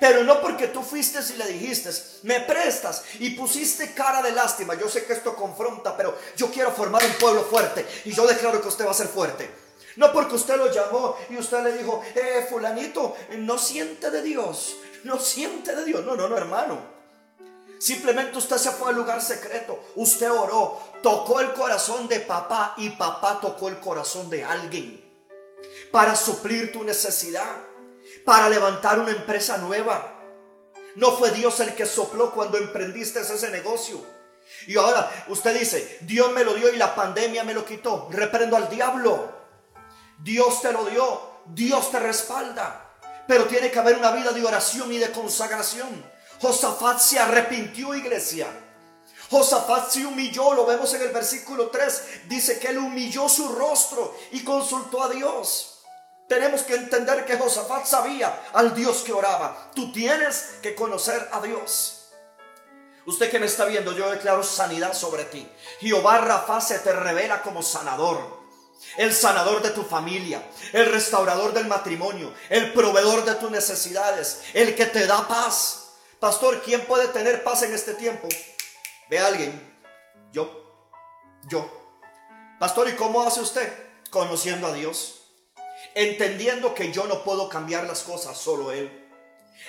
Pero 0.00 0.24
no 0.24 0.40
porque 0.40 0.68
tú 0.68 0.82
fuiste 0.82 1.18
y 1.32 1.36
le 1.36 1.46
dijiste, 1.46 1.90
me 2.22 2.40
prestas 2.40 3.04
y 3.18 3.30
pusiste 3.30 3.92
cara 3.92 4.22
de 4.22 4.32
lástima. 4.32 4.74
Yo 4.74 4.88
sé 4.88 5.04
que 5.04 5.12
esto 5.12 5.36
confronta, 5.36 5.96
pero 5.96 6.16
yo 6.36 6.50
quiero 6.50 6.72
formar 6.72 7.04
un 7.04 7.12
pueblo 7.14 7.44
fuerte 7.44 7.86
y 8.04 8.12
yo 8.12 8.26
declaro 8.26 8.62
que 8.62 8.68
usted 8.68 8.86
va 8.86 8.92
a 8.92 8.94
ser 8.94 9.08
fuerte. 9.08 9.50
No 9.96 10.12
porque 10.12 10.34
usted 10.34 10.56
lo 10.56 10.72
llamó 10.72 11.16
y 11.28 11.36
usted 11.36 11.62
le 11.62 11.72
dijo, 11.72 12.02
eh, 12.14 12.46
fulanito, 12.48 13.14
no 13.38 13.58
siente 13.58 14.10
de 14.10 14.22
Dios, 14.22 14.76
no 15.04 15.18
siente 15.18 15.76
de 15.76 15.84
Dios. 15.84 16.04
No, 16.04 16.16
no, 16.16 16.28
no, 16.28 16.36
hermano. 16.36 16.94
Simplemente 17.78 18.38
usted 18.38 18.56
se 18.56 18.70
fue 18.70 18.88
al 18.88 18.96
lugar 18.96 19.20
secreto, 19.20 19.78
usted 19.96 20.30
oró, 20.30 20.80
tocó 21.02 21.40
el 21.40 21.52
corazón 21.52 22.08
de 22.08 22.20
papá 22.20 22.74
y 22.78 22.90
papá 22.90 23.38
tocó 23.42 23.68
el 23.68 23.78
corazón 23.78 24.30
de 24.30 24.42
alguien 24.42 25.04
para 25.90 26.16
suplir 26.16 26.72
tu 26.72 26.82
necesidad, 26.82 27.56
para 28.24 28.48
levantar 28.48 28.98
una 28.98 29.10
empresa 29.10 29.58
nueva. 29.58 30.12
No 30.96 31.16
fue 31.16 31.30
Dios 31.32 31.58
el 31.60 31.74
que 31.74 31.86
sopló 31.86 32.32
cuando 32.32 32.58
emprendiste 32.58 33.20
ese 33.20 33.50
negocio. 33.50 34.04
Y 34.66 34.76
ahora 34.76 35.10
usted 35.28 35.58
dice, 35.58 35.98
Dios 36.02 36.32
me 36.32 36.44
lo 36.44 36.54
dio 36.54 36.72
y 36.72 36.76
la 36.76 36.94
pandemia 36.94 37.44
me 37.44 37.54
lo 37.54 37.64
quitó. 37.64 38.08
Reprendo 38.10 38.56
al 38.56 38.68
diablo. 38.68 39.32
Dios 40.18 40.62
te 40.62 40.72
lo 40.72 40.84
dio, 40.86 41.20
Dios 41.46 41.90
te 41.90 41.98
respalda. 41.98 42.92
Pero 43.26 43.44
tiene 43.46 43.70
que 43.70 43.78
haber 43.78 43.96
una 43.96 44.12
vida 44.12 44.32
de 44.32 44.44
oración 44.44 44.92
y 44.92 44.98
de 44.98 45.10
consagración. 45.10 46.04
Josafat 46.40 46.98
se 46.98 47.18
arrepintió, 47.18 47.94
iglesia. 47.94 48.46
Josafat 49.30 49.90
se 49.90 50.06
humilló, 50.06 50.52
lo 50.54 50.66
vemos 50.66 50.92
en 50.94 51.02
el 51.02 51.08
versículo 51.08 51.68
3. 51.68 52.02
Dice 52.26 52.58
que 52.58 52.68
él 52.68 52.78
humilló 52.78 53.28
su 53.28 53.48
rostro 53.48 54.16
y 54.32 54.44
consultó 54.44 55.02
a 55.02 55.08
Dios. 55.08 55.73
Tenemos 56.28 56.62
que 56.62 56.74
entender 56.74 57.26
que 57.26 57.36
Josafat 57.36 57.84
sabía 57.84 58.48
al 58.54 58.74
Dios 58.74 59.02
que 59.04 59.12
oraba. 59.12 59.70
Tú 59.74 59.92
tienes 59.92 60.56
que 60.62 60.74
conocer 60.74 61.28
a 61.32 61.40
Dios. 61.40 62.06
Usted 63.06 63.30
que 63.30 63.38
me 63.38 63.46
está 63.46 63.66
viendo, 63.66 63.92
yo 63.92 64.10
declaro 64.10 64.42
sanidad 64.42 64.94
sobre 64.94 65.24
ti. 65.24 65.46
Jehová 65.80 66.18
Rafa 66.18 66.60
se 66.62 66.78
te 66.78 66.92
revela 66.92 67.42
como 67.42 67.62
sanador. 67.62 68.42
El 68.96 69.12
sanador 69.12 69.62
de 69.62 69.70
tu 69.70 69.82
familia, 69.82 70.42
el 70.72 70.90
restaurador 70.90 71.52
del 71.52 71.66
matrimonio, 71.66 72.32
el 72.48 72.72
proveedor 72.72 73.24
de 73.24 73.34
tus 73.34 73.50
necesidades, 73.50 74.42
el 74.54 74.74
que 74.74 74.86
te 74.86 75.06
da 75.06 75.28
paz. 75.28 75.90
Pastor, 76.20 76.62
¿quién 76.62 76.86
puede 76.86 77.08
tener 77.08 77.44
paz 77.44 77.62
en 77.62 77.74
este 77.74 77.94
tiempo? 77.94 78.28
Ve 79.10 79.18
a 79.18 79.26
alguien. 79.26 79.78
Yo. 80.32 80.50
Yo. 81.48 81.70
Pastor, 82.58 82.88
¿y 82.88 82.94
cómo 82.94 83.22
hace 83.22 83.40
usted? 83.40 83.70
Conociendo 84.10 84.66
a 84.68 84.72
Dios 84.72 85.23
entendiendo 85.94 86.74
que 86.74 86.92
yo 86.92 87.06
no 87.06 87.24
puedo 87.24 87.48
cambiar 87.48 87.84
las 87.84 88.02
cosas, 88.02 88.36
solo 88.36 88.72
Él. 88.72 89.00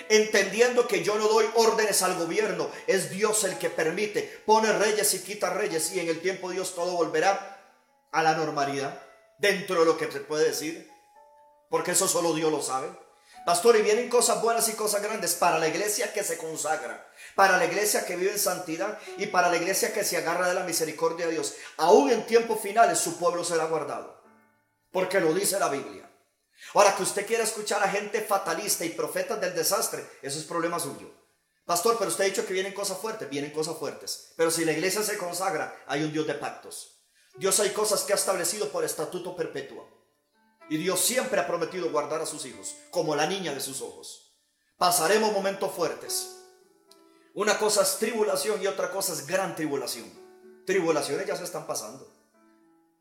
Entendiendo 0.10 0.88
que 0.88 1.04
yo 1.04 1.16
no 1.16 1.28
doy 1.28 1.46
órdenes 1.56 2.02
al 2.02 2.16
gobierno, 2.16 2.70
es 2.88 3.10
Dios 3.12 3.44
el 3.44 3.58
que 3.58 3.70
permite, 3.70 4.42
pone 4.46 4.74
reyes 4.74 5.14
y 5.14 5.24
quita 5.24 5.52
reyes 5.52 5.94
y 5.94 6.00
en 6.00 6.10
el 6.10 6.22
tiempo 6.22 6.50
Dios 6.50 6.76
todo 6.76 6.94
volverá 6.94 7.62
a 8.12 8.24
la 8.24 8.34
normalidad, 8.34 9.02
dentro 9.38 9.80
de 9.80 9.86
lo 9.86 9.98
que 9.98 10.12
se 10.12 10.22
puede 10.22 10.46
decir, 10.46 10.90
porque 11.70 11.92
eso 11.92 12.08
solo 12.08 12.34
Dios 12.34 12.52
lo 12.52 12.62
sabe. 12.62 12.90
Pastor, 13.46 13.76
y 13.76 13.84
vienen 13.84 14.10
cosas 14.10 14.42
buenas 14.42 14.68
y 14.70 14.74
cosas 14.74 15.04
grandes 15.04 15.36
para 15.36 15.60
la 15.60 15.68
iglesia 15.68 16.12
que 16.12 16.24
se 16.24 16.38
consagra, 16.38 17.08
para 17.36 17.58
la 17.58 17.66
iglesia 17.66 18.04
que 18.06 18.16
vive 18.16 18.32
en 18.32 18.40
santidad 18.40 18.98
y 19.18 19.28
para 19.28 19.50
la 19.50 19.58
iglesia 19.58 19.94
que 19.94 20.04
se 20.04 20.18
agarra 20.18 20.48
de 20.48 20.56
la 20.56 20.64
misericordia 20.64 21.28
de 21.28 21.34
Dios. 21.34 21.54
Aún 21.78 22.10
en 22.10 22.26
tiempos 22.26 22.60
finales 22.60 22.98
su 22.98 23.20
pueblo 23.20 23.44
será 23.44 23.66
guardado, 23.66 24.20
porque 24.92 25.20
lo 25.20 25.32
dice 25.32 25.60
la 25.60 25.70
Biblia. 25.70 26.05
Ahora, 26.74 26.96
que 26.96 27.04
usted 27.04 27.26
quiera 27.26 27.44
escuchar 27.44 27.84
a 27.84 27.90
gente 27.90 28.22
fatalista 28.22 28.86
y 28.86 28.90
profetas 28.90 29.40
del 29.40 29.54
desastre, 29.54 30.06
eso 30.22 30.40
es 30.40 30.46
problema 30.46 30.80
suyo. 30.80 31.12
Pastor, 31.66 31.98
pero 31.98 32.12
usted 32.12 32.26
ha 32.26 32.28
dicho 32.28 32.46
que 32.46 32.54
vienen 32.54 32.74
cosas 32.74 33.00
fuertes, 33.00 33.30
vienen 33.30 33.52
cosas 33.52 33.78
fuertes. 33.78 34.34
Pero 34.38 34.52
si 34.52 34.66
la 34.66 34.72
iglesia 34.72 35.02
se 35.02 35.18
consagra, 35.18 35.84
hay 35.88 36.04
un 36.04 36.14
Dios 36.14 36.28
de 36.28 36.36
pactos. 36.36 37.02
Dios 37.38 37.60
hay 37.60 37.72
cosas 37.72 38.04
que 38.04 38.14
ha 38.14 38.16
establecido 38.16 38.70
por 38.70 38.84
estatuto 38.84 39.36
perpetuo. 39.36 39.88
Y 40.70 40.78
Dios 40.78 41.00
siempre 41.00 41.40
ha 41.40 41.48
prometido 41.48 41.90
guardar 41.92 42.22
a 42.22 42.26
sus 42.26 42.46
hijos, 42.46 42.76
como 42.92 43.16
la 43.16 43.26
niña 43.26 43.54
de 43.54 43.62
sus 43.62 43.82
ojos. 43.82 44.36
Pasaremos 44.78 45.32
momentos 45.32 45.72
fuertes. 45.74 46.38
Una 47.34 47.58
cosa 47.58 47.82
es 47.82 47.98
tribulación 47.98 48.62
y 48.62 48.68
otra 48.68 48.92
cosa 48.92 49.14
es 49.14 49.26
gran 49.26 49.56
tribulación. 49.56 50.12
Tribulaciones 50.66 51.28
ya 51.28 51.36
se 51.36 51.44
están 51.44 51.68
pasando. 51.68 52.12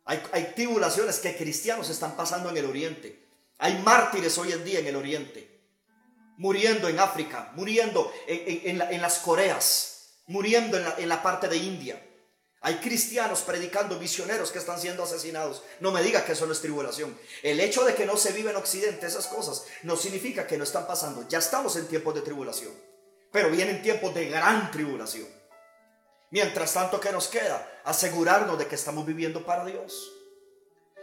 Hay, 0.05 0.23
hay 0.33 0.53
tribulaciones 0.55 1.19
que 1.21 1.37
cristianos 1.37 1.89
están 1.89 2.17
pasando 2.17 2.51
en 2.51 2.57
el 2.57 2.67
oriente. 2.67 3.24
Hay 3.59 3.79
mártires 3.79 4.37
hoy 4.39 4.53
en 4.53 4.65
día 4.65 4.81
en 4.81 4.87
el 4.87 4.97
Oriente, 4.97 5.63
muriendo 6.37 6.89
en 6.89 6.99
África, 6.99 7.53
muriendo 7.55 8.13
en, 8.27 8.79
las 9.01 9.19
Coreas, 9.19 10.23
muriendo 10.27 10.77
en 10.77 11.09
la, 11.09 11.23
parte 11.23 11.49
de 11.49 11.57
India. 11.57 12.01
Hay 12.61 12.77
cristianos 12.77 13.43
predicando, 13.43 13.99
misioneros 13.99 14.51
que 14.51 14.59
están 14.59 14.81
siendo 14.81 15.03
asesinados. 15.05 15.63
No 15.81 15.93
me 15.93 16.03
diga 16.03 16.25
que 16.25 16.33
eso 16.33 16.47
no 16.47 16.53
es 16.53 16.61
tribulación. 16.61 17.17
El 17.43 17.61
hecho 17.61 17.85
de 17.85 17.95
que 17.95 18.07
no 18.07 18.17
se 18.17 18.33
vive 18.33 18.51
en 18.51 18.57
Occidente 18.57 19.07
esas 19.07 19.27
cosas 19.27 19.67
no 19.83 19.97
significa 19.97 20.47
que 20.47 20.57
no 20.57 20.65
están 20.65 20.87
pasando. 20.87 21.29
Ya 21.29 21.39
estamos 21.39 21.77
en 21.77 21.87
tiempos 21.87 22.15
de 22.15 22.23
tribulación. 22.23 22.73
Pero 23.31 23.51
vienen 23.51 23.83
tiempos 23.83 24.15
de 24.15 24.29
gran 24.31 24.71
tribulación. 24.71 25.29
Mientras 26.31 26.73
tanto, 26.73 26.99
¿qué 27.01 27.13
nos 27.13 27.29
queda? 27.29 27.71
Asegurarnos 27.85 28.59
de 28.59 28.67
que 28.67 28.75
estamos 28.75 29.05
viviendo 29.05 29.45
para 29.45 29.65
Dios. 29.65 30.11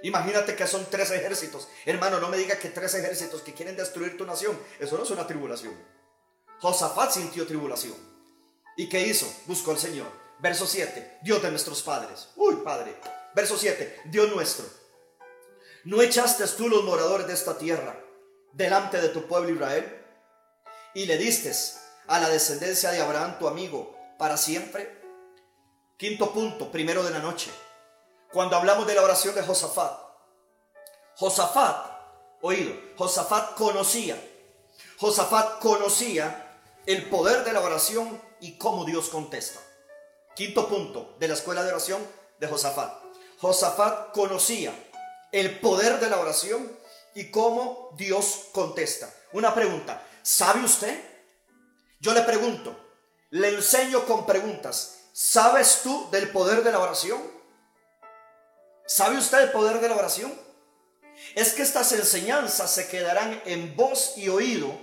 Imagínate 0.04 0.56
que 0.56 0.68
son 0.68 0.86
tres 0.90 1.12
ejércitos. 1.12 1.68
Hermano, 1.86 2.20
no 2.20 2.30
me 2.30 2.38
diga 2.38 2.58
que 2.58 2.70
tres 2.70 2.96
ejércitos 2.96 3.42
que 3.42 3.54
quieren 3.54 3.76
destruir 3.76 4.18
tu 4.18 4.26
nación. 4.26 4.60
Eso 4.80 4.98
no 4.98 5.04
es 5.04 5.10
una 5.12 5.28
tribulación. 5.28 5.76
Josafat 6.60 7.12
sintió 7.12 7.46
tribulación. 7.46 7.96
¿Y 8.78 8.90
qué 8.90 9.06
hizo? 9.06 9.32
Buscó 9.46 9.72
al 9.72 9.80
Señor. 9.80 10.08
Verso 10.40 10.66
7. 10.66 11.20
Dios 11.22 11.42
de 11.42 11.52
nuestros 11.52 11.84
padres. 11.84 12.30
Uy, 12.36 12.58
Padre. 12.64 12.96
Verso 13.36 13.58
7. 13.58 14.02
Dios 14.06 14.34
nuestro. 14.34 14.66
¿No 15.84 16.02
echaste 16.02 16.46
tú 16.58 16.68
los 16.68 16.84
moradores 16.84 17.28
de 17.28 17.34
esta 17.34 17.58
tierra 17.58 18.00
delante 18.54 19.00
de 19.00 19.10
tu 19.10 19.28
pueblo 19.28 19.50
Israel? 19.50 20.04
Y 20.96 21.06
le 21.06 21.18
diste 21.18 21.52
a 22.08 22.20
la 22.20 22.30
descendencia 22.30 22.92
de 22.92 23.02
Abraham, 23.02 23.38
tu 23.40 23.48
amigo, 23.48 23.96
para 24.18 24.38
siempre. 24.38 25.00
Quinto 25.98 26.34
punto, 26.34 26.72
primero 26.72 27.04
de 27.04 27.12
la 27.12 27.20
noche 27.20 27.52
cuando 28.32 28.56
hablamos 28.56 28.88
de 28.88 28.96
la 28.96 29.04
oración 29.04 29.36
de 29.36 29.44
Josafat. 29.44 30.00
Josafat, 31.16 31.86
oído, 32.42 32.74
Josafat 32.98 33.56
conocía, 33.56 34.20
Josafat 34.98 35.60
conocía 35.60 36.60
el 36.86 37.10
poder 37.10 37.44
de 37.44 37.54
la 37.54 37.62
oración 37.62 38.22
y 38.40 38.58
cómo 38.58 38.86
Dios 38.86 39.10
contesta. 39.10 39.60
Quinto 40.36 40.68
punto 40.68 41.16
de 41.20 41.28
la 41.28 41.34
escuela 41.34 41.64
de 41.64 41.70
oración 41.70 42.06
de 42.40 42.48
Josafat. 42.48 42.94
Josafat 43.40 44.12
conocía 44.12 44.74
el 45.32 45.60
poder 45.60 46.00
de 46.00 46.10
la 46.10 46.20
oración 46.20 46.72
y 47.14 47.30
cómo 47.32 47.90
Dios 47.98 48.46
contesta. 48.52 49.14
Una 49.34 49.54
pregunta, 49.54 50.06
¿sabe 50.24 50.64
usted? 50.64 51.00
Yo 52.00 52.14
le 52.14 52.22
pregunto, 52.22 52.76
le 53.32 53.50
enseño 53.50 54.06
con 54.06 54.26
preguntas. 54.26 54.98
¿Sabes 55.14 55.82
tú 55.84 56.10
del 56.12 56.30
poder 56.30 56.64
de 56.64 56.72
la 56.72 56.80
oración? 56.80 57.22
¿Sabe 58.92 59.18
usted 59.18 59.40
el 59.40 59.52
poder 59.52 59.80
de 59.80 59.88
la 59.88 59.96
oración? 59.96 60.38
Es 61.34 61.54
que 61.54 61.62
estas 61.62 61.94
enseñanzas 61.94 62.70
se 62.70 62.90
quedarán 62.90 63.42
en 63.46 63.74
voz 63.74 64.18
y 64.18 64.28
oído 64.28 64.78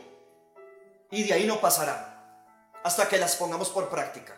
y 1.10 1.24
de 1.24 1.34
ahí 1.34 1.46
no 1.46 1.60
pasarán 1.60 2.06
hasta 2.82 3.06
que 3.06 3.18
las 3.18 3.36
pongamos 3.36 3.68
por 3.68 3.90
práctica. 3.90 4.34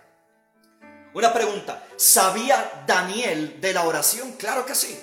Una 1.15 1.33
pregunta, 1.33 1.87
¿sabía 1.97 2.83
Daniel 2.85 3.61
de 3.61 3.73
la 3.73 3.87
oración? 3.87 4.33
Claro 4.33 4.67
que 4.67 4.75
sí. 4.75 5.01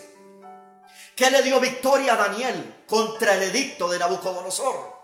¿Qué 1.16 1.32
le 1.32 1.44
dio 1.44 1.62
victoria 1.62 2.16
a 2.16 2.28
Daniel 2.28 2.84
contra 2.88 3.36
el 3.36 3.44
edicto 3.44 3.88
de 3.88 4.00
Nabucodonosor? 4.00 4.98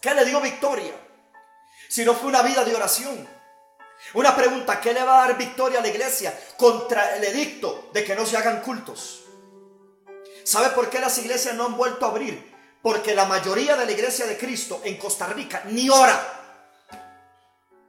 ¿Qué 0.00 0.12
le 0.12 0.24
dio 0.24 0.40
victoria? 0.40 0.94
Si 1.88 2.04
no 2.04 2.14
fue 2.14 2.28
una 2.28 2.42
vida 2.42 2.64
de 2.64 2.74
oración, 2.74 3.28
una 4.14 4.34
pregunta, 4.34 4.80
¿qué 4.80 4.92
le 4.92 5.02
va 5.02 5.22
a 5.22 5.26
dar 5.28 5.38
victoria 5.38 5.78
a 5.78 5.82
la 5.82 5.88
iglesia 5.88 6.38
contra 6.56 7.16
el 7.16 7.24
edicto 7.24 7.90
de 7.92 8.04
que 8.04 8.14
no 8.14 8.26
se 8.26 8.36
hagan 8.36 8.60
cultos? 8.62 9.24
¿Sabe 10.44 10.70
por 10.70 10.90
qué 10.90 10.98
las 10.98 11.16
iglesias 11.18 11.54
no 11.54 11.66
han 11.66 11.76
vuelto 11.76 12.06
a 12.06 12.10
abrir? 12.10 12.50
Porque 12.82 13.14
la 13.14 13.26
mayoría 13.26 13.76
de 13.76 13.86
la 13.86 13.92
iglesia 13.92 14.26
de 14.26 14.38
Cristo 14.38 14.80
en 14.84 14.96
Costa 14.96 15.26
Rica 15.26 15.62
ni 15.66 15.90
ora. 15.90 16.40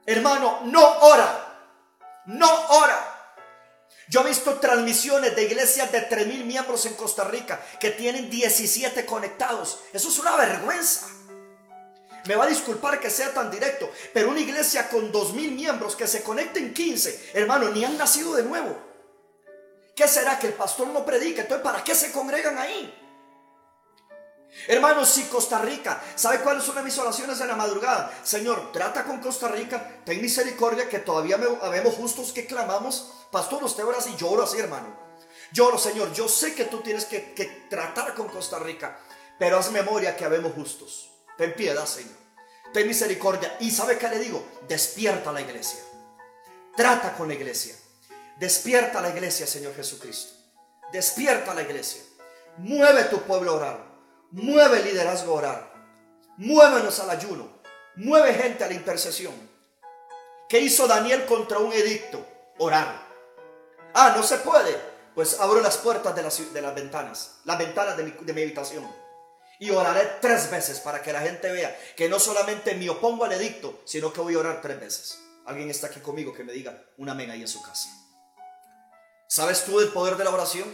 Hermano, 0.06 0.60
no 0.64 0.98
ora. 1.00 1.48
No 2.26 2.48
ora. 2.68 3.12
Yo 4.08 4.20
he 4.20 4.28
visto 4.28 4.58
transmisiones 4.58 5.34
de 5.34 5.44
iglesias 5.44 5.90
de 5.90 6.02
3 6.02 6.26
mil 6.26 6.44
miembros 6.44 6.84
en 6.86 6.94
Costa 6.94 7.24
Rica 7.24 7.64
que 7.80 7.90
tienen 7.90 8.28
17 8.28 9.06
conectados. 9.06 9.80
Eso 9.92 10.08
es 10.08 10.18
una 10.18 10.36
vergüenza. 10.36 11.06
Me 12.26 12.36
va 12.36 12.44
a 12.44 12.48
disculpar 12.48 13.00
que 13.00 13.10
sea 13.10 13.32
tan 13.32 13.50
directo, 13.50 13.90
pero 14.12 14.30
una 14.30 14.40
iglesia 14.40 14.88
con 14.88 15.10
dos 15.10 15.32
mil 15.32 15.52
miembros 15.52 15.96
que 15.96 16.06
se 16.06 16.22
conecten 16.22 16.72
15, 16.72 17.30
hermano, 17.34 17.70
ni 17.70 17.84
han 17.84 17.98
nacido 17.98 18.34
de 18.34 18.44
nuevo. 18.44 18.76
¿Qué 19.94 20.08
será 20.08 20.38
que 20.38 20.46
el 20.46 20.54
pastor 20.54 20.86
no 20.88 21.04
predica? 21.04 21.42
Entonces, 21.42 21.64
¿para 21.64 21.84
qué 21.84 21.94
se 21.94 22.12
congregan 22.12 22.58
ahí? 22.58 22.98
Hermanos, 24.68 25.08
si 25.08 25.24
Costa 25.24 25.60
Rica, 25.60 26.02
¿sabe 26.14 26.40
cuáles 26.40 26.64
son 26.64 26.82
mis 26.84 26.96
oraciones 26.98 27.40
en 27.40 27.48
la 27.48 27.56
madrugada? 27.56 28.12
Señor, 28.22 28.70
trata 28.70 29.04
con 29.04 29.18
Costa 29.18 29.48
Rica, 29.48 30.02
ten 30.04 30.20
misericordia 30.20 30.88
que 30.88 30.98
todavía 30.98 31.38
habemos 31.62 31.94
justos 31.94 32.32
que 32.32 32.46
clamamos. 32.46 33.12
Pastor, 33.30 33.64
usted 33.64 33.84
ora 33.84 33.98
así, 33.98 34.14
yo 34.16 34.30
oro 34.30 34.44
así, 34.44 34.58
hermano. 34.58 35.00
Lloro, 35.52 35.78
Señor, 35.78 36.12
yo 36.12 36.28
sé 36.28 36.54
que 36.54 36.66
tú 36.66 36.80
tienes 36.80 37.04
que, 37.04 37.34
que 37.34 37.44
tratar 37.68 38.14
con 38.14 38.28
Costa 38.28 38.58
Rica, 38.58 38.98
pero 39.38 39.58
haz 39.58 39.70
memoria 39.70 40.16
que 40.16 40.24
habemos 40.24 40.52
justos. 40.52 41.11
Ten 41.36 41.54
piedad, 41.54 41.86
Señor. 41.86 42.16
Ten 42.72 42.86
misericordia. 42.86 43.56
Y 43.60 43.70
¿sabe 43.70 43.98
qué 43.98 44.08
le 44.08 44.18
digo? 44.18 44.46
Despierta 44.68 45.32
la 45.32 45.40
iglesia. 45.40 45.80
Trata 46.76 47.14
con 47.14 47.28
la 47.28 47.34
iglesia. 47.34 47.74
Despierta 48.38 49.00
la 49.00 49.10
iglesia, 49.10 49.46
Señor 49.46 49.74
Jesucristo. 49.74 50.34
Despierta 50.92 51.54
la 51.54 51.62
iglesia. 51.62 52.02
Mueve 52.58 53.04
tu 53.04 53.20
pueblo 53.22 53.52
a 53.52 53.54
orar. 53.54 53.84
Mueve 54.30 54.78
el 54.78 54.84
liderazgo 54.84 55.32
a 55.32 55.38
orar. 55.38 55.72
Muévenos 56.38 56.98
al 57.00 57.10
ayuno. 57.10 57.48
Mueve 57.96 58.34
gente 58.34 58.64
a 58.64 58.68
la 58.68 58.74
intercesión. 58.74 59.34
¿Qué 60.48 60.60
hizo 60.60 60.86
Daniel 60.86 61.26
contra 61.26 61.58
un 61.58 61.72
edicto? 61.72 62.26
Orar. 62.58 63.06
Ah, 63.94 64.14
no 64.16 64.22
se 64.22 64.38
puede. 64.38 64.92
Pues 65.14 65.38
abro 65.40 65.60
las 65.60 65.76
puertas 65.76 66.14
de 66.14 66.22
las, 66.22 66.52
de 66.52 66.62
las 66.62 66.74
ventanas, 66.74 67.40
las 67.44 67.58
ventanas 67.58 67.96
de 67.96 68.04
mi, 68.04 68.10
de 68.12 68.32
mi 68.32 68.42
habitación. 68.42 69.01
Y 69.62 69.70
oraré 69.70 70.18
tres 70.20 70.50
veces 70.50 70.80
para 70.80 71.02
que 71.02 71.12
la 71.12 71.20
gente 71.20 71.52
vea 71.52 71.78
que 71.94 72.08
no 72.08 72.18
solamente 72.18 72.74
me 72.74 72.90
opongo 72.90 73.24
al 73.24 73.30
edicto, 73.30 73.80
sino 73.84 74.12
que 74.12 74.20
voy 74.20 74.34
a 74.34 74.40
orar 74.40 74.60
tres 74.60 74.80
veces. 74.80 75.20
Alguien 75.46 75.70
está 75.70 75.86
aquí 75.86 76.00
conmigo 76.00 76.34
que 76.34 76.42
me 76.42 76.52
diga 76.52 76.82
un 76.96 77.08
amén 77.08 77.30
ahí 77.30 77.42
en 77.42 77.46
su 77.46 77.62
casa. 77.62 77.88
¿Sabes 79.28 79.64
tú 79.64 79.78
el 79.78 79.90
poder 79.90 80.16
de 80.16 80.24
la 80.24 80.30
oración? 80.30 80.68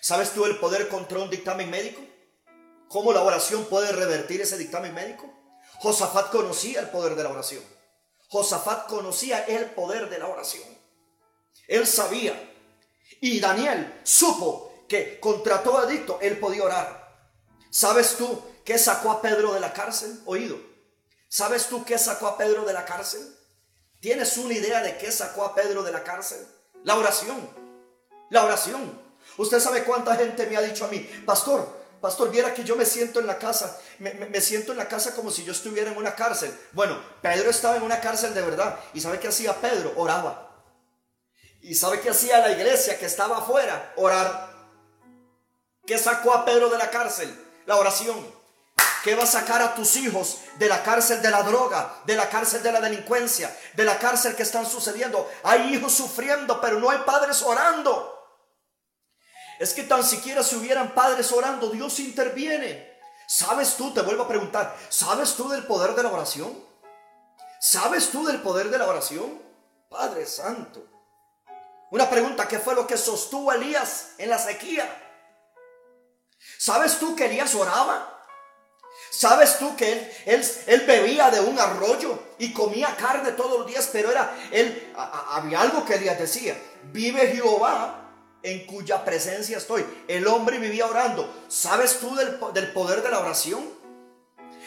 ¿Sabes 0.00 0.32
tú 0.32 0.44
el 0.44 0.58
poder 0.58 0.88
contra 0.88 1.20
un 1.20 1.30
dictamen 1.30 1.70
médico? 1.70 2.00
¿Cómo 2.88 3.12
la 3.12 3.22
oración 3.22 3.66
puede 3.66 3.92
revertir 3.92 4.40
ese 4.40 4.58
dictamen 4.58 4.92
médico? 4.92 5.32
Josafat 5.78 6.32
conocía 6.32 6.80
el 6.80 6.88
poder 6.88 7.14
de 7.14 7.22
la 7.22 7.28
oración. 7.28 7.62
Josafat 8.26 8.88
conocía 8.88 9.44
el 9.44 9.66
poder 9.66 10.10
de 10.10 10.18
la 10.18 10.26
oración. 10.26 10.68
Él 11.68 11.86
sabía. 11.86 12.34
Y 13.20 13.38
Daniel 13.38 14.00
supo 14.02 14.84
que 14.88 15.20
contra 15.20 15.62
todo 15.62 15.88
edicto 15.88 16.18
él 16.20 16.40
podía 16.40 16.64
orar. 16.64 17.05
¿Sabes 17.76 18.16
tú 18.16 18.42
qué 18.64 18.78
sacó 18.78 19.10
a 19.10 19.20
Pedro 19.20 19.52
de 19.52 19.60
la 19.60 19.74
cárcel? 19.74 20.18
Oído. 20.24 20.58
¿Sabes 21.28 21.66
tú 21.66 21.84
qué 21.84 21.98
sacó 21.98 22.26
a 22.26 22.38
Pedro 22.38 22.64
de 22.64 22.72
la 22.72 22.86
cárcel? 22.86 23.20
¿Tienes 24.00 24.38
una 24.38 24.54
idea 24.54 24.80
de 24.80 24.96
qué 24.96 25.12
sacó 25.12 25.44
a 25.44 25.54
Pedro 25.54 25.82
de 25.82 25.92
la 25.92 26.02
cárcel? 26.02 26.38
La 26.84 26.96
oración. 26.96 27.36
La 28.30 28.46
oración. 28.46 28.98
Usted 29.36 29.60
sabe 29.60 29.84
cuánta 29.84 30.16
gente 30.16 30.46
me 30.46 30.56
ha 30.56 30.62
dicho 30.62 30.86
a 30.86 30.88
mí, 30.88 31.00
pastor, 31.26 31.68
pastor, 32.00 32.30
viera 32.30 32.54
que 32.54 32.64
yo 32.64 32.76
me 32.76 32.86
siento 32.86 33.20
en 33.20 33.26
la 33.26 33.38
casa, 33.38 33.78
me, 33.98 34.40
siento 34.40 34.72
en 34.72 34.78
la 34.78 34.88
casa 34.88 35.14
como 35.14 35.30
si 35.30 35.44
yo 35.44 35.52
estuviera 35.52 35.90
en 35.90 35.98
una 35.98 36.14
cárcel. 36.14 36.58
Bueno, 36.72 36.98
Pedro 37.20 37.50
estaba 37.50 37.76
en 37.76 37.82
una 37.82 38.00
cárcel 38.00 38.32
de 38.32 38.40
verdad. 38.40 38.80
¿Y 38.94 39.02
sabe 39.02 39.20
qué 39.20 39.28
hacía 39.28 39.60
Pedro? 39.60 39.92
Oraba. 39.96 40.64
¿Y 41.60 41.74
sabe 41.74 42.00
qué 42.00 42.08
hacía 42.08 42.38
la 42.38 42.52
iglesia 42.52 42.98
que 42.98 43.04
estaba 43.04 43.36
afuera? 43.36 43.92
Orar. 43.96 44.56
¿Qué 45.84 45.98
sacó 45.98 46.32
a 46.32 46.46
Pedro 46.46 46.70
de 46.70 46.78
la 46.78 46.88
cárcel? 46.88 47.42
La 47.66 47.76
oración. 47.76 48.34
¿Qué 49.02 49.14
va 49.14 49.22
a 49.22 49.26
sacar 49.26 49.62
a 49.62 49.74
tus 49.74 49.96
hijos 49.96 50.38
de 50.58 50.68
la 50.68 50.82
cárcel 50.82 51.22
de 51.22 51.30
la 51.30 51.42
droga, 51.42 52.02
de 52.06 52.16
la 52.16 52.28
cárcel 52.28 52.62
de 52.62 52.72
la 52.72 52.80
delincuencia, 52.80 53.56
de 53.74 53.84
la 53.84 53.98
cárcel 53.98 54.34
que 54.34 54.42
están 54.42 54.66
sucediendo? 54.66 55.30
Hay 55.44 55.74
hijos 55.74 55.92
sufriendo, 55.92 56.60
pero 56.60 56.80
no 56.80 56.90
hay 56.90 56.98
padres 57.06 57.42
orando. 57.42 58.12
Es 59.60 59.72
que 59.74 59.84
tan 59.84 60.02
siquiera 60.02 60.42
si 60.42 60.56
hubieran 60.56 60.94
padres 60.94 61.30
orando, 61.32 61.70
Dios 61.70 62.00
interviene. 62.00 62.98
¿Sabes 63.28 63.76
tú? 63.76 63.92
Te 63.92 64.02
vuelvo 64.02 64.24
a 64.24 64.28
preguntar, 64.28 64.76
¿sabes 64.88 65.34
tú 65.34 65.48
del 65.48 65.64
poder 65.66 65.94
de 65.94 66.02
la 66.02 66.10
oración? 66.10 66.52
¿Sabes 67.60 68.10
tú 68.10 68.24
del 68.26 68.42
poder 68.42 68.70
de 68.70 68.78
la 68.78 68.86
oración? 68.86 69.40
Padre 69.88 70.26
Santo. 70.26 70.84
Una 71.90 72.10
pregunta, 72.10 72.48
¿qué 72.48 72.58
fue 72.58 72.74
lo 72.74 72.86
que 72.86 72.96
sostuvo 72.96 73.52
Elías 73.52 74.10
en 74.18 74.30
la 74.30 74.38
sequía? 74.38 75.05
¿Sabes 76.58 76.98
tú 76.98 77.14
que 77.16 77.26
Elías 77.26 77.54
oraba? 77.54 78.12
¿Sabes 79.10 79.58
tú 79.58 79.74
que 79.76 79.92
él, 79.92 80.12
él, 80.26 80.44
él, 80.66 80.80
bebía 80.82 81.30
de 81.30 81.40
un 81.40 81.58
arroyo 81.58 82.18
y 82.38 82.52
comía 82.52 82.96
carne 82.96 83.32
todos 83.32 83.60
los 83.60 83.66
días? 83.66 83.88
Pero 83.90 84.10
era, 84.10 84.36
él, 84.50 84.92
había 84.96 85.60
algo 85.60 85.84
que 85.84 85.94
Elías 85.94 86.18
decía, 86.18 86.60
vive 86.92 87.28
Jehová 87.28 88.06
en 88.42 88.66
cuya 88.66 89.04
presencia 89.04 89.58
estoy. 89.58 89.86
El 90.06 90.26
hombre 90.26 90.58
vivía 90.58 90.86
orando. 90.86 91.32
¿Sabes 91.48 91.98
tú 91.98 92.14
del, 92.14 92.38
del 92.52 92.72
poder 92.72 93.02
de 93.02 93.10
la 93.10 93.20
oración? 93.20 93.64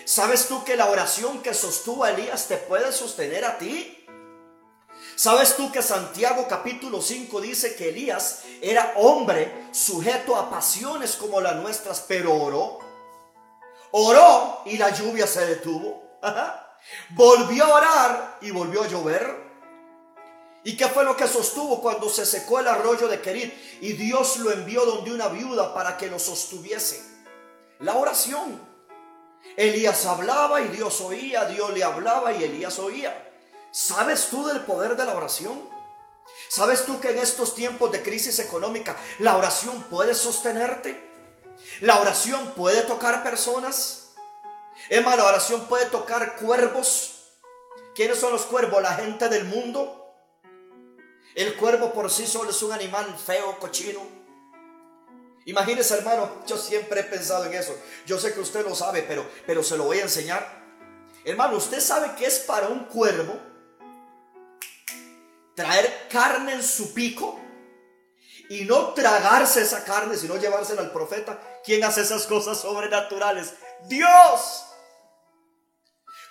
¿Sabes 0.05 0.47
tú 0.47 0.63
que 0.63 0.75
la 0.75 0.87
oración 0.87 1.43
que 1.43 1.53
sostuvo 1.53 2.03
a 2.03 2.11
Elías 2.11 2.47
te 2.47 2.57
puede 2.57 2.91
sostener 2.91 3.45
a 3.45 3.57
ti? 3.59 3.98
¿Sabes 5.19 5.57
tú 5.57 5.69
que 5.69 5.81
Santiago 5.81 6.47
capítulo 6.47 7.01
5 7.01 7.41
dice 7.41 7.75
que 7.75 7.89
Elías 7.89 8.43
era 8.61 8.93
hombre 8.95 9.67
sujeto 9.73 10.37
a 10.37 10.49
pasiones 10.49 11.17
como 11.17 11.41
las 11.41 11.57
nuestras, 11.57 12.05
pero 12.07 12.33
oró? 12.33 12.79
Oró 13.91 14.61
y 14.63 14.77
la 14.77 14.91
lluvia 14.91 15.27
se 15.27 15.45
detuvo. 15.45 16.01
Volvió 17.09 17.65
a 17.65 17.75
orar 17.75 18.37
y 18.39 18.51
volvió 18.51 18.81
a 18.81 18.87
llover. 18.87 19.35
¿Y 20.63 20.77
qué 20.77 20.87
fue 20.87 21.03
lo 21.03 21.17
que 21.17 21.27
sostuvo 21.27 21.81
cuando 21.81 22.07
se 22.07 22.25
secó 22.25 22.61
el 22.61 22.69
arroyo 22.69 23.09
de 23.09 23.19
Querit? 23.19 23.53
Y 23.81 23.91
Dios 23.91 24.37
lo 24.37 24.53
envió 24.53 24.85
donde 24.85 25.11
una 25.11 25.27
viuda 25.27 25.73
para 25.73 25.97
que 25.97 26.07
lo 26.07 26.17
sostuviese. 26.17 27.03
La 27.79 27.95
oración. 27.95 28.57
Elías 29.57 30.05
hablaba 30.05 30.61
y 30.61 30.69
Dios 30.69 31.01
oía, 31.01 31.43
Dios 31.43 31.73
le 31.73 31.83
hablaba 31.83 32.31
y 32.31 32.41
Elías 32.45 32.79
oía. 32.79 33.28
¿Sabes 33.71 34.29
tú 34.29 34.47
del 34.47 34.61
poder 34.61 34.95
de 34.95 35.05
la 35.05 35.15
oración? 35.15 35.69
¿Sabes 36.47 36.85
tú 36.85 36.99
que 36.99 37.11
en 37.11 37.19
estos 37.19 37.53
tiempos 37.53 37.91
de 37.91 38.01
crisis 38.01 38.39
económica 38.39 38.95
la 39.19 39.37
oración 39.37 39.83
puede 39.83 40.15
sostenerte? 40.15 41.09
La 41.81 41.99
oración 41.99 42.53
puede 42.55 42.81
tocar 42.83 43.23
personas. 43.23 44.13
Emma, 44.89 45.15
la 45.15 45.25
oración 45.25 45.67
puede 45.67 45.85
tocar 45.87 46.37
cuervos. 46.37 47.23
¿Quiénes 47.93 48.19
son 48.19 48.31
los 48.31 48.43
cuervos? 48.43 48.81
La 48.81 48.93
gente 48.93 49.29
del 49.29 49.45
mundo. 49.45 50.15
El 51.35 51.55
cuervo 51.55 51.93
por 51.93 52.09
sí 52.09 52.25
solo 52.25 52.49
es 52.49 52.61
un 52.63 52.71
animal 52.71 53.15
feo, 53.23 53.59
cochino. 53.59 54.01
Imagínese, 55.45 55.95
hermano, 55.95 56.43
yo 56.47 56.57
siempre 56.57 57.01
he 57.01 57.03
pensado 57.03 57.45
en 57.45 57.53
eso. 57.53 57.75
Yo 58.05 58.19
sé 58.19 58.33
que 58.33 58.39
usted 58.39 58.65
lo 58.65 58.75
sabe, 58.75 59.03
pero, 59.03 59.25
pero 59.45 59.63
se 59.63 59.77
lo 59.77 59.85
voy 59.85 59.99
a 59.99 60.03
enseñar. 60.03 60.59
Hermano, 61.23 61.57
usted 61.57 61.79
sabe 61.79 62.15
que 62.15 62.25
es 62.25 62.39
para 62.39 62.67
un 62.67 62.85
cuervo 62.85 63.48
traer 65.59 66.07
carne 66.09 66.53
en 66.53 66.63
su 66.63 66.93
pico 66.93 67.37
y 68.49 68.63
no 68.63 68.93
tragarse 68.93 69.61
esa 69.61 69.83
carne, 69.83 70.15
sino 70.15 70.37
llevársela 70.37 70.81
al 70.81 70.93
profeta. 70.93 71.37
¿Quién 71.65 71.83
hace 71.83 71.99
esas 71.99 72.25
cosas 72.27 72.61
sobrenaturales? 72.61 73.55
Dios. 73.89 74.63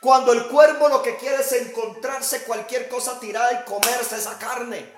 Cuando 0.00 0.32
el 0.32 0.48
cuervo 0.48 0.88
lo 0.88 1.02
que 1.02 1.18
quiere 1.18 1.42
es 1.42 1.52
encontrarse 1.52 2.44
cualquier 2.44 2.88
cosa 2.88 3.20
tirada 3.20 3.52
y 3.52 3.64
comerse 3.68 4.16
esa 4.16 4.38
carne. 4.38 4.90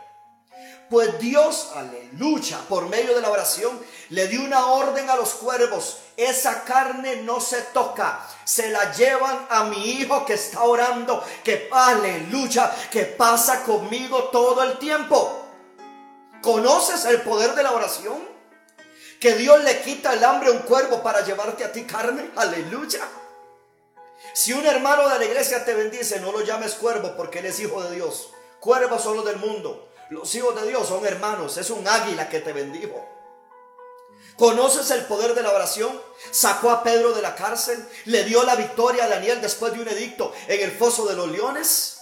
Pues 0.89 1.19
Dios, 1.19 1.73
aleluya, 1.75 2.61
por 2.69 2.89
medio 2.89 3.17
de 3.17 3.23
la 3.23 3.31
oración, 3.31 3.81
le 4.11 4.27
dio 4.27 4.43
una 4.43 4.67
orden 4.67 5.09
a 5.09 5.17
los 5.17 5.35
cuervos. 5.35 5.99
Esa 6.17 6.65
carne 6.65 7.17
no 7.17 7.41
se 7.41 7.63
toca. 7.63 8.21
Se 8.45 8.69
la 8.71 8.93
llevan 8.93 9.47
a 9.49 9.65
mi 9.65 9.93
hijo 9.93 10.27
que 10.27 10.35
está 10.35 10.63
orando, 10.65 11.25
que 11.45 11.69
aleluya, 11.73 12.71
que 12.91 13.05
pasa 13.05 13.63
conmigo 13.63 14.25
todo 14.25 14.63
el 14.63 14.79
tiempo. 14.79 15.47
¿Conoces 16.43 17.05
el 17.05 17.23
poder 17.23 17.55
de 17.55 17.63
la 17.63 17.73
oración? 17.73 18.29
Que 19.21 19.35
Dios 19.35 19.63
le 19.63 19.81
quita 19.83 20.15
el 20.15 20.25
hambre 20.25 20.49
a 20.49 20.53
un 20.53 20.61
cuervo 20.61 21.03
para 21.03 21.25
llevarte 21.25 21.65
a 21.65 21.71
ti 21.71 21.85
carne. 21.85 22.31
Aleluya. 22.37 23.07
Si 24.33 24.53
un 24.53 24.67
hermano 24.67 25.09
de 25.09 25.19
la 25.19 25.25
iglesia 25.25 25.65
te 25.65 25.75
bendice, 25.75 26.21
no 26.21 26.33
lo 26.33 26.41
llames 26.41 26.75
cuervo 26.75 27.15
porque 27.17 27.39
él 27.39 27.47
es 27.47 27.61
hijo 27.61 27.83
de 27.83 27.95
Dios. 27.95 28.31
Cuervos 28.59 29.03
son 29.03 29.17
los 29.17 29.25
del 29.25 29.37
mundo. 29.37 29.89
Los 30.09 30.35
hijos 30.35 30.61
de 30.61 30.69
Dios 30.69 30.89
son 30.89 31.07
hermanos. 31.07 31.57
Es 31.59 31.71
un 31.71 31.87
águila 31.87 32.29
que 32.29 32.41
te 32.41 32.53
bendijo. 32.53 33.20
¿Conoces 34.41 34.91
el 34.91 35.05
poder 35.05 35.35
de 35.35 35.43
la 35.43 35.53
oración? 35.53 36.01
Sacó 36.31 36.71
a 36.71 36.83
Pedro 36.83 37.13
de 37.13 37.21
la 37.21 37.35
cárcel. 37.35 37.87
Le 38.07 38.25
dio 38.25 38.43
la 38.43 38.57
victoria 38.57 39.05
a 39.05 39.09
Daniel 39.09 39.43
después 39.43 39.75
de 39.75 39.83
un 39.83 39.89
edicto 39.89 40.33
en 40.49 40.63
el 40.63 40.73
foso 40.73 41.05
de 41.05 41.15
los 41.15 41.29
leones. 41.29 42.01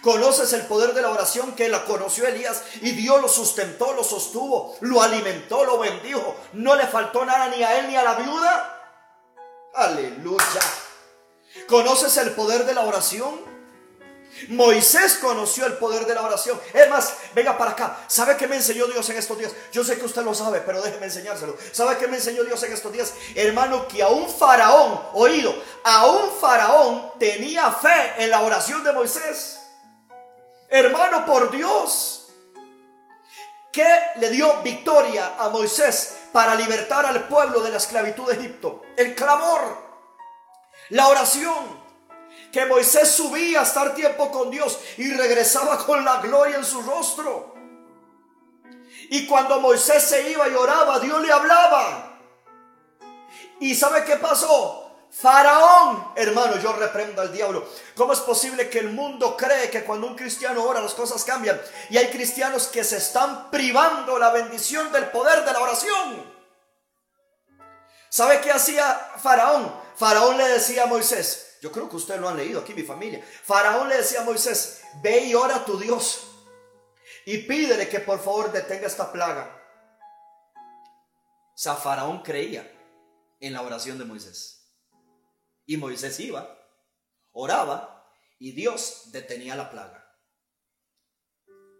¿Conoces 0.00 0.54
el 0.54 0.62
poder 0.62 0.94
de 0.94 1.02
la 1.02 1.10
oración 1.10 1.54
que 1.54 1.68
la 1.68 1.84
conoció 1.84 2.26
Elías 2.26 2.62
y 2.80 2.92
Dios 2.92 3.20
lo 3.20 3.28
sustentó, 3.28 3.92
lo 3.92 4.02
sostuvo, 4.02 4.74
lo 4.80 5.02
alimentó, 5.02 5.64
lo 5.64 5.78
bendijo? 5.78 6.34
No 6.54 6.76
le 6.76 6.86
faltó 6.86 7.26
nada 7.26 7.48
ni 7.48 7.62
a 7.62 7.78
él 7.78 7.88
ni 7.88 7.96
a 7.96 8.04
la 8.04 8.14
viuda. 8.14 8.94
Aleluya. 9.74 10.62
¿Conoces 11.68 12.16
el 12.16 12.30
poder 12.30 12.64
de 12.64 12.72
la 12.72 12.86
oración? 12.86 13.53
Moisés 14.48 15.18
conoció 15.20 15.66
el 15.66 15.74
poder 15.74 16.06
de 16.06 16.14
la 16.14 16.22
oración. 16.22 16.60
Es 16.72 16.88
más, 16.90 17.14
venga 17.34 17.56
para 17.56 17.72
acá. 17.72 18.04
¿Sabe 18.06 18.36
qué 18.36 18.46
me 18.46 18.56
enseñó 18.56 18.86
Dios 18.86 19.08
en 19.10 19.16
estos 19.16 19.38
días? 19.38 19.52
Yo 19.72 19.84
sé 19.84 19.98
que 19.98 20.04
usted 20.04 20.22
lo 20.22 20.34
sabe, 20.34 20.60
pero 20.60 20.82
déjeme 20.82 21.06
enseñárselo. 21.06 21.56
¿Sabe 21.72 21.96
qué 21.98 22.08
me 22.08 22.16
enseñó 22.16 22.44
Dios 22.44 22.62
en 22.62 22.72
estos 22.72 22.92
días? 22.92 23.14
Hermano, 23.34 23.88
que 23.88 24.02
a 24.02 24.08
un 24.08 24.28
faraón, 24.28 25.00
oído, 25.14 25.54
a 25.84 26.06
un 26.06 26.30
faraón 26.40 27.12
tenía 27.18 27.70
fe 27.72 28.14
en 28.18 28.30
la 28.30 28.40
oración 28.42 28.82
de 28.84 28.92
Moisés. 28.92 29.60
Hermano, 30.68 31.24
por 31.24 31.50
Dios. 31.50 32.20
¿Qué 33.72 33.86
le 34.16 34.30
dio 34.30 34.62
victoria 34.62 35.34
a 35.36 35.48
Moisés 35.48 36.16
para 36.32 36.54
libertar 36.54 37.04
al 37.06 37.26
pueblo 37.26 37.60
de 37.60 37.70
la 37.70 37.78
esclavitud 37.78 38.28
de 38.28 38.34
Egipto? 38.34 38.82
El 38.96 39.14
clamor, 39.16 39.60
la 40.90 41.08
oración. 41.08 41.83
Que 42.54 42.66
Moisés 42.66 43.10
subía 43.10 43.58
a 43.58 43.62
estar 43.64 43.96
tiempo 43.96 44.30
con 44.30 44.48
Dios 44.48 44.78
y 44.96 45.10
regresaba 45.10 45.76
con 45.84 46.04
la 46.04 46.20
gloria 46.20 46.54
en 46.54 46.64
su 46.64 46.82
rostro. 46.82 47.52
Y 49.10 49.26
cuando 49.26 49.60
Moisés 49.60 50.04
se 50.04 50.30
iba 50.30 50.46
y 50.46 50.54
oraba, 50.54 51.00
Dios 51.00 51.20
le 51.20 51.32
hablaba. 51.32 52.16
¿Y 53.58 53.74
sabe 53.74 54.04
qué 54.04 54.18
pasó? 54.18 54.88
Faraón, 55.10 56.12
hermano, 56.14 56.56
yo 56.58 56.72
reprendo 56.74 57.22
al 57.22 57.32
diablo. 57.32 57.66
¿Cómo 57.96 58.12
es 58.12 58.20
posible 58.20 58.70
que 58.70 58.78
el 58.78 58.90
mundo 58.90 59.36
cree 59.36 59.68
que 59.68 59.82
cuando 59.82 60.06
un 60.06 60.14
cristiano 60.14 60.62
ora 60.62 60.80
las 60.80 60.94
cosas 60.94 61.24
cambian? 61.24 61.60
Y 61.90 61.96
hay 61.96 62.06
cristianos 62.10 62.68
que 62.68 62.84
se 62.84 62.98
están 62.98 63.50
privando 63.50 64.16
la 64.16 64.30
bendición 64.30 64.92
del 64.92 65.10
poder 65.10 65.44
de 65.44 65.52
la 65.52 65.58
oración. 65.58 66.32
¿Sabe 68.08 68.40
qué 68.40 68.52
hacía 68.52 69.10
Faraón? 69.20 69.74
Faraón 69.96 70.38
le 70.38 70.46
decía 70.46 70.84
a 70.84 70.86
Moisés, 70.86 71.43
yo 71.64 71.72
creo 71.72 71.88
que 71.88 71.96
ustedes 71.96 72.20
lo 72.20 72.28
han 72.28 72.36
leído 72.36 72.60
aquí, 72.60 72.74
mi 72.74 72.82
familia. 72.82 73.24
Faraón 73.42 73.88
le 73.88 73.96
decía 73.96 74.20
a 74.20 74.24
Moisés, 74.24 74.82
ve 75.02 75.20
y 75.20 75.34
ora 75.34 75.56
a 75.56 75.64
tu 75.64 75.78
Dios 75.78 76.26
y 77.24 77.38
pídele 77.38 77.88
que 77.88 78.00
por 78.00 78.18
favor 78.18 78.52
detenga 78.52 78.86
esta 78.86 79.10
plaga. 79.10 79.62
O 80.54 81.56
sea, 81.56 81.74
Faraón 81.74 82.20
creía 82.20 82.70
en 83.40 83.54
la 83.54 83.62
oración 83.62 83.96
de 83.96 84.04
Moisés. 84.04 84.74
Y 85.64 85.78
Moisés 85.78 86.20
iba, 86.20 86.54
oraba 87.32 88.12
y 88.38 88.52
Dios 88.52 89.04
detenía 89.06 89.56
la 89.56 89.70
plaga. 89.70 90.14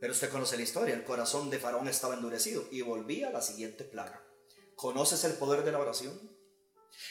Pero 0.01 0.15
usted 0.15 0.31
conoce 0.31 0.57
la 0.57 0.63
historia, 0.63 0.95
el 0.95 1.05
corazón 1.05 1.51
de 1.51 1.59
Faraón 1.59 1.89
estaba 1.89 2.15
endurecido 2.15 2.67
y 2.71 2.81
volvía 2.81 3.29
a 3.29 3.33
la 3.33 3.43
siguiente 3.43 3.85
plaga. 3.85 4.25
¿Conoces 4.77 5.25
el 5.25 5.35
poder 5.35 5.63
de 5.63 5.73
la 5.73 5.79
oración? 5.79 6.19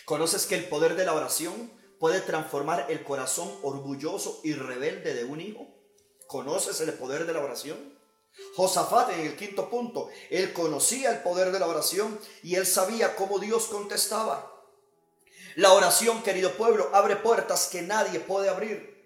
¿Conoces 0.06 0.48
que 0.48 0.56
el 0.56 0.68
poder 0.68 0.96
de 0.96 1.06
la 1.06 1.14
oración 1.14 1.83
puede 2.04 2.20
transformar 2.20 2.88
el 2.89 3.02
corazón 3.06 3.50
orgulloso 3.62 4.42
y 4.44 4.52
rebelde 4.56 5.13
de 5.13 5.24
un 5.24 5.39
hijo? 5.39 5.70
¿Conoces 6.28 6.82
el 6.82 6.94
poder 6.96 7.26
de 7.26 7.32
la 7.32 7.39
oración? 7.39 7.78
Josafat 8.58 9.12
en 9.12 9.22
el 9.22 9.38
quinto 9.38 9.70
punto, 9.70 10.10
él 10.30 10.52
conocía 10.52 11.12
el 11.12 11.24
poder 11.24 11.54
de 11.54 11.60
la 11.60 11.68
oración 11.68 12.20
y 12.42 12.56
él 12.56 12.66
sabía 12.66 13.16
cómo 13.16 13.39
Dios 13.39 13.68
contestaba. 13.68 14.52
La 15.56 15.72
oración, 15.72 16.22
querido 16.24 16.52
pueblo, 16.58 16.89
abre 16.92 17.16
puertas 17.16 17.70
que 17.72 17.82
nadie 17.82 18.20
puede 18.20 18.50
abrir 18.50 19.02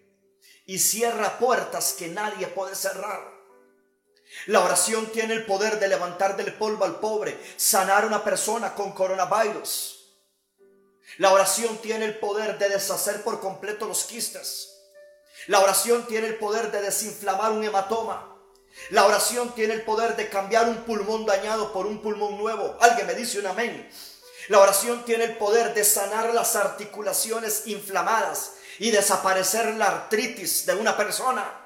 y 0.65 0.79
cierra 0.79 1.37
puertas 1.37 1.93
que 1.93 2.07
nadie 2.07 2.47
puede 2.47 2.73
cerrar. 2.73 3.31
La 4.47 4.65
oración 4.65 5.11
tiene 5.11 5.35
el 5.35 5.45
poder 5.45 5.79
de 5.79 5.87
levantar 5.87 6.35
del 6.35 6.51
polvo 6.55 6.83
al 6.83 6.99
pobre, 6.99 7.39
sanar 7.57 8.05
a 8.05 8.07
una 8.07 8.23
persona 8.23 8.73
con 8.73 8.93
coronavirus. 8.93 9.96
La 11.17 11.31
oración 11.31 11.77
tiene 11.77 12.05
el 12.05 12.19
poder 12.19 12.57
de 12.59 12.69
deshacer 12.69 13.23
por 13.23 13.39
completo 13.39 13.87
los 13.87 14.03
quistes. 14.03 14.77
La 15.47 15.61
oración 15.61 16.05
tiene 16.07 16.27
el 16.27 16.37
poder 16.37 16.71
de 16.71 16.81
desinflamar 16.81 17.51
un 17.51 17.63
hematoma. 17.63 18.35
La 18.89 19.05
oración 19.05 19.55
tiene 19.55 19.73
el 19.73 19.83
poder 19.83 20.15
de 20.15 20.29
cambiar 20.29 20.67
un 20.67 20.83
pulmón 20.83 21.25
dañado 21.25 21.73
por 21.73 21.87
un 21.87 22.01
pulmón 22.01 22.37
nuevo. 22.37 22.77
Alguien 22.79 23.07
me 23.07 23.15
dice 23.15 23.39
un 23.39 23.47
amén. 23.47 23.89
La 24.49 24.59
oración 24.59 25.03
tiene 25.05 25.23
el 25.23 25.37
poder 25.37 25.73
de 25.73 25.83
sanar 25.83 26.33
las 26.33 26.55
articulaciones 26.55 27.63
inflamadas 27.65 28.53
y 28.79 28.91
desaparecer 28.91 29.73
la 29.75 29.87
artritis 29.87 30.65
de 30.65 30.75
una 30.75 30.95
persona. 30.95 31.56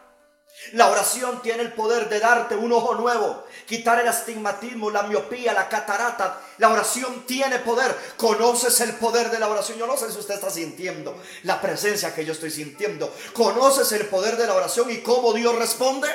La 0.73 0.89
oración 0.89 1.41
tiene 1.41 1.63
el 1.63 1.73
poder 1.73 2.07
de 2.07 2.19
darte 2.19 2.55
un 2.55 2.71
ojo 2.71 2.93
nuevo, 2.95 3.45
quitar 3.65 3.99
el 3.99 4.07
astigmatismo, 4.07 4.91
la 4.91 5.03
miopía, 5.03 5.53
la 5.53 5.67
catarata. 5.67 6.39
La 6.59 6.69
oración 6.69 7.25
tiene 7.25 7.59
poder. 7.59 7.95
Conoces 8.15 8.79
el 8.79 8.93
poder 8.95 9.31
de 9.31 9.39
la 9.39 9.49
oración. 9.49 9.79
Yo 9.79 9.87
no 9.87 9.97
sé 9.97 10.11
si 10.11 10.19
usted 10.19 10.35
está 10.35 10.49
sintiendo 10.49 11.19
la 11.43 11.59
presencia 11.59 12.13
que 12.13 12.23
yo 12.23 12.33
estoy 12.33 12.51
sintiendo. 12.51 13.13
Conoces 13.33 13.91
el 13.91 14.05
poder 14.05 14.37
de 14.37 14.47
la 14.47 14.53
oración 14.53 14.89
y 14.91 14.99
cómo 14.99 15.33
Dios 15.33 15.55
responde. 15.55 16.07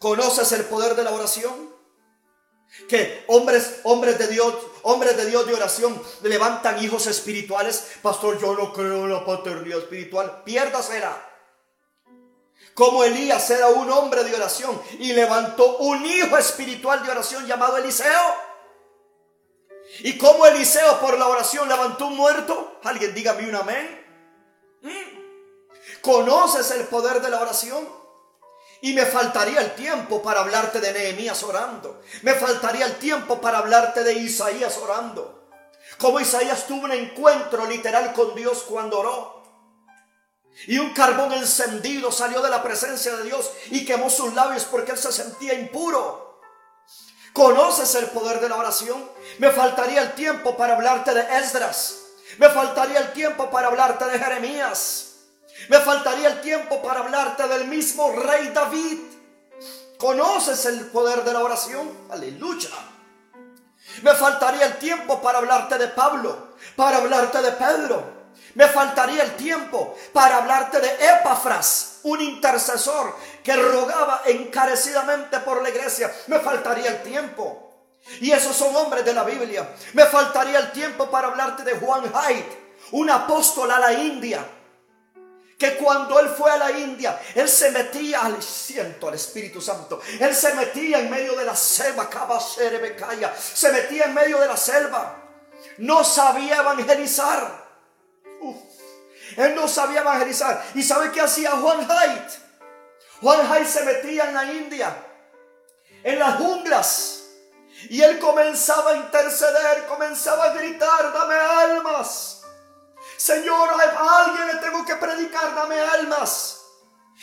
¿Conoces 0.00 0.52
el 0.52 0.64
poder 0.64 0.96
de 0.96 1.04
la 1.04 1.12
oración? 1.12 1.72
Que 2.88 3.24
hombres, 3.28 3.80
hombres 3.84 4.18
de 4.18 4.26
Dios, 4.28 4.54
hombres 4.82 5.16
de 5.16 5.26
Dios 5.26 5.46
de 5.46 5.54
oración 5.54 6.00
levantan 6.22 6.82
hijos 6.82 7.06
espirituales. 7.06 7.92
Pastor, 8.02 8.40
yo 8.40 8.54
no 8.54 8.72
creo 8.72 9.04
en 9.04 9.12
la 9.12 9.24
paternidad 9.24 9.78
espiritual. 9.78 10.42
Piérdasela. 10.44 11.27
Como 12.74 13.02
Elías 13.02 13.50
era 13.50 13.68
un 13.68 13.90
hombre 13.90 14.22
de 14.22 14.34
oración 14.34 14.80
y 15.00 15.12
levantó 15.12 15.78
un 15.78 16.04
hijo 16.06 16.38
espiritual 16.38 17.04
de 17.04 17.10
oración 17.10 17.46
llamado 17.46 17.76
Eliseo. 17.76 18.36
Y 20.00 20.16
como 20.16 20.46
Eliseo 20.46 21.00
por 21.00 21.18
la 21.18 21.26
oración 21.26 21.68
levantó 21.68 22.06
un 22.06 22.16
muerto. 22.16 22.78
Alguien 22.84 23.14
dígame 23.14 23.48
un 23.48 23.54
amén. 23.56 24.06
¿Mm? 24.82 26.00
¿Conoces 26.02 26.70
el 26.70 26.86
poder 26.86 27.20
de 27.20 27.30
la 27.30 27.40
oración? 27.40 27.88
Y 28.80 28.92
me 28.92 29.06
faltaría 29.06 29.60
el 29.60 29.74
tiempo 29.74 30.22
para 30.22 30.40
hablarte 30.40 30.80
de 30.80 30.92
Nehemías 30.92 31.42
orando. 31.42 32.00
Me 32.22 32.34
faltaría 32.34 32.86
el 32.86 32.96
tiempo 32.98 33.40
para 33.40 33.58
hablarte 33.58 34.04
de 34.04 34.12
Isaías 34.12 34.78
orando. 34.78 35.48
Como 35.98 36.20
Isaías 36.20 36.66
tuvo 36.66 36.84
un 36.84 36.92
encuentro 36.92 37.66
literal 37.66 38.12
con 38.12 38.34
Dios 38.36 38.62
cuando 38.68 39.00
oró. 39.00 39.37
Y 40.66 40.78
un 40.78 40.92
carbón 40.92 41.32
encendido 41.32 42.10
salió 42.10 42.42
de 42.42 42.50
la 42.50 42.62
presencia 42.62 43.16
de 43.16 43.24
Dios 43.24 43.50
y 43.70 43.84
quemó 43.84 44.10
sus 44.10 44.34
labios 44.34 44.64
porque 44.64 44.92
él 44.92 44.98
se 44.98 45.12
sentía 45.12 45.54
impuro. 45.54 46.40
¿Conoces 47.32 47.94
el 47.94 48.06
poder 48.06 48.40
de 48.40 48.48
la 48.48 48.56
oración? 48.56 49.08
Me 49.38 49.50
faltaría 49.50 50.02
el 50.02 50.14
tiempo 50.14 50.56
para 50.56 50.74
hablarte 50.74 51.14
de 51.14 51.38
Esdras. 51.38 52.00
Me 52.38 52.48
faltaría 52.48 52.98
el 52.98 53.12
tiempo 53.12 53.50
para 53.50 53.68
hablarte 53.68 54.04
de 54.06 54.18
Jeremías. 54.18 55.14
Me 55.68 55.78
faltaría 55.78 56.28
el 56.28 56.40
tiempo 56.40 56.82
para 56.82 57.00
hablarte 57.00 57.46
del 57.46 57.66
mismo 57.66 58.12
rey 58.12 58.48
David. 58.48 58.98
¿Conoces 59.98 60.66
el 60.66 60.86
poder 60.86 61.24
de 61.24 61.32
la 61.32 61.40
oración? 61.40 61.90
Aleluya. 62.10 62.70
Me 64.02 64.14
faltaría 64.14 64.66
el 64.66 64.78
tiempo 64.78 65.20
para 65.20 65.38
hablarte 65.38 65.78
de 65.78 65.88
Pablo, 65.88 66.54
para 66.76 66.98
hablarte 66.98 67.42
de 67.42 67.52
Pedro. 67.52 68.17
Me 68.54 68.66
faltaría 68.66 69.22
el 69.22 69.36
tiempo 69.36 69.96
para 70.12 70.38
hablarte 70.38 70.80
de 70.80 70.88
Epafras, 70.88 72.00
un 72.02 72.20
intercesor 72.20 73.14
que 73.42 73.54
rogaba 73.54 74.22
encarecidamente 74.26 75.38
por 75.40 75.62
la 75.62 75.70
iglesia. 75.70 76.12
Me 76.26 76.40
faltaría 76.40 76.88
el 76.88 77.02
tiempo. 77.02 77.64
Y 78.20 78.30
esos 78.30 78.56
son 78.56 78.74
hombres 78.74 79.04
de 79.04 79.12
la 79.12 79.24
Biblia. 79.24 79.68
Me 79.92 80.06
faltaría 80.06 80.58
el 80.58 80.72
tiempo 80.72 81.10
para 81.10 81.28
hablarte 81.28 81.62
de 81.62 81.78
Juan 81.78 82.10
Haidt, 82.14 82.46
un 82.92 83.10
apóstol 83.10 83.70
a 83.70 83.78
la 83.78 83.92
India 83.92 84.44
que 85.58 85.74
cuando 85.74 86.20
él 86.20 86.28
fue 86.28 86.52
a 86.52 86.56
la 86.56 86.70
India, 86.70 87.20
él 87.34 87.48
se 87.48 87.72
metía 87.72 88.20
al 88.20 88.40
siento 88.40 89.08
al 89.08 89.14
Espíritu 89.14 89.60
Santo. 89.60 90.00
Él 90.20 90.32
se 90.32 90.54
metía 90.54 91.00
en 91.00 91.10
medio 91.10 91.34
de 91.34 91.44
la 91.44 91.56
selva, 91.56 92.08
se 93.36 93.72
metía 93.72 94.04
en 94.04 94.14
medio 94.14 94.38
de 94.38 94.46
la 94.46 94.56
selva. 94.56 95.16
No 95.78 96.04
sabía 96.04 96.58
evangelizar. 96.58 97.67
Él 99.38 99.54
no 99.54 99.68
sabía 99.68 100.00
evangelizar. 100.00 100.64
¿Y 100.74 100.82
sabe 100.82 101.12
qué 101.12 101.20
hacía 101.20 101.52
Juan 101.52 101.88
Haidt? 101.88 102.30
Juan 103.20 103.52
Haidt 103.52 103.68
se 103.68 103.84
metía 103.84 104.28
en 104.28 104.34
la 104.34 104.44
India, 104.52 104.96
en 106.02 106.18
las 106.18 106.36
junglas. 106.38 107.22
Y 107.88 108.02
él 108.02 108.18
comenzaba 108.18 108.90
a 108.90 108.96
interceder, 108.96 109.86
comenzaba 109.86 110.46
a 110.46 110.52
gritar, 110.54 111.12
dame 111.12 111.36
almas. 111.36 112.42
Señor, 113.16 113.68
a 113.80 114.24
alguien 114.24 114.48
le 114.48 114.54
tengo 114.56 114.84
que 114.84 114.96
predicar, 114.96 115.54
dame 115.54 115.80
almas. 115.80 116.60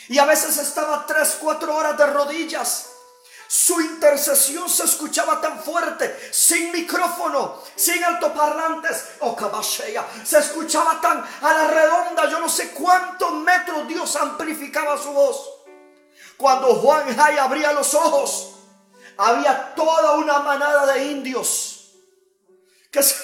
Y 0.08 0.18
a 0.18 0.24
veces 0.24 0.56
estaba 0.56 1.04
tres, 1.06 1.36
cuatro 1.38 1.76
horas 1.76 1.98
de 1.98 2.06
rodillas. 2.06 2.95
Su 3.48 3.80
intercesión 3.80 4.68
se 4.68 4.84
escuchaba 4.84 5.40
tan 5.40 5.62
fuerte, 5.62 6.30
sin 6.32 6.72
micrófono, 6.72 7.62
sin 7.76 8.02
altoparlantes. 8.02 9.10
Oh, 9.20 9.36
se 9.62 10.38
escuchaba 10.38 11.00
tan 11.00 11.18
a 11.18 11.52
la 11.52 11.68
redonda, 11.68 12.28
yo 12.28 12.40
no 12.40 12.48
sé 12.48 12.70
cuántos 12.70 13.32
metros 13.34 13.86
Dios 13.86 14.16
amplificaba 14.16 14.98
su 14.98 15.12
voz. 15.12 15.48
Cuando 16.36 16.74
Juan 16.74 17.16
Jay 17.16 17.38
abría 17.38 17.72
los 17.72 17.94
ojos, 17.94 18.56
había 19.16 19.74
toda 19.74 20.12
una 20.12 20.40
manada 20.40 20.92
de 20.92 21.04
indios 21.06 21.92
que 22.90 23.02
se 23.02 23.14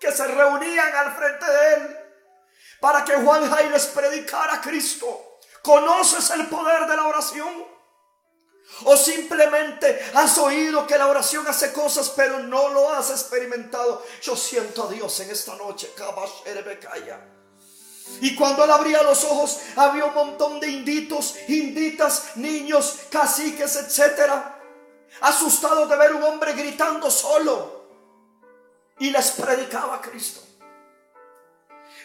que 0.00 0.12
se 0.12 0.26
reunían 0.26 0.94
al 0.94 1.16
frente 1.16 1.46
de 1.46 1.74
él 1.74 2.03
para 2.84 3.02
que 3.02 3.14
Juan 3.14 3.48
Jai 3.48 3.70
les 3.70 3.86
predicara 3.86 4.56
a 4.56 4.60
Cristo. 4.60 5.38
¿Conoces 5.62 6.28
el 6.32 6.48
poder 6.48 6.86
de 6.86 6.94
la 6.94 7.06
oración? 7.06 7.64
O 8.84 8.94
simplemente 8.94 10.12
has 10.12 10.36
oído 10.36 10.86
que 10.86 10.98
la 10.98 11.06
oración 11.06 11.48
hace 11.48 11.72
cosas, 11.72 12.12
pero 12.14 12.40
no 12.40 12.68
lo 12.68 12.92
has 12.92 13.08
experimentado. 13.08 14.04
Yo 14.20 14.36
siento 14.36 14.84
a 14.84 14.92
Dios 14.92 15.18
en 15.20 15.30
esta 15.30 15.56
noche. 15.56 15.94
Y 18.20 18.36
cuando 18.36 18.64
él 18.64 18.70
abría 18.70 19.02
los 19.02 19.24
ojos, 19.24 19.60
había 19.76 20.04
un 20.04 20.14
montón 20.14 20.60
de 20.60 20.68
inditos, 20.68 21.36
inditas, 21.48 22.36
niños, 22.36 22.98
caciques, 23.08 23.76
etcétera, 23.76 24.60
asustados 25.22 25.88
de 25.88 25.96
ver 25.96 26.12
un 26.12 26.22
hombre 26.22 26.52
gritando 26.52 27.10
solo. 27.10 27.86
Y 28.98 29.08
les 29.08 29.30
predicaba 29.30 29.94
a 29.94 30.00
Cristo. 30.02 30.43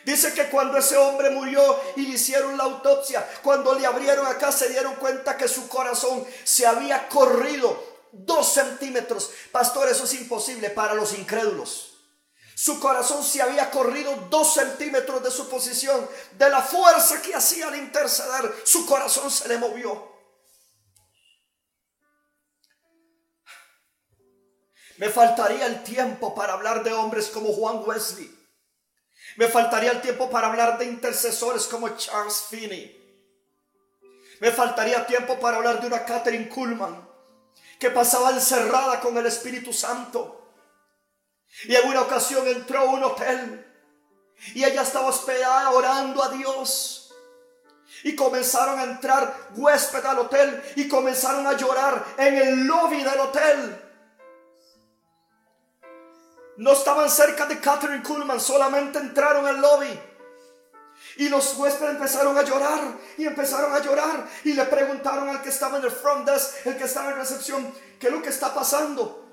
Dice 0.05 0.33
que 0.33 0.49
cuando 0.49 0.77
ese 0.77 0.97
hombre 0.97 1.29
murió 1.29 1.79
y 1.95 2.03
le 2.03 2.15
hicieron 2.15 2.57
la 2.57 2.63
autopsia, 2.63 3.27
cuando 3.43 3.73
le 3.73 3.85
abrieron 3.85 4.25
acá 4.27 4.51
se 4.51 4.69
dieron 4.69 4.95
cuenta 4.95 5.37
que 5.37 5.47
su 5.47 5.67
corazón 5.67 6.25
se 6.43 6.65
había 6.65 7.07
corrido 7.09 7.83
dos 8.11 8.53
centímetros. 8.53 9.31
Pastor, 9.51 9.89
eso 9.89 10.05
es 10.05 10.13
imposible 10.15 10.69
para 10.69 10.93
los 10.93 11.13
incrédulos. 11.17 11.93
Su 12.55 12.79
corazón 12.79 13.23
se 13.23 13.41
había 13.41 13.71
corrido 13.71 14.27
dos 14.29 14.53
centímetros 14.53 15.23
de 15.23 15.31
su 15.31 15.47
posición, 15.47 16.09
de 16.37 16.49
la 16.49 16.61
fuerza 16.61 17.21
que 17.21 17.33
hacía 17.33 17.67
al 17.67 17.77
interceder. 17.77 18.53
Su 18.65 18.85
corazón 18.85 19.31
se 19.31 19.47
le 19.47 19.57
movió. 19.57 20.09
Me 24.97 25.09
faltaría 25.09 25.65
el 25.67 25.83
tiempo 25.83 26.35
para 26.35 26.53
hablar 26.53 26.83
de 26.83 26.91
hombres 26.91 27.27
como 27.27 27.53
Juan 27.53 27.81
Wesley. 27.85 28.38
Me 29.37 29.47
faltaría 29.47 29.91
el 29.91 30.01
tiempo 30.01 30.29
para 30.29 30.47
hablar 30.47 30.77
de 30.77 30.85
intercesores 30.85 31.65
como 31.65 31.89
Charles 31.89 32.45
Finney. 32.49 32.99
Me 34.39 34.51
faltaría 34.51 35.05
tiempo 35.05 35.39
para 35.39 35.57
hablar 35.57 35.81
de 35.81 35.87
una 35.87 36.05
Catherine 36.05 36.49
Kuhlman 36.49 37.07
que 37.79 37.89
pasaba 37.89 38.31
encerrada 38.31 38.99
con 38.99 39.17
el 39.17 39.25
Espíritu 39.25 39.71
Santo 39.73 40.53
y 41.63 41.75
en 41.75 41.87
una 41.87 42.01
ocasión 42.01 42.47
entró 42.47 42.79
a 42.79 42.83
un 42.85 43.03
hotel 43.03 43.65
y 44.53 44.63
ella 44.63 44.81
estaba 44.81 45.07
hospedada 45.07 45.69
orando 45.71 46.23
a 46.23 46.29
Dios. 46.29 46.95
Y 48.03 48.15
comenzaron 48.15 48.79
a 48.79 48.83
entrar 48.83 49.49
huéspedes 49.55 50.05
al 50.05 50.19
hotel 50.19 50.63
y 50.75 50.87
comenzaron 50.87 51.45
a 51.47 51.53
llorar 51.53 52.05
en 52.17 52.37
el 52.37 52.65
lobby 52.65 53.03
del 53.03 53.19
hotel. 53.19 53.88
No 56.59 56.73
estaban 56.73 57.09
cerca 57.09 57.45
de 57.45 57.57
Catherine 57.61 58.03
Kuhlman, 58.03 58.41
solamente 58.41 58.99
entraron 58.99 59.47
al 59.47 59.61
lobby. 59.61 59.97
Y 61.15 61.29
los 61.29 61.57
huéspedes 61.57 61.91
empezaron 61.91 62.37
a 62.37 62.41
llorar 62.41 62.81
y 63.17 63.25
empezaron 63.25 63.71
a 63.71 63.79
llorar 63.79 64.27
y 64.43 64.51
le 64.51 64.65
preguntaron 64.65 65.29
al 65.29 65.41
que 65.41 65.49
estaba 65.49 65.77
en 65.77 65.85
el 65.85 65.91
front 65.91 66.29
desk, 66.29 66.65
el 66.65 66.77
que 66.77 66.83
estaba 66.83 67.11
en 67.11 67.15
recepción, 67.15 67.73
¿qué 67.97 68.07
es 68.07 68.13
lo 68.13 68.21
que 68.21 68.27
está 68.27 68.53
pasando? 68.53 69.25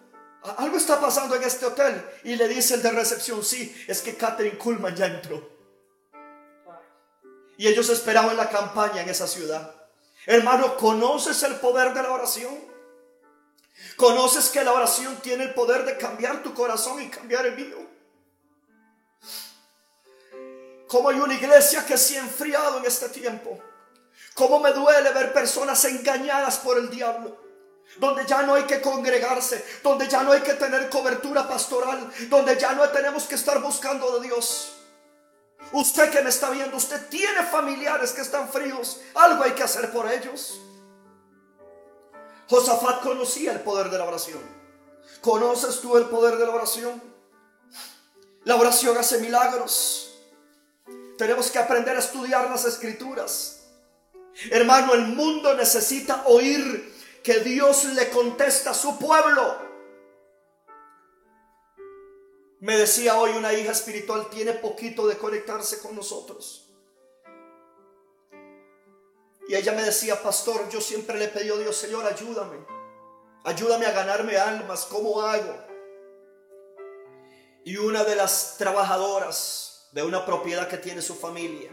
algo 0.59 0.77
está 0.77 1.01
pasando 1.01 1.35
en 1.35 1.43
este 1.43 1.67
hotel. 1.67 2.01
Y 2.23 2.37
le 2.37 2.47
dice 2.47 2.75
el 2.75 2.83
de 2.83 2.93
recepción, 2.93 3.43
sí, 3.43 3.75
es 3.89 4.03
que 4.03 4.17
Catherine 4.17 4.57
Kuhlman 4.57 4.95
ya 4.95 5.07
entró. 5.07 5.51
Y 7.59 7.67
ellos 7.67 7.89
esperaban 7.89 8.37
la 8.37 8.49
campaña 8.49 9.03
en 9.03 9.09
esa 9.09 9.27
ciudad. 9.27 9.75
Hermano, 10.27 10.77
¿conoces 10.77 11.43
el 11.43 11.57
poder 11.57 11.93
de 11.93 12.05
la 12.05 12.13
oración? 12.13 12.76
¿Conoces 13.97 14.49
que 14.49 14.65
la 14.65 14.73
oración 14.73 15.17
tiene 15.23 15.45
el 15.45 15.55
poder 15.55 15.85
de 15.85 15.97
cambiar 15.97 16.43
tu 16.43 16.55
corazón 16.55 17.03
y 17.03 17.09
cambiar 17.09 17.47
el 17.47 17.57
mío? 17.57 17.79
Como 20.89 21.09
hay 21.09 21.19
una 21.19 21.35
iglesia 21.35 21.85
que 21.85 21.97
se 21.99 22.19
ha 22.19 22.21
enfriado 22.21 22.79
en 22.79 22.85
este 22.85 23.09
tiempo. 23.09 23.59
Cómo 24.35 24.61
me 24.61 24.73
duele 24.73 25.11
ver 25.13 25.33
personas 25.33 25.85
engañadas 25.85 26.59
por 26.59 26.79
el 26.79 26.91
diablo 26.91 27.47
donde 27.99 28.27
ya 28.27 28.43
no 28.43 28.55
hay 28.55 28.65
que 28.65 28.81
congregarse, 28.81 29.65
donde 29.83 30.09
ya 30.09 30.23
no 30.23 30.33
hay 30.33 30.41
que 30.41 30.55
tener 30.55 30.91
cobertura 30.91 31.49
pastoral, 31.49 32.11
donde 32.29 32.59
ya 32.59 32.73
no 32.73 32.89
tenemos 32.91 33.25
que 33.25 33.37
estar 33.37 33.61
buscando 33.61 34.19
de 34.19 34.27
Dios. 34.27 34.73
Usted 35.73 36.11
que 36.11 36.23
me 36.23 36.31
está 36.31 36.51
viendo, 36.51 36.77
usted 36.77 37.09
tiene 37.09 37.43
familiares 37.43 38.13
que 38.13 38.21
están 38.21 38.49
fríos, 38.49 39.01
algo 39.15 39.43
hay 39.43 39.53
que 39.53 39.63
hacer 39.63 39.91
por 39.93 40.11
ellos. 40.11 40.61
Josafat 42.49 43.03
conocía 43.03 43.53
el 43.53 43.61
poder 43.61 43.91
de 43.91 43.99
la 43.99 44.05
oración. 44.05 44.41
¿Conoces 45.21 45.81
tú 45.81 45.97
el 45.97 46.05
poder 46.07 46.37
de 46.37 46.47
la 46.47 46.53
oración? 46.53 47.03
La 48.45 48.57
oración 48.57 48.97
hace 48.97 49.19
milagros. 49.19 50.15
Tenemos 51.19 51.51
que 51.51 51.59
aprender 51.59 51.97
a 51.97 52.01
estudiar 52.01 52.49
las 52.49 52.65
escrituras. 52.65 53.65
Hermano, 54.51 54.95
el 54.95 55.09
mundo 55.09 55.55
necesita 55.55 56.25
oír 56.27 56.95
que 57.25 57.41
Dios 57.41 57.85
le 57.85 58.09
contesta 58.11 58.71
a 58.71 58.75
su 58.75 58.99
pueblo. 58.99 59.57
Me 62.61 62.77
decía 62.77 63.19
hoy 63.19 63.31
una 63.33 63.53
hija 63.53 63.73
espiritual, 63.73 64.29
tiene 64.31 64.53
poquito 64.53 65.07
de 65.09 65.19
conectarse 65.19 65.81
con 65.81 65.97
nosotros. 65.97 66.66
Y 69.49 69.55
ella 69.55 69.73
me 69.73 69.83
decía, 69.83 70.23
pastor, 70.23 70.69
yo 70.69 70.81
siempre 70.81 71.19
le 71.19 71.29
pedí 71.29 71.51
a 71.51 71.57
Dios, 71.57 71.77
Señor, 71.77 72.05
ayúdame. 72.05 72.59
Ayúdame 73.45 73.87
a 73.87 73.93
ganarme 73.93 74.37
almas, 74.37 74.87
¿cómo 74.91 75.21
hago? 75.21 75.55
Y 77.65 77.77
una 77.77 78.05
de 78.05 78.17
las 78.17 78.57
trabajadoras 78.59 79.89
de 79.93 80.03
una 80.03 80.27
propiedad 80.27 80.69
que 80.69 80.79
tiene 80.79 81.01
su 81.01 81.15
familia, 81.15 81.71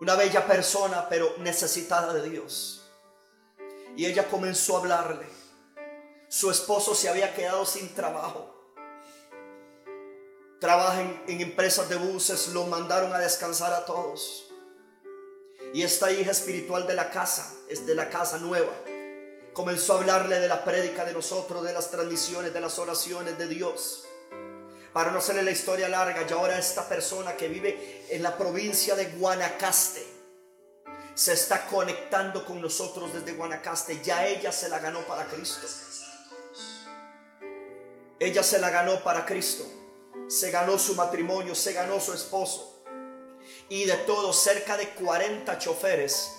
una 0.00 0.16
bella 0.16 0.46
persona, 0.46 1.08
pero 1.08 1.34
necesitada 1.38 2.12
de 2.12 2.28
Dios 2.28 2.78
y 3.98 4.06
ella 4.06 4.28
comenzó 4.28 4.76
a 4.76 4.78
hablarle. 4.78 5.26
Su 6.28 6.52
esposo 6.52 6.94
se 6.94 7.08
había 7.08 7.34
quedado 7.34 7.66
sin 7.66 7.92
trabajo. 7.96 8.54
Trabaja 10.60 11.00
en, 11.00 11.40
empresas 11.40 11.88
de 11.88 11.96
buses, 11.96 12.48
lo 12.48 12.64
mandaron 12.66 13.12
a 13.12 13.18
descansar 13.18 13.72
a 13.72 13.84
todos. 13.84 14.47
Y 15.72 15.82
esta 15.82 16.10
hija 16.10 16.30
espiritual 16.30 16.86
de 16.86 16.94
la 16.94 17.10
casa, 17.10 17.54
es 17.68 17.86
de 17.86 17.94
la 17.94 18.08
casa 18.08 18.38
nueva, 18.38 18.72
comenzó 19.52 19.94
a 19.94 19.96
hablarle 19.98 20.40
de 20.40 20.48
la 20.48 20.64
prédica 20.64 21.04
de 21.04 21.12
nosotros, 21.12 21.64
de 21.64 21.72
las 21.72 21.90
transmisiones, 21.90 22.54
de 22.54 22.60
las 22.60 22.78
oraciones 22.78 23.36
de 23.36 23.48
Dios. 23.48 24.04
Para 24.92 25.10
no 25.10 25.18
hacerle 25.18 25.42
la 25.42 25.50
historia 25.50 25.88
larga, 25.88 26.24
y 26.28 26.32
ahora 26.32 26.58
esta 26.58 26.88
persona 26.88 27.36
que 27.36 27.48
vive 27.48 28.06
en 28.08 28.22
la 28.22 28.36
provincia 28.36 28.94
de 28.94 29.06
Guanacaste, 29.06 30.18
se 31.14 31.32
está 31.32 31.66
conectando 31.66 32.44
con 32.44 32.62
nosotros 32.62 33.12
desde 33.12 33.32
Guanacaste. 33.32 34.00
Ya 34.04 34.24
ella 34.26 34.52
se 34.52 34.68
la 34.68 34.78
ganó 34.78 35.00
para 35.00 35.24
Cristo. 35.26 35.66
Ella 38.20 38.42
se 38.42 38.58
la 38.60 38.70
ganó 38.70 39.02
para 39.02 39.26
Cristo. 39.26 39.64
Se 40.28 40.52
ganó 40.52 40.78
su 40.78 40.94
matrimonio, 40.94 41.56
se 41.56 41.72
ganó 41.72 42.00
su 42.00 42.12
esposo. 42.12 42.77
Y 43.68 43.84
de 43.84 43.96
todos, 43.98 44.42
cerca 44.42 44.76
de 44.76 44.90
40 44.90 45.58
choferes 45.58 46.34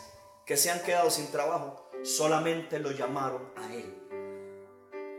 que 0.45 0.57
se 0.57 0.72
han 0.72 0.82
quedado 0.82 1.12
sin 1.12 1.32
trabajo, 1.32 1.89
solamente 2.03 2.80
lo 2.80 2.91
llamaron 2.91 3.51
a 3.55 3.74
él. 3.74 3.95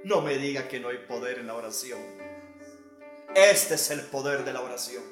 No 0.04 0.22
me 0.22 0.36
diga 0.38 0.66
que 0.66 0.80
no 0.80 0.88
hay 0.88 0.98
poder 0.98 1.38
en 1.38 1.46
la 1.46 1.54
oración. 1.54 2.00
Este 3.34 3.74
es 3.74 3.90
el 3.90 4.00
poder 4.00 4.44
de 4.44 4.52
la 4.52 4.62
oración. 4.62 5.04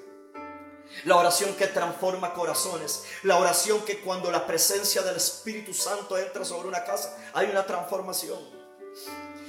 La 1.05 1.17
oración 1.17 1.55
que 1.55 1.67
transforma 1.67 2.33
corazones. 2.33 3.05
La 3.23 3.37
oración 3.37 3.85
que 3.85 4.01
cuando 4.01 4.31
la 4.31 4.47
presencia 4.47 5.03
del 5.03 5.17
Espíritu 5.17 5.75
Santo 5.75 6.17
entra 6.19 6.45
sobre 6.45 6.69
una 6.69 6.85
casa, 6.85 7.17
hay 7.35 7.49
una 7.51 7.67
transformación. 7.67 8.39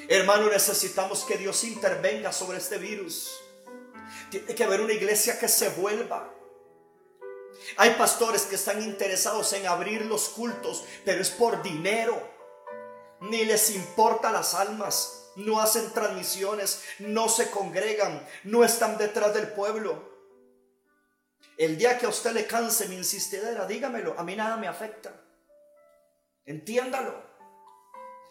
Hermano, 0.08 0.50
necesitamos 0.50 1.24
que 1.24 1.38
Dios 1.38 1.64
intervenga 1.64 2.32
sobre 2.32 2.58
este 2.58 2.78
virus. 2.78 3.32
Tiene 4.30 4.54
que 4.54 4.64
haber 4.64 4.82
una 4.82 4.94
iglesia 4.94 5.40
que 5.40 5.48
se 5.48 5.70
vuelva. 5.70 6.34
Hay 7.78 7.92
pastores 7.92 8.44
que 8.44 8.56
están 8.56 8.82
interesados 8.82 9.52
en 9.54 9.68
abrir 9.68 10.06
los 10.06 10.30
cultos, 10.30 10.84
pero 11.06 11.22
es 11.22 11.30
por 11.30 11.62
dinero. 11.62 12.22
Ni 13.22 13.46
les 13.46 13.70
importa 13.72 14.32
las 14.32 14.54
almas. 14.54 15.16
No 15.36 15.62
hacen 15.62 15.92
transmisiones, 15.94 16.84
no 17.00 17.30
se 17.30 17.50
congregan, 17.50 18.28
no 18.44 18.64
están 18.64 18.98
detrás 18.98 19.34
del 19.34 19.50
pueblo. 19.50 20.10
El 21.58 21.78
día 21.78 21.98
que 21.98 22.06
a 22.06 22.10
usted 22.10 22.32
le 22.32 22.48
canse 22.48 22.88
mi 22.88 22.96
insistidera, 22.96 23.66
dígamelo, 23.66 24.16
a 24.18 24.24
mí 24.24 24.36
nada 24.36 24.58
me 24.58 24.68
afecta. 24.68 25.14
Entiéndalo. 26.46 27.30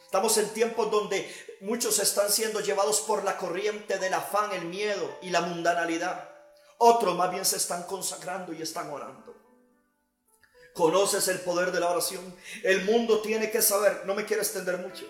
Estamos 0.02 0.36
en 0.38 0.48
tiempos 0.54 0.90
donde 0.90 1.30
muchos 1.60 1.98
están 1.98 2.30
siendo 2.30 2.60
llevados 2.60 3.00
por 3.02 3.24
la 3.24 3.36
corriente 3.36 3.98
del 3.98 4.14
afán, 4.14 4.52
el 4.52 4.64
miedo 4.64 5.18
y 5.20 5.30
la 5.30 5.42
mundanalidad. 5.42 6.27
Otros 6.78 7.16
más 7.16 7.30
bien 7.30 7.44
se 7.44 7.56
están 7.56 7.82
consagrando 7.84 8.52
y 8.52 8.62
están 8.62 8.90
orando. 8.90 9.34
¿Conoces 10.74 11.26
el 11.28 11.40
poder 11.40 11.72
de 11.72 11.80
la 11.80 11.90
oración? 11.90 12.34
El 12.62 12.84
mundo 12.84 13.20
tiene 13.20 13.50
que 13.50 13.60
saber, 13.60 14.02
no 14.06 14.14
me 14.14 14.24
quiero 14.24 14.42
extender 14.42 14.78
mucho, 14.78 15.04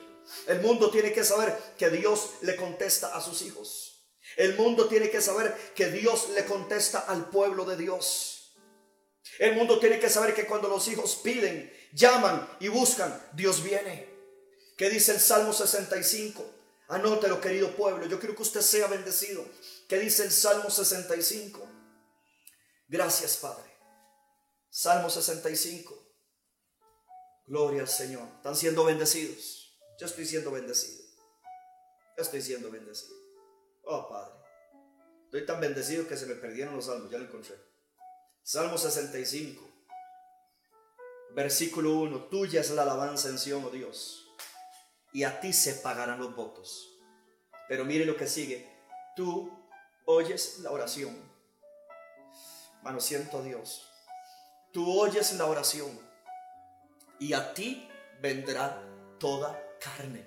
el 0.46 0.60
mundo 0.60 0.90
tiene 0.90 1.12
que 1.12 1.24
saber 1.24 1.56
que 1.76 1.90
Dios 1.90 2.30
le 2.40 2.56
contesta 2.56 3.14
a 3.14 3.20
sus 3.20 3.42
hijos. 3.42 4.06
El 4.36 4.56
mundo 4.56 4.88
tiene 4.88 5.10
que 5.10 5.20
saber 5.20 5.54
que 5.74 5.90
Dios 5.90 6.30
le 6.34 6.44
contesta 6.44 7.00
al 7.00 7.28
pueblo 7.28 7.64
de 7.64 7.76
Dios. 7.76 8.56
El 9.38 9.56
mundo 9.56 9.78
tiene 9.78 9.98
que 9.98 10.10
saber 10.10 10.34
que 10.34 10.46
cuando 10.46 10.68
los 10.68 10.88
hijos 10.88 11.16
piden, 11.22 11.72
llaman 11.92 12.48
y 12.60 12.68
buscan, 12.68 13.22
Dios 13.32 13.62
viene. 13.62 14.08
¿Qué 14.76 14.90
dice 14.90 15.12
el 15.12 15.20
Salmo 15.20 15.52
65? 15.52 16.57
Anótelo, 16.88 17.40
querido 17.40 17.70
pueblo. 17.76 18.06
Yo 18.06 18.18
quiero 18.18 18.34
que 18.34 18.42
usted 18.42 18.62
sea 18.62 18.86
bendecido. 18.86 19.44
¿Qué 19.88 19.98
dice 19.98 20.24
el 20.24 20.30
Salmo 20.30 20.70
65? 20.70 21.68
Gracias, 22.88 23.36
Padre. 23.36 23.70
Salmo 24.70 25.10
65. 25.10 25.94
Gloria 27.46 27.82
al 27.82 27.88
Señor. 27.88 28.26
Están 28.36 28.56
siendo 28.56 28.84
bendecidos. 28.84 29.78
Yo 29.98 30.06
estoy 30.06 30.24
siendo 30.24 30.50
bendecido. 30.50 31.04
Yo 32.16 32.22
estoy 32.22 32.40
siendo 32.40 32.70
bendecido. 32.70 33.14
Oh 33.84 34.08
Padre. 34.08 34.34
Estoy 35.24 35.44
tan 35.44 35.60
bendecido 35.60 36.08
que 36.08 36.16
se 36.16 36.26
me 36.26 36.36
perdieron 36.36 36.74
los 36.74 36.86
salmos. 36.86 37.10
Ya 37.10 37.18
lo 37.18 37.24
encontré. 37.24 37.54
Salmo 38.42 38.78
65. 38.78 39.62
Versículo 41.34 41.92
1. 42.00 42.28
Tuya 42.28 42.62
es 42.62 42.70
la 42.70 42.82
alabanza 42.82 43.28
en 43.28 43.38
Sion, 43.38 43.64
oh 43.64 43.70
Dios. 43.70 44.27
Y 45.12 45.24
a 45.24 45.40
ti 45.40 45.52
se 45.52 45.74
pagarán 45.74 46.18
los 46.18 46.34
votos. 46.34 46.98
Pero 47.68 47.84
mire 47.84 48.04
lo 48.04 48.16
que 48.16 48.26
sigue. 48.26 48.68
Tú 49.16 49.50
oyes 50.04 50.58
la 50.60 50.70
oración. 50.70 51.16
Mano, 52.82 53.00
siento 53.00 53.38
a 53.38 53.42
Dios 53.42 53.88
tú 54.72 55.00
oyes 55.00 55.32
la 55.34 55.46
oración 55.46 55.90
y 57.18 57.32
a 57.32 57.52
ti 57.52 57.88
vendrá 58.20 58.80
toda 59.18 59.60
carne. 59.80 60.24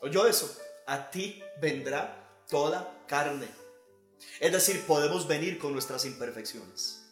¿Oyó 0.00 0.26
eso? 0.26 0.52
A 0.86 1.10
ti 1.10 1.42
vendrá 1.60 2.42
toda 2.48 3.04
carne. 3.06 3.48
Es 4.40 4.52
decir, 4.52 4.84
podemos 4.86 5.28
venir 5.28 5.58
con 5.58 5.72
nuestras 5.72 6.04
imperfecciones. 6.04 7.04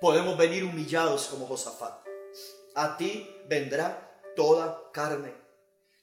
Podemos 0.00 0.36
venir 0.36 0.64
humillados 0.64 1.26
como 1.26 1.46
Josafat. 1.46 2.04
A 2.74 2.96
ti 2.96 3.30
vendrá 3.46 4.20
toda 4.34 4.90
carne. 4.92 5.32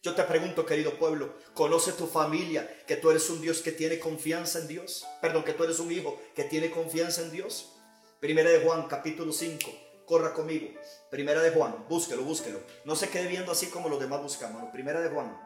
Yo 0.07 0.15
te 0.15 0.23
pregunto, 0.23 0.65
querido 0.65 0.97
pueblo, 0.97 1.33
¿conoce 1.53 1.91
tu 1.91 2.07
familia 2.07 2.65
que 2.87 2.95
tú 2.95 3.09
eres 3.09 3.29
un 3.29 3.41
Dios 3.41 3.59
que 3.59 3.73
tiene 3.73 3.99
confianza 3.99 4.59
en 4.59 4.69
Dios? 4.69 5.05
Perdón, 5.19 5.43
que 5.43 5.51
tú 5.51 5.65
eres 5.65 5.79
un 5.79 5.91
hijo 5.91 6.17
que 6.33 6.45
tiene 6.45 6.71
confianza 6.71 7.23
en 7.23 7.31
Dios. 7.31 7.73
Primera 8.21 8.49
de 8.49 8.61
Juan, 8.61 8.87
capítulo 8.87 9.33
5. 9.33 9.69
Corra 10.05 10.33
conmigo. 10.33 10.69
Primera 11.11 11.41
de 11.41 11.51
Juan, 11.51 11.85
búsquelo, 11.89 12.23
búsquelo. 12.23 12.61
No 12.85 12.95
se 12.95 13.09
quede 13.09 13.27
viendo 13.27 13.51
así 13.51 13.67
como 13.67 13.89
los 13.89 13.99
demás 13.99 14.21
buscamos. 14.21 14.71
Primera 14.71 15.01
de 15.01 15.09
Juan. 15.09 15.37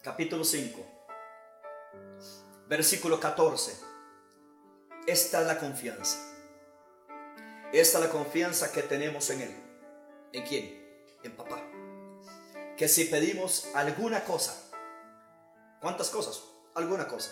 Capítulo 0.00 0.44
5. 0.44 0.86
Versículo 2.68 3.18
14. 3.18 3.76
Esta 5.08 5.40
es 5.40 5.46
la 5.48 5.58
confianza. 5.58 6.29
Esta 7.72 7.98
es 7.98 8.04
la 8.04 8.10
confianza 8.10 8.72
que 8.72 8.82
tenemos 8.82 9.30
en 9.30 9.42
Él. 9.42 9.56
¿En 10.32 10.46
quién? 10.46 11.08
En 11.22 11.36
papá. 11.36 11.62
Que 12.76 12.88
si 12.88 13.04
pedimos 13.04 13.68
alguna 13.74 14.24
cosa, 14.24 14.54
¿cuántas 15.80 16.08
cosas? 16.10 16.42
Alguna 16.74 17.06
cosa 17.06 17.30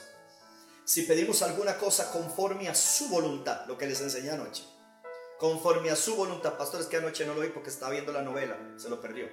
si 0.88 1.02
pedimos 1.02 1.42
alguna 1.42 1.76
cosa 1.76 2.10
conforme 2.10 2.66
a 2.66 2.74
su 2.74 3.10
voluntad, 3.10 3.66
lo 3.66 3.76
que 3.76 3.84
les 3.84 4.00
enseñé 4.00 4.30
anoche. 4.30 4.64
Conforme 5.38 5.90
a 5.90 5.96
su 5.96 6.16
voluntad, 6.16 6.56
pastores 6.56 6.86
que 6.86 6.96
anoche 6.96 7.26
no 7.26 7.34
lo 7.34 7.42
oí 7.42 7.50
porque 7.50 7.68
estaba 7.68 7.92
viendo 7.92 8.10
la 8.10 8.22
novela, 8.22 8.56
se 8.78 8.88
lo 8.88 8.98
perdió. 8.98 9.28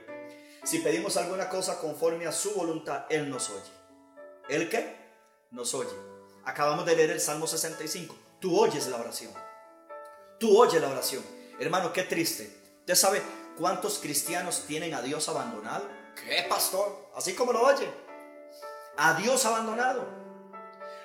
Si 0.66 0.80
pedimos 0.80 1.16
alguna 1.16 1.48
cosa 1.48 1.80
conforme 1.80 2.28
a 2.28 2.34
su 2.34 2.54
voluntad, 2.56 3.06
Él 3.10 3.30
nos 3.30 3.50
oye. 3.52 3.72
¿El 4.50 4.70
qué? 4.70 4.98
Nos 5.52 5.74
oye. 5.74 5.96
Acabamos 6.44 6.86
de 6.86 6.98
leer 6.98 7.12
el 7.12 7.22
Salmo 7.22 7.48
65. 7.48 8.14
Tú 8.42 8.60
oyes 8.60 8.88
la 8.88 8.98
oración. 8.98 9.32
Tú 10.40 10.58
oyes 10.58 10.82
la 10.82 10.90
oración. 10.90 11.24
Hermano, 11.60 11.94
qué 11.94 12.04
triste. 12.04 12.52
¿Usted 12.80 12.96
sabe 12.96 13.22
cuántos 13.58 14.00
cristianos 14.00 14.66
tienen 14.68 14.94
a 14.94 15.02
Dios 15.02 15.30
abandonado? 15.30 15.88
¿Qué, 16.16 16.46
pastor? 16.50 17.10
Así 17.16 17.34
como 17.34 17.54
lo 17.54 17.62
oye. 17.64 17.90
A 18.98 19.14
Dios 19.16 19.46
abandonado. 19.46 20.08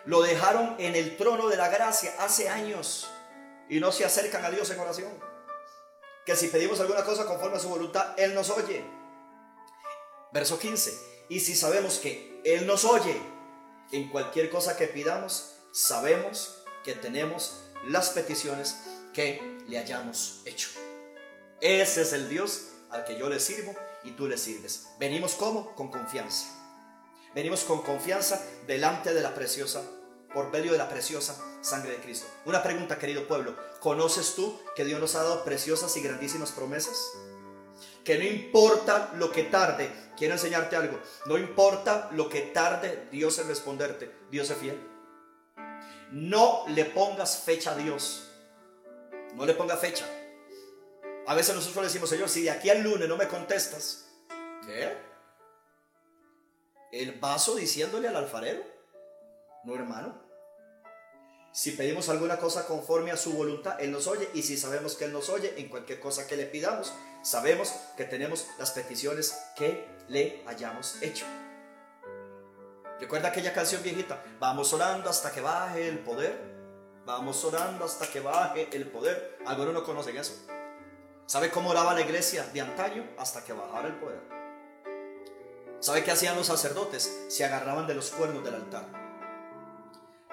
Lo 0.04 0.22
dejaron 0.22 0.76
en 0.78 0.96
el 0.96 1.16
trono 1.16 1.48
de 1.48 1.56
la 1.56 1.68
gracia 1.68 2.14
hace 2.18 2.48
años 2.48 3.08
y 3.68 3.78
no 3.80 3.92
se 3.92 4.04
acercan 4.04 4.44
a 4.44 4.50
Dios 4.50 4.70
en 4.70 4.80
oración. 4.80 5.12
Que 6.26 6.34
si 6.36 6.48
pedimos 6.48 6.80
alguna 6.80 7.04
cosa 7.04 7.26
conforme 7.26 7.56
a 7.56 7.60
su 7.60 7.68
voluntad, 7.68 8.14
Él 8.18 8.34
nos 8.34 8.50
oye. 8.50 8.84
Verso 10.32 10.58
15. 10.58 11.26
Y 11.28 11.40
si 11.40 11.54
sabemos 11.54 11.98
que 11.98 12.40
Él 12.44 12.66
nos 12.66 12.84
oye 12.84 13.20
en 13.92 14.10
cualquier 14.10 14.50
cosa 14.50 14.76
que 14.76 14.86
pidamos, 14.86 15.56
sabemos 15.72 16.64
que 16.84 16.94
tenemos 16.94 17.62
las 17.86 18.10
peticiones 18.10 18.76
que 19.12 19.58
le 19.68 19.78
hayamos 19.78 20.42
hecho. 20.44 20.68
Ese 21.60 22.02
es 22.02 22.12
el 22.12 22.28
Dios 22.28 22.68
al 22.90 23.04
que 23.04 23.18
yo 23.18 23.28
le 23.28 23.40
sirvo 23.40 23.74
y 24.04 24.12
tú 24.12 24.26
le 24.26 24.38
sirves. 24.38 24.88
Venimos 24.98 25.34
como? 25.34 25.74
Con 25.74 25.90
confianza. 25.90 26.46
Venimos 27.34 27.62
con 27.64 27.82
confianza 27.82 28.44
delante 28.66 29.14
de 29.14 29.20
la 29.20 29.34
preciosa, 29.34 29.82
por 30.34 30.50
medio 30.50 30.72
de 30.72 30.78
la 30.78 30.88
preciosa 30.88 31.36
sangre 31.60 31.92
de 31.92 31.98
Cristo. 31.98 32.26
Una 32.44 32.62
pregunta, 32.62 32.98
querido 32.98 33.26
pueblo. 33.26 33.54
¿Conoces 33.80 34.34
tú 34.34 34.58
que 34.74 34.84
Dios 34.84 35.00
nos 35.00 35.14
ha 35.14 35.22
dado 35.22 35.44
preciosas 35.44 35.96
y 35.96 36.00
grandísimas 36.00 36.52
promesas? 36.52 36.96
Que 38.04 38.18
no 38.18 38.24
importa 38.24 39.12
lo 39.16 39.30
que 39.30 39.44
tarde, 39.44 39.92
quiero 40.16 40.34
enseñarte 40.34 40.74
algo, 40.74 40.98
no 41.26 41.38
importa 41.38 42.08
lo 42.12 42.28
que 42.28 42.40
tarde 42.40 43.08
Dios 43.12 43.38
en 43.38 43.48
responderte, 43.48 44.10
Dios 44.30 44.50
es 44.50 44.56
fiel. 44.56 44.80
No 46.10 46.64
le 46.68 46.86
pongas 46.86 47.42
fecha 47.44 47.72
a 47.72 47.76
Dios. 47.76 48.29
No 49.34 49.46
le 49.46 49.54
pongas 49.54 49.80
fecha. 49.80 50.06
A 51.26 51.34
veces 51.34 51.54
nosotros 51.54 51.82
le 51.82 51.88
decimos, 51.88 52.10
Señor, 52.10 52.28
si 52.28 52.42
de 52.42 52.50
aquí 52.50 52.70
al 52.70 52.82
lunes 52.82 53.08
no 53.08 53.16
me 53.16 53.28
contestas, 53.28 54.08
¿qué? 54.66 55.10
el 56.92 57.12
vaso 57.20 57.54
diciéndole 57.54 58.08
al 58.08 58.16
alfarero, 58.16 58.62
no 59.64 59.74
hermano. 59.74 60.30
Si 61.52 61.72
pedimos 61.72 62.08
alguna 62.08 62.38
cosa 62.38 62.66
conforme 62.66 63.10
a 63.10 63.16
su 63.16 63.32
voluntad, 63.32 63.80
Él 63.80 63.90
nos 63.90 64.06
oye. 64.06 64.28
Y 64.34 64.42
si 64.42 64.56
sabemos 64.56 64.94
que 64.94 65.06
Él 65.06 65.12
nos 65.12 65.28
oye 65.28 65.54
en 65.56 65.68
cualquier 65.68 65.98
cosa 65.98 66.26
que 66.26 66.36
le 66.36 66.46
pidamos, 66.46 66.92
sabemos 67.22 67.74
que 67.96 68.04
tenemos 68.04 68.46
las 68.58 68.70
peticiones 68.70 69.36
que 69.56 69.88
le 70.08 70.44
hayamos 70.46 71.02
hecho. 71.02 71.26
Recuerda 73.00 73.28
aquella 73.28 73.52
canción 73.52 73.82
viejita, 73.82 74.22
vamos 74.38 74.72
orando 74.72 75.10
hasta 75.10 75.32
que 75.32 75.40
baje 75.40 75.88
el 75.88 75.98
poder. 76.00 76.59
Vamos 77.06 77.44
orando 77.44 77.84
hasta 77.84 78.06
que 78.06 78.20
baje 78.20 78.68
el 78.72 78.90
poder. 78.90 79.38
Algunos 79.46 79.72
no 79.72 79.84
conocen 79.84 80.16
eso. 80.16 80.34
¿Sabe 81.26 81.50
cómo 81.50 81.70
oraba 81.70 81.94
la 81.94 82.02
iglesia 82.02 82.44
de 82.52 82.60
antaño? 82.60 83.08
Hasta 83.18 83.42
que 83.44 83.52
bajara 83.52 83.88
el 83.88 83.94
poder. 83.94 84.20
¿Sabe 85.80 86.04
qué 86.04 86.10
hacían 86.10 86.36
los 86.36 86.46
sacerdotes? 86.46 87.24
Se 87.28 87.44
agarraban 87.44 87.86
de 87.86 87.94
los 87.94 88.10
cuernos 88.10 88.44
del 88.44 88.54
altar. 88.54 88.84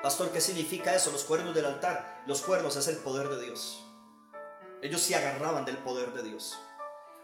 Pastor, 0.03 0.31
¿qué 0.31 0.41
significa 0.41 0.93
eso? 0.93 1.11
Los 1.11 1.23
cuernos 1.23 1.55
del 1.55 1.65
altar. 1.65 2.23
Los 2.27 2.41
cuernos 2.41 2.75
es 2.75 2.87
el 2.87 2.97
poder 2.97 3.29
de 3.29 3.45
Dios. 3.45 3.83
Ellos 4.81 5.01
se 5.01 5.15
agarraban 5.15 5.65
del 5.65 5.77
poder 5.77 6.13
de 6.13 6.23
Dios. 6.23 6.57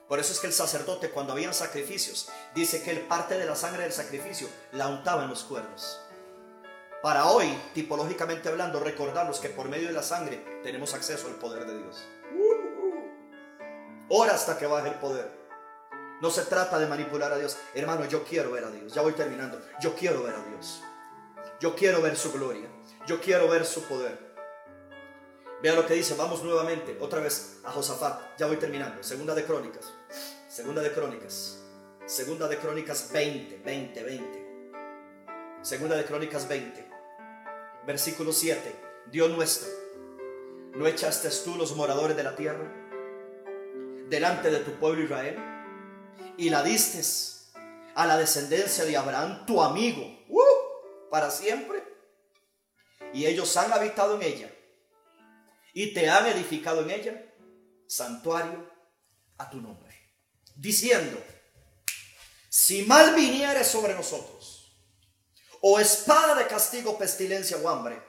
Por 0.07 0.19
eso 0.19 0.31
es 0.31 0.39
que 0.39 0.47
el 0.47 0.53
sacerdote, 0.53 1.09
cuando 1.11 1.33
habían 1.33 1.53
sacrificios, 1.53 2.29
dice 2.55 2.81
que 2.81 2.91
el 2.91 3.01
parte 3.01 3.37
de 3.37 3.45
la 3.45 3.55
sangre 3.55 3.83
del 3.83 3.93
sacrificio 3.93 4.47
la 4.71 4.87
untaba 4.87 5.23
en 5.23 5.29
los 5.29 5.43
cuernos. 5.43 5.99
Para 7.03 7.27
hoy, 7.27 7.53
tipológicamente 7.73 8.47
hablando, 8.47 8.79
recordarnos 8.79 9.41
que 9.41 9.49
por 9.49 9.67
medio 9.67 9.89
de 9.89 9.93
la 9.93 10.03
sangre 10.03 10.37
tenemos 10.63 10.93
acceso 10.93 11.27
al 11.27 11.33
poder 11.33 11.65
de 11.65 11.77
Dios. 11.77 12.07
Ora 14.07 14.33
hasta 14.33 14.57
que 14.57 14.65
baje 14.67 14.87
el 14.87 14.95
poder. 14.95 15.29
No 16.21 16.31
se 16.31 16.43
trata 16.43 16.79
de 16.79 16.87
manipular 16.87 17.33
a 17.33 17.37
Dios. 17.37 17.57
Hermano, 17.73 18.05
yo 18.05 18.23
quiero 18.23 18.51
ver 18.51 18.63
a 18.63 18.71
Dios. 18.71 18.93
Ya 18.93 19.01
voy 19.01 19.11
terminando. 19.11 19.59
Yo 19.81 19.93
quiero 19.95 20.23
ver 20.23 20.33
a 20.33 20.49
Dios. 20.49 20.81
Yo 21.59 21.75
quiero 21.75 22.01
ver 22.01 22.15
su 22.15 22.31
gloria. 22.31 22.69
Yo 23.05 23.19
quiero 23.19 23.49
ver 23.49 23.65
su 23.65 23.83
poder. 23.83 24.17
Vea 25.61 25.73
lo 25.73 25.85
que 25.85 25.95
dice. 25.95 26.15
Vamos 26.15 26.41
nuevamente, 26.41 26.97
otra 27.01 27.19
vez 27.19 27.59
a 27.65 27.71
Josafat. 27.71 28.37
Ya 28.37 28.47
voy 28.47 28.55
terminando. 28.55 29.03
Segunda 29.03 29.35
de 29.35 29.43
Crónicas. 29.43 29.93
Segunda 30.47 30.81
de 30.81 30.93
Crónicas. 30.93 31.59
Segunda 32.05 32.47
de 32.47 32.57
Crónicas 32.59 33.11
20, 33.11 33.57
20, 33.57 34.03
20. 34.03 34.43
Segunda 35.63 35.97
de 35.97 36.05
Crónicas 36.05 36.47
20. 36.47 36.92
Versículo 37.85 38.31
7. 38.31 38.75
Dios 39.11 39.29
nuestro, 39.29 39.67
¿no 40.75 40.87
echaste 40.87 41.29
tú 41.43 41.55
los 41.55 41.75
moradores 41.75 42.15
de 42.15 42.23
la 42.23 42.35
tierra 42.35 42.71
delante 44.09 44.49
de 44.49 44.59
tu 44.59 44.71
pueblo 44.79 45.03
Israel? 45.03 45.53
y 46.37 46.49
la 46.49 46.63
distes 46.63 47.51
a 47.95 48.05
la 48.05 48.17
descendencia 48.17 48.85
de 48.85 48.97
Abraham, 48.97 49.45
tu 49.45 49.61
amigo, 49.61 50.25
¡uh! 50.29 51.09
para 51.11 51.29
siempre. 51.29 51.83
Y 53.13 53.25
ellos 53.25 53.55
han 53.57 53.71
habitado 53.71 54.15
en 54.15 54.23
ella 54.23 54.51
y 55.73 55.93
te 55.93 56.09
han 56.09 56.25
edificado 56.27 56.81
en 56.81 56.91
ella 56.91 57.33
santuario 57.87 58.71
a 59.37 59.49
tu 59.49 59.61
nombre, 59.61 59.95
diciendo, 60.55 61.21
si 62.49 62.83
mal 62.83 63.13
viniere 63.15 63.63
sobre 63.63 63.93
nosotros, 63.93 64.52
o 65.65 65.79
espada 65.79 66.35
de 66.35 66.45
castigo, 66.45 66.97
pestilencia 66.99 67.57
o 67.57 67.67
hambre, 67.67 67.99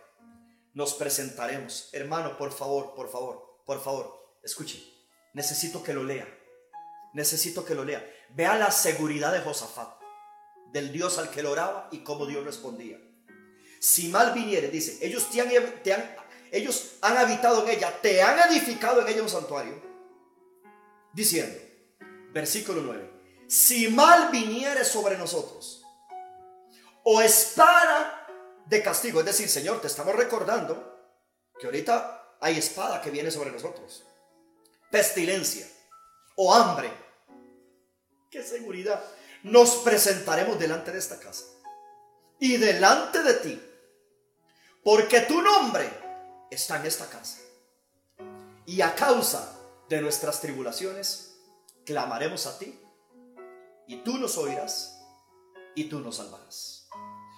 nos 0.75 0.93
presentaremos. 0.93 1.89
Hermano, 1.93 2.37
por 2.37 2.53
favor, 2.53 2.95
por 2.95 3.09
favor, 3.11 3.63
por 3.65 3.83
favor, 3.83 4.39
escuche, 4.43 4.85
necesito 5.33 5.83
que 5.83 5.95
lo 5.95 6.05
lea 6.05 6.27
necesito 7.15 7.65
que 7.65 7.75
lo 7.75 7.85
lea. 7.85 8.05
Vea 8.31 8.59
la 8.59 8.71
seguridad 8.71 9.33
de 9.33 9.41
Josafat, 9.41 9.89
del 10.73 10.93
Dios 10.93 11.17
al 11.19 11.31
que 11.31 11.43
lo 11.43 11.53
oraba 11.53 11.89
y 11.91 12.01
cómo 12.01 12.27
Dios 12.27 12.45
respondía. 12.45 13.01
Si 13.81 14.09
mal 14.09 14.35
viniere, 14.35 14.69
dice, 14.69 14.99
ellos, 15.01 15.31
te 15.31 15.41
han, 15.41 15.49
te 15.83 15.95
han, 15.95 16.17
ellos 16.51 16.97
han 17.01 17.17
habitado 17.17 17.65
en 17.65 17.71
ella, 17.71 17.99
te 18.03 18.21
han 18.21 18.51
edificado 18.51 19.01
en 19.01 19.09
ella 19.09 19.23
un 19.23 19.29
santuario. 19.29 19.83
Diciendo, 21.13 21.57
versículo 22.33 22.83
9, 22.83 23.11
si 23.47 23.89
mal 23.89 24.31
viniere 24.31 24.85
sobre 24.85 25.17
nosotros, 25.17 25.84
o 27.05 27.21
espada 27.21 28.27
de 28.67 28.83
castigo, 28.83 29.21
es 29.21 29.27
decir, 29.27 29.49
Señor, 29.49 29.81
te 29.81 29.87
estamos 29.87 30.17
recordando 30.17 30.93
que 31.59 31.67
ahorita 31.67 32.37
hay 32.41 32.59
espada 32.59 33.01
que 33.01 33.11
viene 33.11 33.31
sobre 33.31 33.53
nosotros, 33.53 34.05
pestilencia 34.91 35.67
o 36.37 36.53
hambre. 36.53 36.91
¡Qué 38.31 38.43
seguridad! 38.43 39.05
Nos 39.45 39.77
presentaremos 39.77 40.59
delante 40.59 40.91
de 40.91 40.99
esta 40.99 41.21
casa 41.21 41.45
y 42.41 42.57
delante 42.57 43.23
de 43.23 43.35
ti, 43.35 43.63
porque 44.83 45.21
tu 45.21 45.41
nombre 45.41 45.89
está 46.51 46.77
en 46.77 46.87
esta 46.87 47.07
casa. 47.07 47.39
Y 48.67 48.81
a 48.81 48.95
causa 48.95 49.59
de 49.89 50.01
nuestras 50.01 50.41
tribulaciones, 50.41 51.37
clamaremos 51.85 52.47
a 52.47 52.59
ti, 52.59 52.81
y 53.87 53.97
tú 53.97 54.17
nos 54.17 54.39
oirás, 54.39 54.99
y 55.75 55.85
tú 55.85 56.01
nos 56.01 56.17
salvarás. 56.17 56.84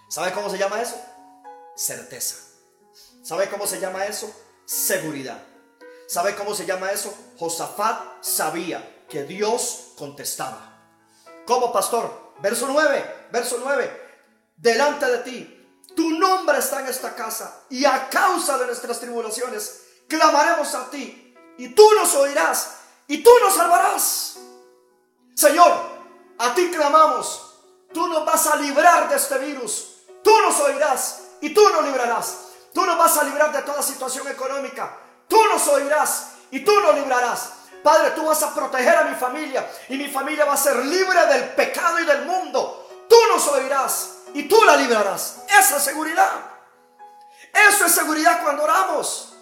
¿Sabe 0.08 0.32
cómo 0.32 0.48
se 0.50 0.58
llama 0.58 0.80
eso? 0.80 0.96
Certeza. 1.74 2.36
¿Sabe 3.22 3.48
cómo 3.50 3.66
se 3.66 3.80
llama 3.80 4.06
eso? 4.06 4.32
Seguridad. 4.64 5.42
¿Sabe 6.06 6.36
cómo 6.36 6.54
se 6.54 6.64
llama 6.64 6.92
eso? 6.92 7.12
Josafat 7.38 8.22
sabía 8.22 9.04
que 9.08 9.24
Dios 9.24 9.92
contestaba. 9.96 10.72
¿Cómo, 11.44 11.72
pastor? 11.72 12.34
Verso 12.40 12.68
9, 12.68 13.28
verso 13.32 13.58
9. 13.62 14.06
Delante 14.56 15.06
de 15.06 15.18
ti, 15.18 15.82
tu 15.96 16.10
nombre 16.10 16.58
está 16.58 16.80
en 16.80 16.86
esta 16.86 17.14
casa 17.14 17.64
y 17.70 17.84
a 17.84 18.08
causa 18.08 18.58
de 18.58 18.66
nuestras 18.66 19.00
tribulaciones, 19.00 19.82
clamaremos 20.08 20.74
a 20.74 20.88
ti 20.90 21.34
y 21.58 21.70
tú 21.70 21.88
nos 21.94 22.14
oirás 22.14 22.76
y 23.08 23.22
tú 23.22 23.30
nos 23.42 23.54
salvarás. 23.54 24.38
Señor, 25.34 25.72
a 26.38 26.54
ti 26.54 26.70
clamamos. 26.70 27.42
Tú 27.92 28.06
nos 28.06 28.24
vas 28.24 28.46
a 28.46 28.56
librar 28.56 29.08
de 29.08 29.16
este 29.16 29.38
virus. 29.38 29.95
Tú 30.26 30.40
nos 30.40 30.58
oirás 30.58 31.20
y 31.40 31.50
tú 31.50 31.62
nos 31.68 31.84
librarás. 31.84 32.38
Tú 32.74 32.84
nos 32.84 32.98
vas 32.98 33.16
a 33.16 33.22
librar 33.22 33.52
de 33.52 33.62
toda 33.62 33.80
situación 33.80 34.26
económica. 34.26 34.98
Tú 35.28 35.36
nos 35.52 35.68
oirás 35.68 36.30
y 36.50 36.64
tú 36.64 36.80
nos 36.80 36.96
librarás. 36.96 37.52
Padre, 37.84 38.10
tú 38.10 38.26
vas 38.26 38.42
a 38.42 38.52
proteger 38.52 38.96
a 38.96 39.04
mi 39.04 39.14
familia 39.14 39.70
y 39.88 39.96
mi 39.96 40.08
familia 40.08 40.44
va 40.44 40.54
a 40.54 40.56
ser 40.56 40.84
libre 40.84 41.26
del 41.26 41.50
pecado 41.50 42.00
y 42.00 42.04
del 42.04 42.24
mundo. 42.24 42.88
Tú 43.08 43.14
nos 43.32 43.46
oirás 43.46 44.14
y 44.34 44.48
tú 44.48 44.64
la 44.64 44.76
librarás. 44.76 45.42
Esa 45.60 45.78
seguridad. 45.78 46.32
Eso 47.68 47.84
es 47.84 47.92
seguridad 47.92 48.42
cuando 48.42 48.64
oramos. 48.64 49.32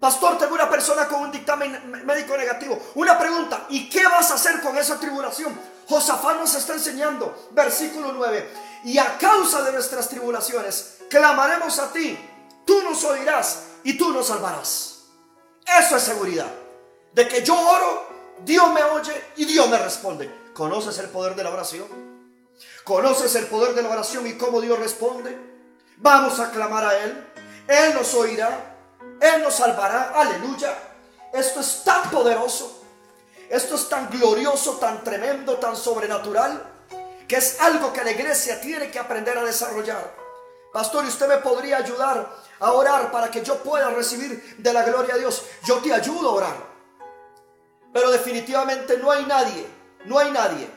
Pastor, 0.00 0.36
tengo 0.36 0.54
una 0.54 0.68
persona 0.68 1.06
con 1.06 1.22
un 1.22 1.30
dictamen 1.30 2.04
médico 2.04 2.36
negativo. 2.36 2.76
Una 2.96 3.16
pregunta, 3.16 3.66
¿y 3.68 3.88
qué 3.88 4.04
vas 4.04 4.32
a 4.32 4.34
hacer 4.34 4.60
con 4.60 4.76
esa 4.76 4.98
tribulación? 4.98 5.56
Josafat 5.88 6.38
nos 6.38 6.54
está 6.56 6.72
enseñando, 6.72 7.48
versículo 7.52 8.12
9, 8.12 8.50
y 8.84 8.98
a 8.98 9.18
causa 9.18 9.62
de 9.62 9.72
nuestras 9.72 10.08
tribulaciones, 10.08 10.98
clamaremos 11.10 11.78
a 11.78 11.92
ti, 11.92 12.18
tú 12.64 12.82
nos 12.82 13.02
oirás 13.04 13.64
y 13.82 13.96
tú 13.96 14.10
nos 14.12 14.26
salvarás. 14.26 15.04
Eso 15.66 15.96
es 15.96 16.02
seguridad. 16.02 16.50
De 17.12 17.26
que 17.28 17.42
yo 17.42 17.54
oro, 17.54 18.08
Dios 18.44 18.70
me 18.72 18.82
oye 18.82 19.24
y 19.36 19.44
Dios 19.44 19.68
me 19.68 19.78
responde. 19.78 20.52
¿Conoces 20.52 20.98
el 20.98 21.08
poder 21.08 21.34
de 21.34 21.44
la 21.44 21.50
oración? 21.50 21.86
¿Conoces 22.84 23.34
el 23.34 23.46
poder 23.46 23.74
de 23.74 23.82
la 23.82 23.90
oración 23.90 24.26
y 24.26 24.34
cómo 24.34 24.60
Dios 24.60 24.78
responde? 24.78 25.36
Vamos 25.96 26.38
a 26.38 26.50
clamar 26.50 26.84
a 26.84 26.98
Él. 26.98 27.26
Él 27.66 27.94
nos 27.94 28.12
oirá 28.14 28.74
él 29.20 29.42
nos 29.42 29.54
salvará. 29.54 30.12
Aleluya. 30.14 30.76
Esto 31.32 31.60
es 31.60 31.82
tan 31.84 32.10
poderoso. 32.10 32.82
Esto 33.48 33.74
es 33.74 33.88
tan 33.88 34.10
glorioso, 34.10 34.74
tan 34.74 35.04
tremendo, 35.04 35.56
tan 35.58 35.76
sobrenatural, 35.76 36.62
que 37.28 37.36
es 37.36 37.60
algo 37.60 37.92
que 37.92 38.04
la 38.04 38.10
iglesia 38.10 38.60
tiene 38.60 38.90
que 38.90 38.98
aprender 38.98 39.36
a 39.38 39.44
desarrollar. 39.44 40.14
Pastor, 40.72 41.04
¿y 41.04 41.08
usted 41.08 41.28
me 41.28 41.36
podría 41.38 41.78
ayudar 41.78 42.36
a 42.58 42.72
orar 42.72 43.10
para 43.12 43.30
que 43.30 43.42
yo 43.42 43.62
pueda 43.62 43.90
recibir 43.90 44.56
de 44.58 44.72
la 44.72 44.82
gloria 44.82 45.14
a 45.14 45.18
Dios? 45.18 45.44
Yo 45.64 45.78
te 45.78 45.92
ayudo 45.92 46.30
a 46.30 46.34
orar. 46.34 46.56
Pero 47.92 48.10
definitivamente 48.10 48.98
no 48.98 49.10
hay 49.10 49.24
nadie, 49.24 49.66
no 50.04 50.18
hay 50.18 50.32
nadie 50.32 50.68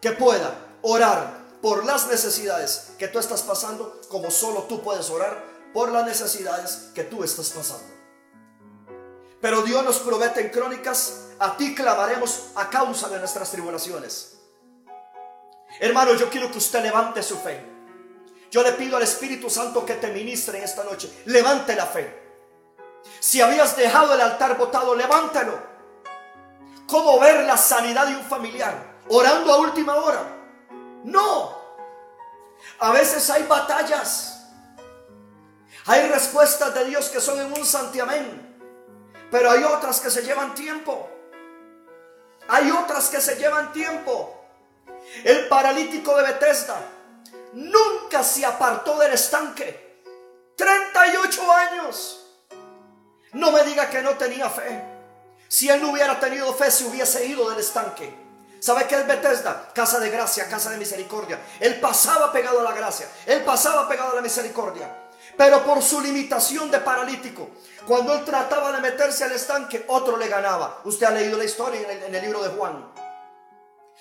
que 0.00 0.12
pueda 0.12 0.54
orar 0.80 1.42
por 1.60 1.84
las 1.84 2.08
necesidades 2.08 2.92
que 2.98 3.08
tú 3.08 3.18
estás 3.18 3.42
pasando 3.42 4.00
como 4.08 4.30
solo 4.30 4.62
tú 4.62 4.82
puedes 4.82 5.08
orar 5.10 5.44
por 5.72 5.90
las 5.92 6.04
necesidades 6.06 6.90
que 6.94 7.04
tú 7.04 7.22
estás 7.22 7.50
pasando. 7.50 7.92
Pero 9.40 9.62
Dios 9.62 9.84
nos 9.84 9.98
promete 9.98 10.40
en 10.40 10.50
crónicas, 10.50 11.26
a 11.38 11.56
ti 11.56 11.74
clamaremos 11.74 12.48
a 12.54 12.70
causa 12.70 13.08
de 13.08 13.18
nuestras 13.18 13.50
tribulaciones. 13.50 14.31
Hermano, 15.82 16.14
yo 16.14 16.30
quiero 16.30 16.50
que 16.50 16.58
usted 16.58 16.82
levante 16.82 17.22
su 17.22 17.36
fe. 17.38 17.62
Yo 18.50 18.62
le 18.62 18.72
pido 18.72 18.96
al 18.96 19.02
Espíritu 19.02 19.50
Santo 19.50 19.84
que 19.84 19.94
te 19.94 20.08
ministre 20.08 20.58
en 20.58 20.64
esta 20.64 20.84
noche. 20.84 21.22
Levante 21.26 21.74
la 21.74 21.86
fe. 21.86 22.22
Si 23.20 23.40
habías 23.40 23.76
dejado 23.76 24.14
el 24.14 24.20
altar 24.20 24.56
botado, 24.56 24.94
levántalo. 24.94 25.58
¿Cómo 26.86 27.18
ver 27.18 27.44
la 27.44 27.56
sanidad 27.56 28.06
de 28.06 28.16
un 28.16 28.24
familiar? 28.24 29.00
Orando 29.08 29.52
a 29.52 29.58
última 29.58 29.96
hora. 29.96 30.22
No. 31.04 31.60
A 32.78 32.92
veces 32.92 33.28
hay 33.28 33.42
batallas 33.42 34.32
hay 35.86 36.08
respuestas 36.08 36.74
de 36.74 36.84
Dios 36.84 37.08
que 37.08 37.20
son 37.20 37.40
en 37.40 37.52
un 37.52 37.66
santiamén, 37.66 38.56
pero 39.30 39.50
hay 39.50 39.64
otras 39.64 40.00
que 40.00 40.10
se 40.10 40.22
llevan 40.22 40.54
tiempo. 40.54 41.08
Hay 42.48 42.70
otras 42.70 43.08
que 43.08 43.20
se 43.20 43.36
llevan 43.36 43.72
tiempo. 43.72 44.41
El 45.24 45.48
paralítico 45.48 46.16
de 46.16 46.24
Bethesda 46.24 46.76
nunca 47.52 48.22
se 48.22 48.44
apartó 48.44 48.98
del 48.98 49.12
estanque. 49.12 50.02
38 50.56 51.52
años. 51.52 52.26
No 53.32 53.50
me 53.50 53.64
diga 53.64 53.88
que 53.88 54.02
no 54.02 54.10
tenía 54.12 54.48
fe. 54.50 54.82
Si 55.48 55.68
él 55.68 55.80
no 55.80 55.90
hubiera 55.90 56.18
tenido 56.18 56.52
fe, 56.54 56.70
se 56.70 56.84
hubiese 56.84 57.26
ido 57.26 57.48
del 57.50 57.60
estanque. 57.60 58.14
¿Sabe 58.60 58.86
qué 58.86 58.96
es 58.96 59.06
Bethesda? 59.06 59.70
Casa 59.74 59.98
de 59.98 60.10
gracia, 60.10 60.48
casa 60.48 60.70
de 60.70 60.78
misericordia. 60.78 61.40
Él 61.60 61.80
pasaba 61.80 62.32
pegado 62.32 62.60
a 62.60 62.62
la 62.62 62.72
gracia. 62.72 63.08
Él 63.26 63.42
pasaba 63.42 63.88
pegado 63.88 64.12
a 64.12 64.16
la 64.16 64.22
misericordia 64.22 65.02
pero 65.36 65.64
por 65.64 65.82
su 65.82 66.00
limitación 66.00 66.70
de 66.70 66.78
paralítico. 66.80 67.48
Cuando 67.86 68.14
él 68.14 68.24
trataba 68.24 68.72
de 68.72 68.80
meterse 68.80 69.24
al 69.24 69.32
estanque, 69.32 69.84
otro 69.88 70.16
le 70.16 70.28
ganaba. 70.28 70.80
Usted 70.84 71.06
ha 71.06 71.10
leído 71.10 71.38
la 71.38 71.44
historia 71.44 71.80
en 71.80 72.14
el, 72.14 72.22
libro 72.22 72.42
de 72.42 72.50
Juan. 72.50 72.92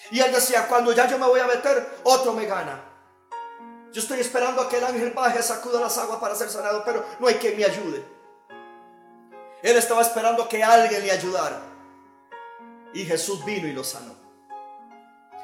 Y 0.10 0.20
él 0.20 0.32
decía, 0.32 0.68
cuando 0.68 0.92
ya 0.92 1.08
yo 1.08 1.18
me 1.18 1.28
voy 1.28 1.40
a 1.40 1.48
meter, 1.48 2.00
otro 2.04 2.34
me 2.34 2.46
gana. 2.46 2.84
Yo 3.92 4.02
estoy 4.02 4.20
esperando 4.20 4.62
a 4.62 4.70
que 4.70 4.78
el 4.78 4.86
ángel 4.86 5.12
baje, 5.12 5.44
sacuda 5.44 5.80
las 5.80 5.98
aguas 5.98 6.20
para 6.20 6.34
ser 6.34 6.50
sanado, 6.50 6.84
pero 6.86 7.06
no 7.20 7.28
hay 7.28 7.36
quien 7.36 7.58
me 7.58 7.66
ayude. 7.66 8.04
Él 9.62 9.78
estaba 9.78 10.02
esperando 10.02 10.48
que 10.48 10.64
alguien 10.64 11.04
le 11.04 11.12
ayudara. 11.12 11.62
Y 12.94 13.06
Jesús 13.06 13.46
vino 13.46 13.68
y 13.68 13.74
lo 13.74 13.84
sanó. 13.84 14.16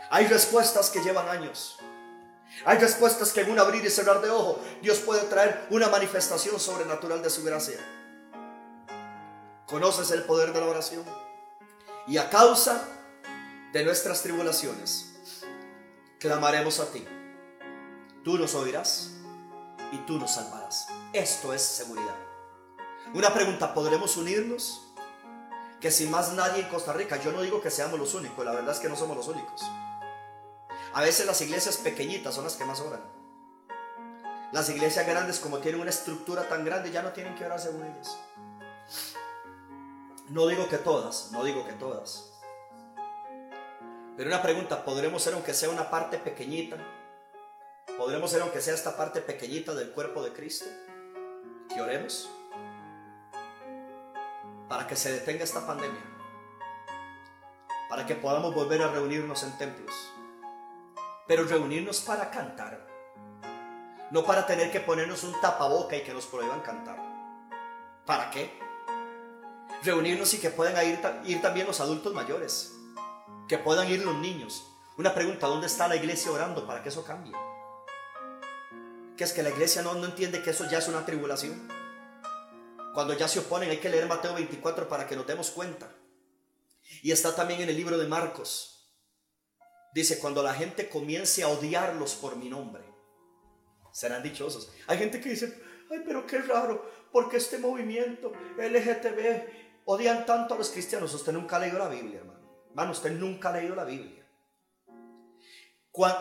Hay 0.09 0.27
respuestas 0.27 0.89
que 0.89 1.01
llevan 1.01 1.27
años. 1.29 1.77
Hay 2.65 2.77
respuestas 2.77 3.33
que 3.33 3.41
en 3.41 3.51
un 3.51 3.59
abrir 3.59 3.83
y 3.83 3.89
cerrar 3.89 4.21
de 4.21 4.29
ojo 4.29 4.59
Dios 4.81 4.99
puede 4.99 5.23
traer 5.23 5.67
una 5.69 5.89
manifestación 5.89 6.59
sobrenatural 6.59 7.21
de 7.21 7.29
su 7.29 7.43
gracia. 7.43 7.77
¿Conoces 9.65 10.11
el 10.11 10.23
poder 10.23 10.53
de 10.53 10.61
la 10.61 10.67
oración? 10.67 11.03
Y 12.07 12.17
a 12.17 12.29
causa 12.29 12.81
de 13.73 13.83
nuestras 13.83 14.23
tribulaciones, 14.23 15.13
clamaremos 16.19 16.79
a 16.79 16.91
ti. 16.91 17.05
Tú 18.23 18.37
nos 18.37 18.55
oirás 18.55 19.11
y 19.91 19.97
tú 19.99 20.17
nos 20.17 20.35
salvarás. 20.35 20.87
Esto 21.13 21.53
es 21.53 21.61
seguridad. 21.61 22.15
Una 23.13 23.33
pregunta, 23.33 23.73
¿podremos 23.73 24.17
unirnos? 24.17 24.83
Que 25.79 25.91
sin 25.91 26.09
más 26.09 26.33
nadie 26.33 26.63
en 26.63 26.69
Costa 26.69 26.93
Rica, 26.93 27.17
yo 27.17 27.31
no 27.31 27.41
digo 27.41 27.61
que 27.61 27.69
seamos 27.69 27.99
los 27.99 28.13
únicos, 28.15 28.43
la 28.43 28.51
verdad 28.51 28.73
es 28.73 28.79
que 28.79 28.89
no 28.89 28.95
somos 28.95 29.15
los 29.15 29.27
únicos. 29.27 29.63
A 30.93 31.01
veces 31.01 31.25
las 31.25 31.39
iglesias 31.41 31.77
pequeñitas 31.77 32.33
son 32.33 32.45
las 32.45 32.55
que 32.55 32.65
más 32.65 32.79
oran. 32.79 33.01
Las 34.51 34.69
iglesias 34.69 35.05
grandes, 35.05 35.39
como 35.39 35.59
tienen 35.59 35.81
una 35.81 35.89
estructura 35.89 36.47
tan 36.47 36.63
grande, 36.63 36.89
ya 36.89 37.03
no 37.03 37.11
tienen 37.11 37.35
que 37.35 37.45
orar 37.45 37.59
según 37.59 37.85
ellas. 37.85 38.17
No 40.29 40.47
digo 40.47 40.67
que 40.67 40.77
todas, 40.77 41.31
no 41.31 41.43
digo 41.43 41.65
que 41.65 41.73
todas. 41.73 42.36
Pero 44.17 44.29
una 44.29 44.41
pregunta, 44.41 44.83
¿podremos 44.83 45.21
ser 45.21 45.35
aunque 45.35 45.53
sea 45.53 45.69
una 45.69 45.89
parte 45.89 46.17
pequeñita? 46.17 46.77
¿Podremos 47.97 48.29
ser 48.31 48.41
aunque 48.41 48.59
sea 48.59 48.73
esta 48.73 48.97
parte 48.97 49.21
pequeñita 49.21 49.73
del 49.73 49.91
cuerpo 49.91 50.23
de 50.23 50.33
Cristo? 50.33 50.65
Que 51.73 51.81
oremos 51.81 52.29
para 54.67 54.85
que 54.85 54.97
se 54.97 55.13
detenga 55.13 55.45
esta 55.45 55.65
pandemia, 55.65 56.01
para 57.87 58.05
que 58.05 58.15
podamos 58.15 58.53
volver 58.53 58.81
a 58.81 58.91
reunirnos 58.91 59.43
en 59.43 59.57
templos 59.57 60.11
pero 61.27 61.43
reunirnos 61.43 61.99
para 62.01 62.31
cantar, 62.31 62.87
No 64.09 64.23
para 64.23 64.47
tener 64.47 64.71
que 64.71 64.79
ponernos 64.79 65.25
un 65.25 65.39
tapaboca 65.41 65.97
y 65.97 66.01
que 66.01 66.13
nos 66.13 66.25
prohíban 66.25 66.61
cantar. 66.61 66.97
¿Para 68.05 68.31
qué? 68.31 68.57
Reunirnos 69.83 70.33
y 70.33 70.39
que 70.39 70.49
puedan 70.49 70.81
ir, 70.87 70.97
ir 71.25 71.41
también 71.41 71.67
los 71.67 71.81
adultos 71.81 72.13
mayores. 72.13 72.76
Que 73.47 73.57
puedan 73.57 73.89
ir 73.89 74.03
los 74.03 74.15
niños. 74.15 74.65
Una 74.97 75.13
pregunta, 75.13 75.47
¿dónde 75.47 75.67
está 75.67 75.87
la 75.87 75.95
iglesia 75.95 76.31
orando 76.31 76.65
para 76.65 76.83
que 76.83 76.89
eso 76.89 77.05
cambie? 77.05 77.33
Que 79.15 79.23
es 79.23 79.31
que 79.31 79.43
la 79.43 79.49
iglesia 79.49 79.81
no, 79.81 79.93
no 79.93 80.05
entiende 80.05 80.41
que 80.41 80.49
eso 80.49 80.69
ya 80.69 80.79
es 80.79 80.87
una 80.87 81.05
tribulación. 81.05 81.67
Cuando 82.93 83.13
ya 83.13 83.27
se 83.27 83.39
oponen 83.39 83.69
hay 83.69 83.77
que 83.77 83.89
leer 83.89 84.07
Mateo 84.07 84.33
24 84.33 84.89
para 84.89 85.07
que 85.07 85.15
nos 85.15 85.27
demos 85.27 85.51
cuenta. 85.51 85.89
Y 87.03 87.11
está 87.11 87.35
también 87.35 87.61
en 87.61 87.69
el 87.69 87.75
libro 87.75 87.97
de 87.97 88.07
Marcos. 88.07 88.73
Dice, 89.93 90.19
cuando 90.19 90.43
la 90.43 90.53
gente 90.53 90.89
comience 90.89 91.43
a 91.43 91.47
odiarlos 91.47 92.15
por 92.15 92.35
mi 92.35 92.49
nombre, 92.49 92.83
serán 93.91 94.23
dichosos. 94.23 94.71
Hay 94.87 94.97
gente 94.97 95.21
que 95.21 95.29
dice, 95.29 95.61
ay, 95.89 96.01
pero 96.05 96.25
qué 96.25 96.39
raro, 96.39 96.89
porque 97.11 97.37
este 97.37 97.57
movimiento 97.57 98.31
LGTB 98.57 99.85
odian 99.85 100.25
tanto 100.25 100.53
a 100.53 100.57
los 100.57 100.69
cristianos. 100.69 101.13
Usted 101.13 101.33
nunca 101.33 101.57
leído 101.57 101.79
la 101.79 101.87
Biblia, 101.87 102.19
hermano. 102.19 102.36
Hermano, 102.77 102.91
usted 102.91 103.13
nunca 103.13 103.49
ha 103.49 103.53
leído 103.53 103.73
la 103.73 103.85
Biblia. 103.85 104.23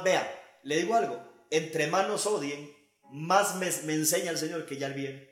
vea, 0.03 0.59
le 0.63 0.77
digo 0.79 0.95
algo, 0.95 1.23
entre 1.51 1.87
manos 1.87 2.25
odien, 2.25 2.75
más 3.11 3.57
me, 3.57 3.67
enseña 3.93 4.31
el 4.31 4.39
Señor 4.39 4.65
que 4.65 4.79
ya 4.79 4.87
el 4.87 4.95
bien. 4.95 5.31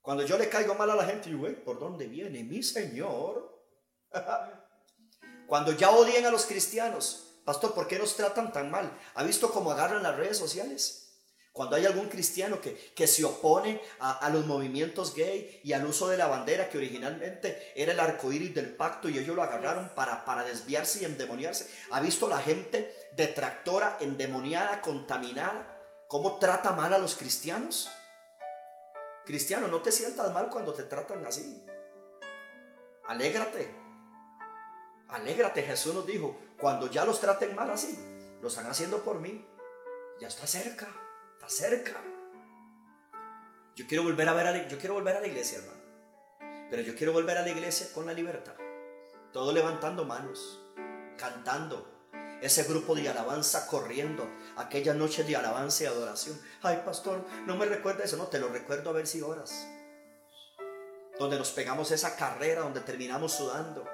Cuando 0.00 0.26
yo 0.26 0.36
le 0.38 0.48
caigo 0.48 0.74
mal 0.74 0.90
a 0.90 0.96
la 0.96 1.04
gente, 1.04 1.30
yo, 1.30 1.38
¿por 1.64 1.78
dónde 1.78 2.08
viene 2.08 2.42
mi 2.42 2.64
Señor? 2.64 3.64
Cuando 5.46 5.70
ya 5.70 5.90
odien 5.92 6.26
a 6.26 6.32
los 6.32 6.46
cristianos, 6.46 7.40
pastor, 7.44 7.72
¿por 7.72 7.86
qué 7.86 7.96
nos 7.96 8.16
tratan 8.16 8.52
tan 8.52 8.72
mal? 8.72 8.98
¿Ha 9.14 9.22
visto 9.22 9.52
cómo 9.52 9.70
agarran 9.70 10.02
las 10.02 10.16
redes 10.16 10.36
sociales? 10.36 11.01
Cuando 11.52 11.76
hay 11.76 11.84
algún 11.84 12.08
cristiano 12.08 12.62
que, 12.62 12.92
que 12.94 13.06
se 13.06 13.24
opone 13.24 13.82
a, 14.00 14.30
los 14.30 14.46
movimientos 14.46 15.14
gay 15.14 15.60
y 15.62 15.74
al 15.74 15.84
uso 15.84 16.08
de 16.08 16.16
la 16.16 16.26
bandera 16.26 16.70
que 16.70 16.78
originalmente 16.78 17.72
era 17.76 17.92
el 17.92 18.00
arco 18.00 18.32
iris 18.32 18.54
del 18.54 18.74
pacto 18.74 19.10
y 19.10 19.18
ellos 19.18 19.36
lo 19.36 19.42
agarraron 19.42 19.90
para, 19.94 20.24
para 20.24 20.44
desviarse 20.44 21.02
y 21.02 21.04
endemoniarse, 21.04 21.68
¿ha 21.90 22.00
visto 22.00 22.26
la 22.26 22.38
gente 22.38 22.94
detractora, 23.16 23.98
endemoniada, 24.00 24.80
contaminada? 24.80 25.78
¿Cómo 26.08 26.38
trata 26.38 26.72
mal 26.72 26.94
a 26.94 26.98
los 26.98 27.16
cristianos? 27.16 27.90
Cristiano, 29.26 29.68
no 29.68 29.82
te 29.82 29.92
sientas 29.92 30.32
mal 30.32 30.48
cuando 30.48 30.72
te 30.72 30.84
tratan 30.84 31.24
así. 31.26 31.64
Alégrate. 33.06 33.74
Alégrate. 35.08 35.62
Jesús 35.62 35.94
nos 35.94 36.06
dijo, 36.06 36.38
cuando 36.58 36.90
ya 36.90 37.04
los 37.04 37.20
traten 37.20 37.54
mal 37.54 37.70
así, 37.70 37.98
lo 38.40 38.48
están 38.48 38.66
haciendo 38.66 39.04
por 39.04 39.20
mí. 39.20 39.46
Ya 40.18 40.28
está 40.28 40.46
cerca. 40.46 40.88
Está 41.42 41.66
cerca. 41.66 42.00
Yo 43.74 43.86
quiero 43.88 44.04
volver 44.04 44.28
a 44.28 44.32
ver 44.32 44.46
a 44.46 44.68
yo 44.68 44.78
quiero 44.78 44.94
volver 44.94 45.16
a 45.16 45.20
la 45.20 45.26
iglesia, 45.26 45.58
hermano. 45.58 45.80
Pero 46.70 46.82
yo 46.82 46.94
quiero 46.94 47.12
volver 47.12 47.36
a 47.36 47.42
la 47.42 47.50
iglesia 47.50 47.88
con 47.92 48.06
la 48.06 48.12
libertad. 48.12 48.54
Todo 49.32 49.52
levantando 49.52 50.04
manos, 50.04 50.60
cantando, 51.18 52.08
ese 52.40 52.62
grupo 52.62 52.94
de 52.94 53.08
alabanza 53.08 53.66
corriendo, 53.66 54.30
aquella 54.56 54.94
noche 54.94 55.24
de 55.24 55.34
alabanza 55.34 55.82
y 55.82 55.86
adoración. 55.86 56.40
Ay, 56.62 56.82
pastor, 56.84 57.24
no 57.44 57.56
me 57.56 57.66
recuerda 57.66 58.04
eso, 58.04 58.16
no, 58.16 58.28
te 58.28 58.38
lo 58.38 58.48
recuerdo 58.48 58.90
a 58.90 58.92
ver 58.92 59.08
si 59.08 59.20
horas. 59.20 59.66
Donde 61.18 61.38
nos 61.38 61.50
pegamos 61.50 61.90
esa 61.90 62.14
carrera, 62.14 62.60
donde 62.60 62.82
terminamos 62.82 63.32
sudando. 63.32 63.84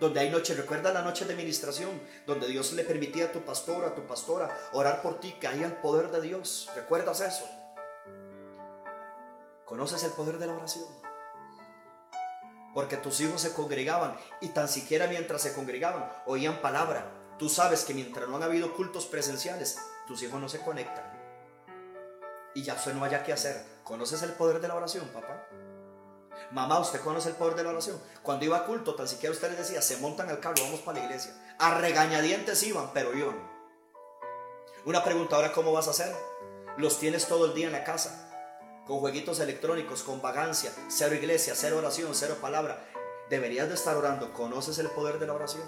Donde 0.00 0.20
hay 0.20 0.30
noche, 0.30 0.54
recuerda 0.54 0.92
la 0.92 1.02
noche 1.02 1.26
de 1.26 1.36
ministración, 1.36 1.90
donde 2.26 2.48
Dios 2.48 2.72
le 2.72 2.84
permitía 2.84 3.26
a 3.26 3.32
tu 3.32 3.44
pastor, 3.44 3.84
a 3.84 3.94
tu 3.94 4.06
pastora, 4.06 4.50
orar 4.72 5.02
por 5.02 5.20
ti, 5.20 5.36
hay 5.46 5.62
el 5.62 5.74
poder 5.74 6.10
de 6.10 6.22
Dios. 6.22 6.68
¿Recuerdas 6.74 7.20
eso? 7.20 7.48
¿Conoces 9.64 10.02
el 10.02 10.10
poder 10.12 10.38
de 10.38 10.46
la 10.46 10.54
oración? 10.54 10.86
Porque 12.74 12.96
tus 12.96 13.20
hijos 13.20 13.40
se 13.42 13.52
congregaban 13.52 14.16
y 14.40 14.48
tan 14.48 14.68
siquiera 14.68 15.06
mientras 15.06 15.42
se 15.42 15.54
congregaban 15.54 16.10
oían 16.26 16.60
palabra, 16.62 17.20
Tú 17.40 17.48
sabes 17.48 17.86
que 17.86 17.94
mientras 17.94 18.28
no 18.28 18.36
han 18.36 18.42
habido 18.42 18.74
cultos 18.76 19.06
presenciales, 19.06 19.78
tus 20.06 20.22
hijos 20.22 20.38
no 20.38 20.50
se 20.50 20.60
conectan. 20.60 21.10
Y 22.54 22.62
ya 22.62 22.74
usted 22.74 22.92
no 22.92 23.02
haya 23.02 23.24
que 23.24 23.32
hacer. 23.32 23.64
¿Conoces 23.82 24.22
el 24.22 24.32
poder 24.32 24.60
de 24.60 24.68
la 24.68 24.74
oración, 24.74 25.08
papá? 25.08 25.48
Mamá, 26.52 26.80
¿usted 26.80 27.00
conoce 27.00 27.28
el 27.28 27.36
poder 27.36 27.54
de 27.54 27.62
la 27.62 27.70
oración? 27.70 28.00
Cuando 28.22 28.44
iba 28.44 28.56
a 28.56 28.64
culto, 28.64 28.94
tan 28.94 29.06
siquiera 29.06 29.32
usted 29.32 29.50
les 29.50 29.58
decía, 29.58 29.80
se 29.80 29.98
montan 29.98 30.28
al 30.28 30.40
carro, 30.40 30.62
vamos 30.62 30.80
para 30.80 30.98
la 30.98 31.04
iglesia. 31.04 31.32
A 31.58 31.78
regañadientes 31.78 32.62
iban, 32.64 32.90
pero 32.92 33.14
no. 33.14 33.50
Una 34.84 35.04
pregunta, 35.04 35.36
ahora, 35.36 35.52
¿cómo 35.52 35.72
vas 35.72 35.86
a 35.86 35.90
hacer? 35.90 36.14
Los 36.76 36.98
tienes 36.98 37.28
todo 37.28 37.46
el 37.46 37.54
día 37.54 37.66
en 37.66 37.72
la 37.72 37.84
casa, 37.84 38.30
con 38.86 38.98
jueguitos 38.98 39.38
electrónicos, 39.38 40.02
con 40.02 40.20
vagancia, 40.20 40.72
cero 40.88 41.14
iglesia, 41.14 41.54
cero 41.54 41.78
oración, 41.78 42.14
cero 42.14 42.38
palabra. 42.40 42.84
Deberías 43.28 43.68
de 43.68 43.74
estar 43.74 43.96
orando. 43.96 44.32
¿Conoces 44.32 44.78
el 44.78 44.88
poder 44.88 45.18
de 45.20 45.26
la 45.26 45.34
oración? 45.34 45.62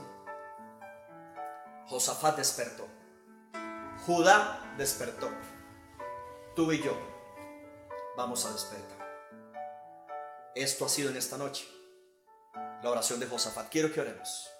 Josafat 1.87 2.37
despertó. 2.37 2.89
Judá 4.07 4.75
despertó. 4.77 5.29
Tú 6.57 6.73
y 6.73 6.83
yo 6.83 6.97
vamos 8.17 8.45
a 8.47 8.53
despertar. 8.53 8.92
Esto 10.55 10.85
ha 10.85 10.89
sido 10.89 11.11
en 11.11 11.17
esta 11.17 11.39
noche 11.39 11.67
la 12.83 12.91
oración 12.91 13.19
de 13.19 13.27
Josafat. 13.27 13.71
Quiero 13.71 13.93
que 13.93 14.01
oremos. 14.01 14.52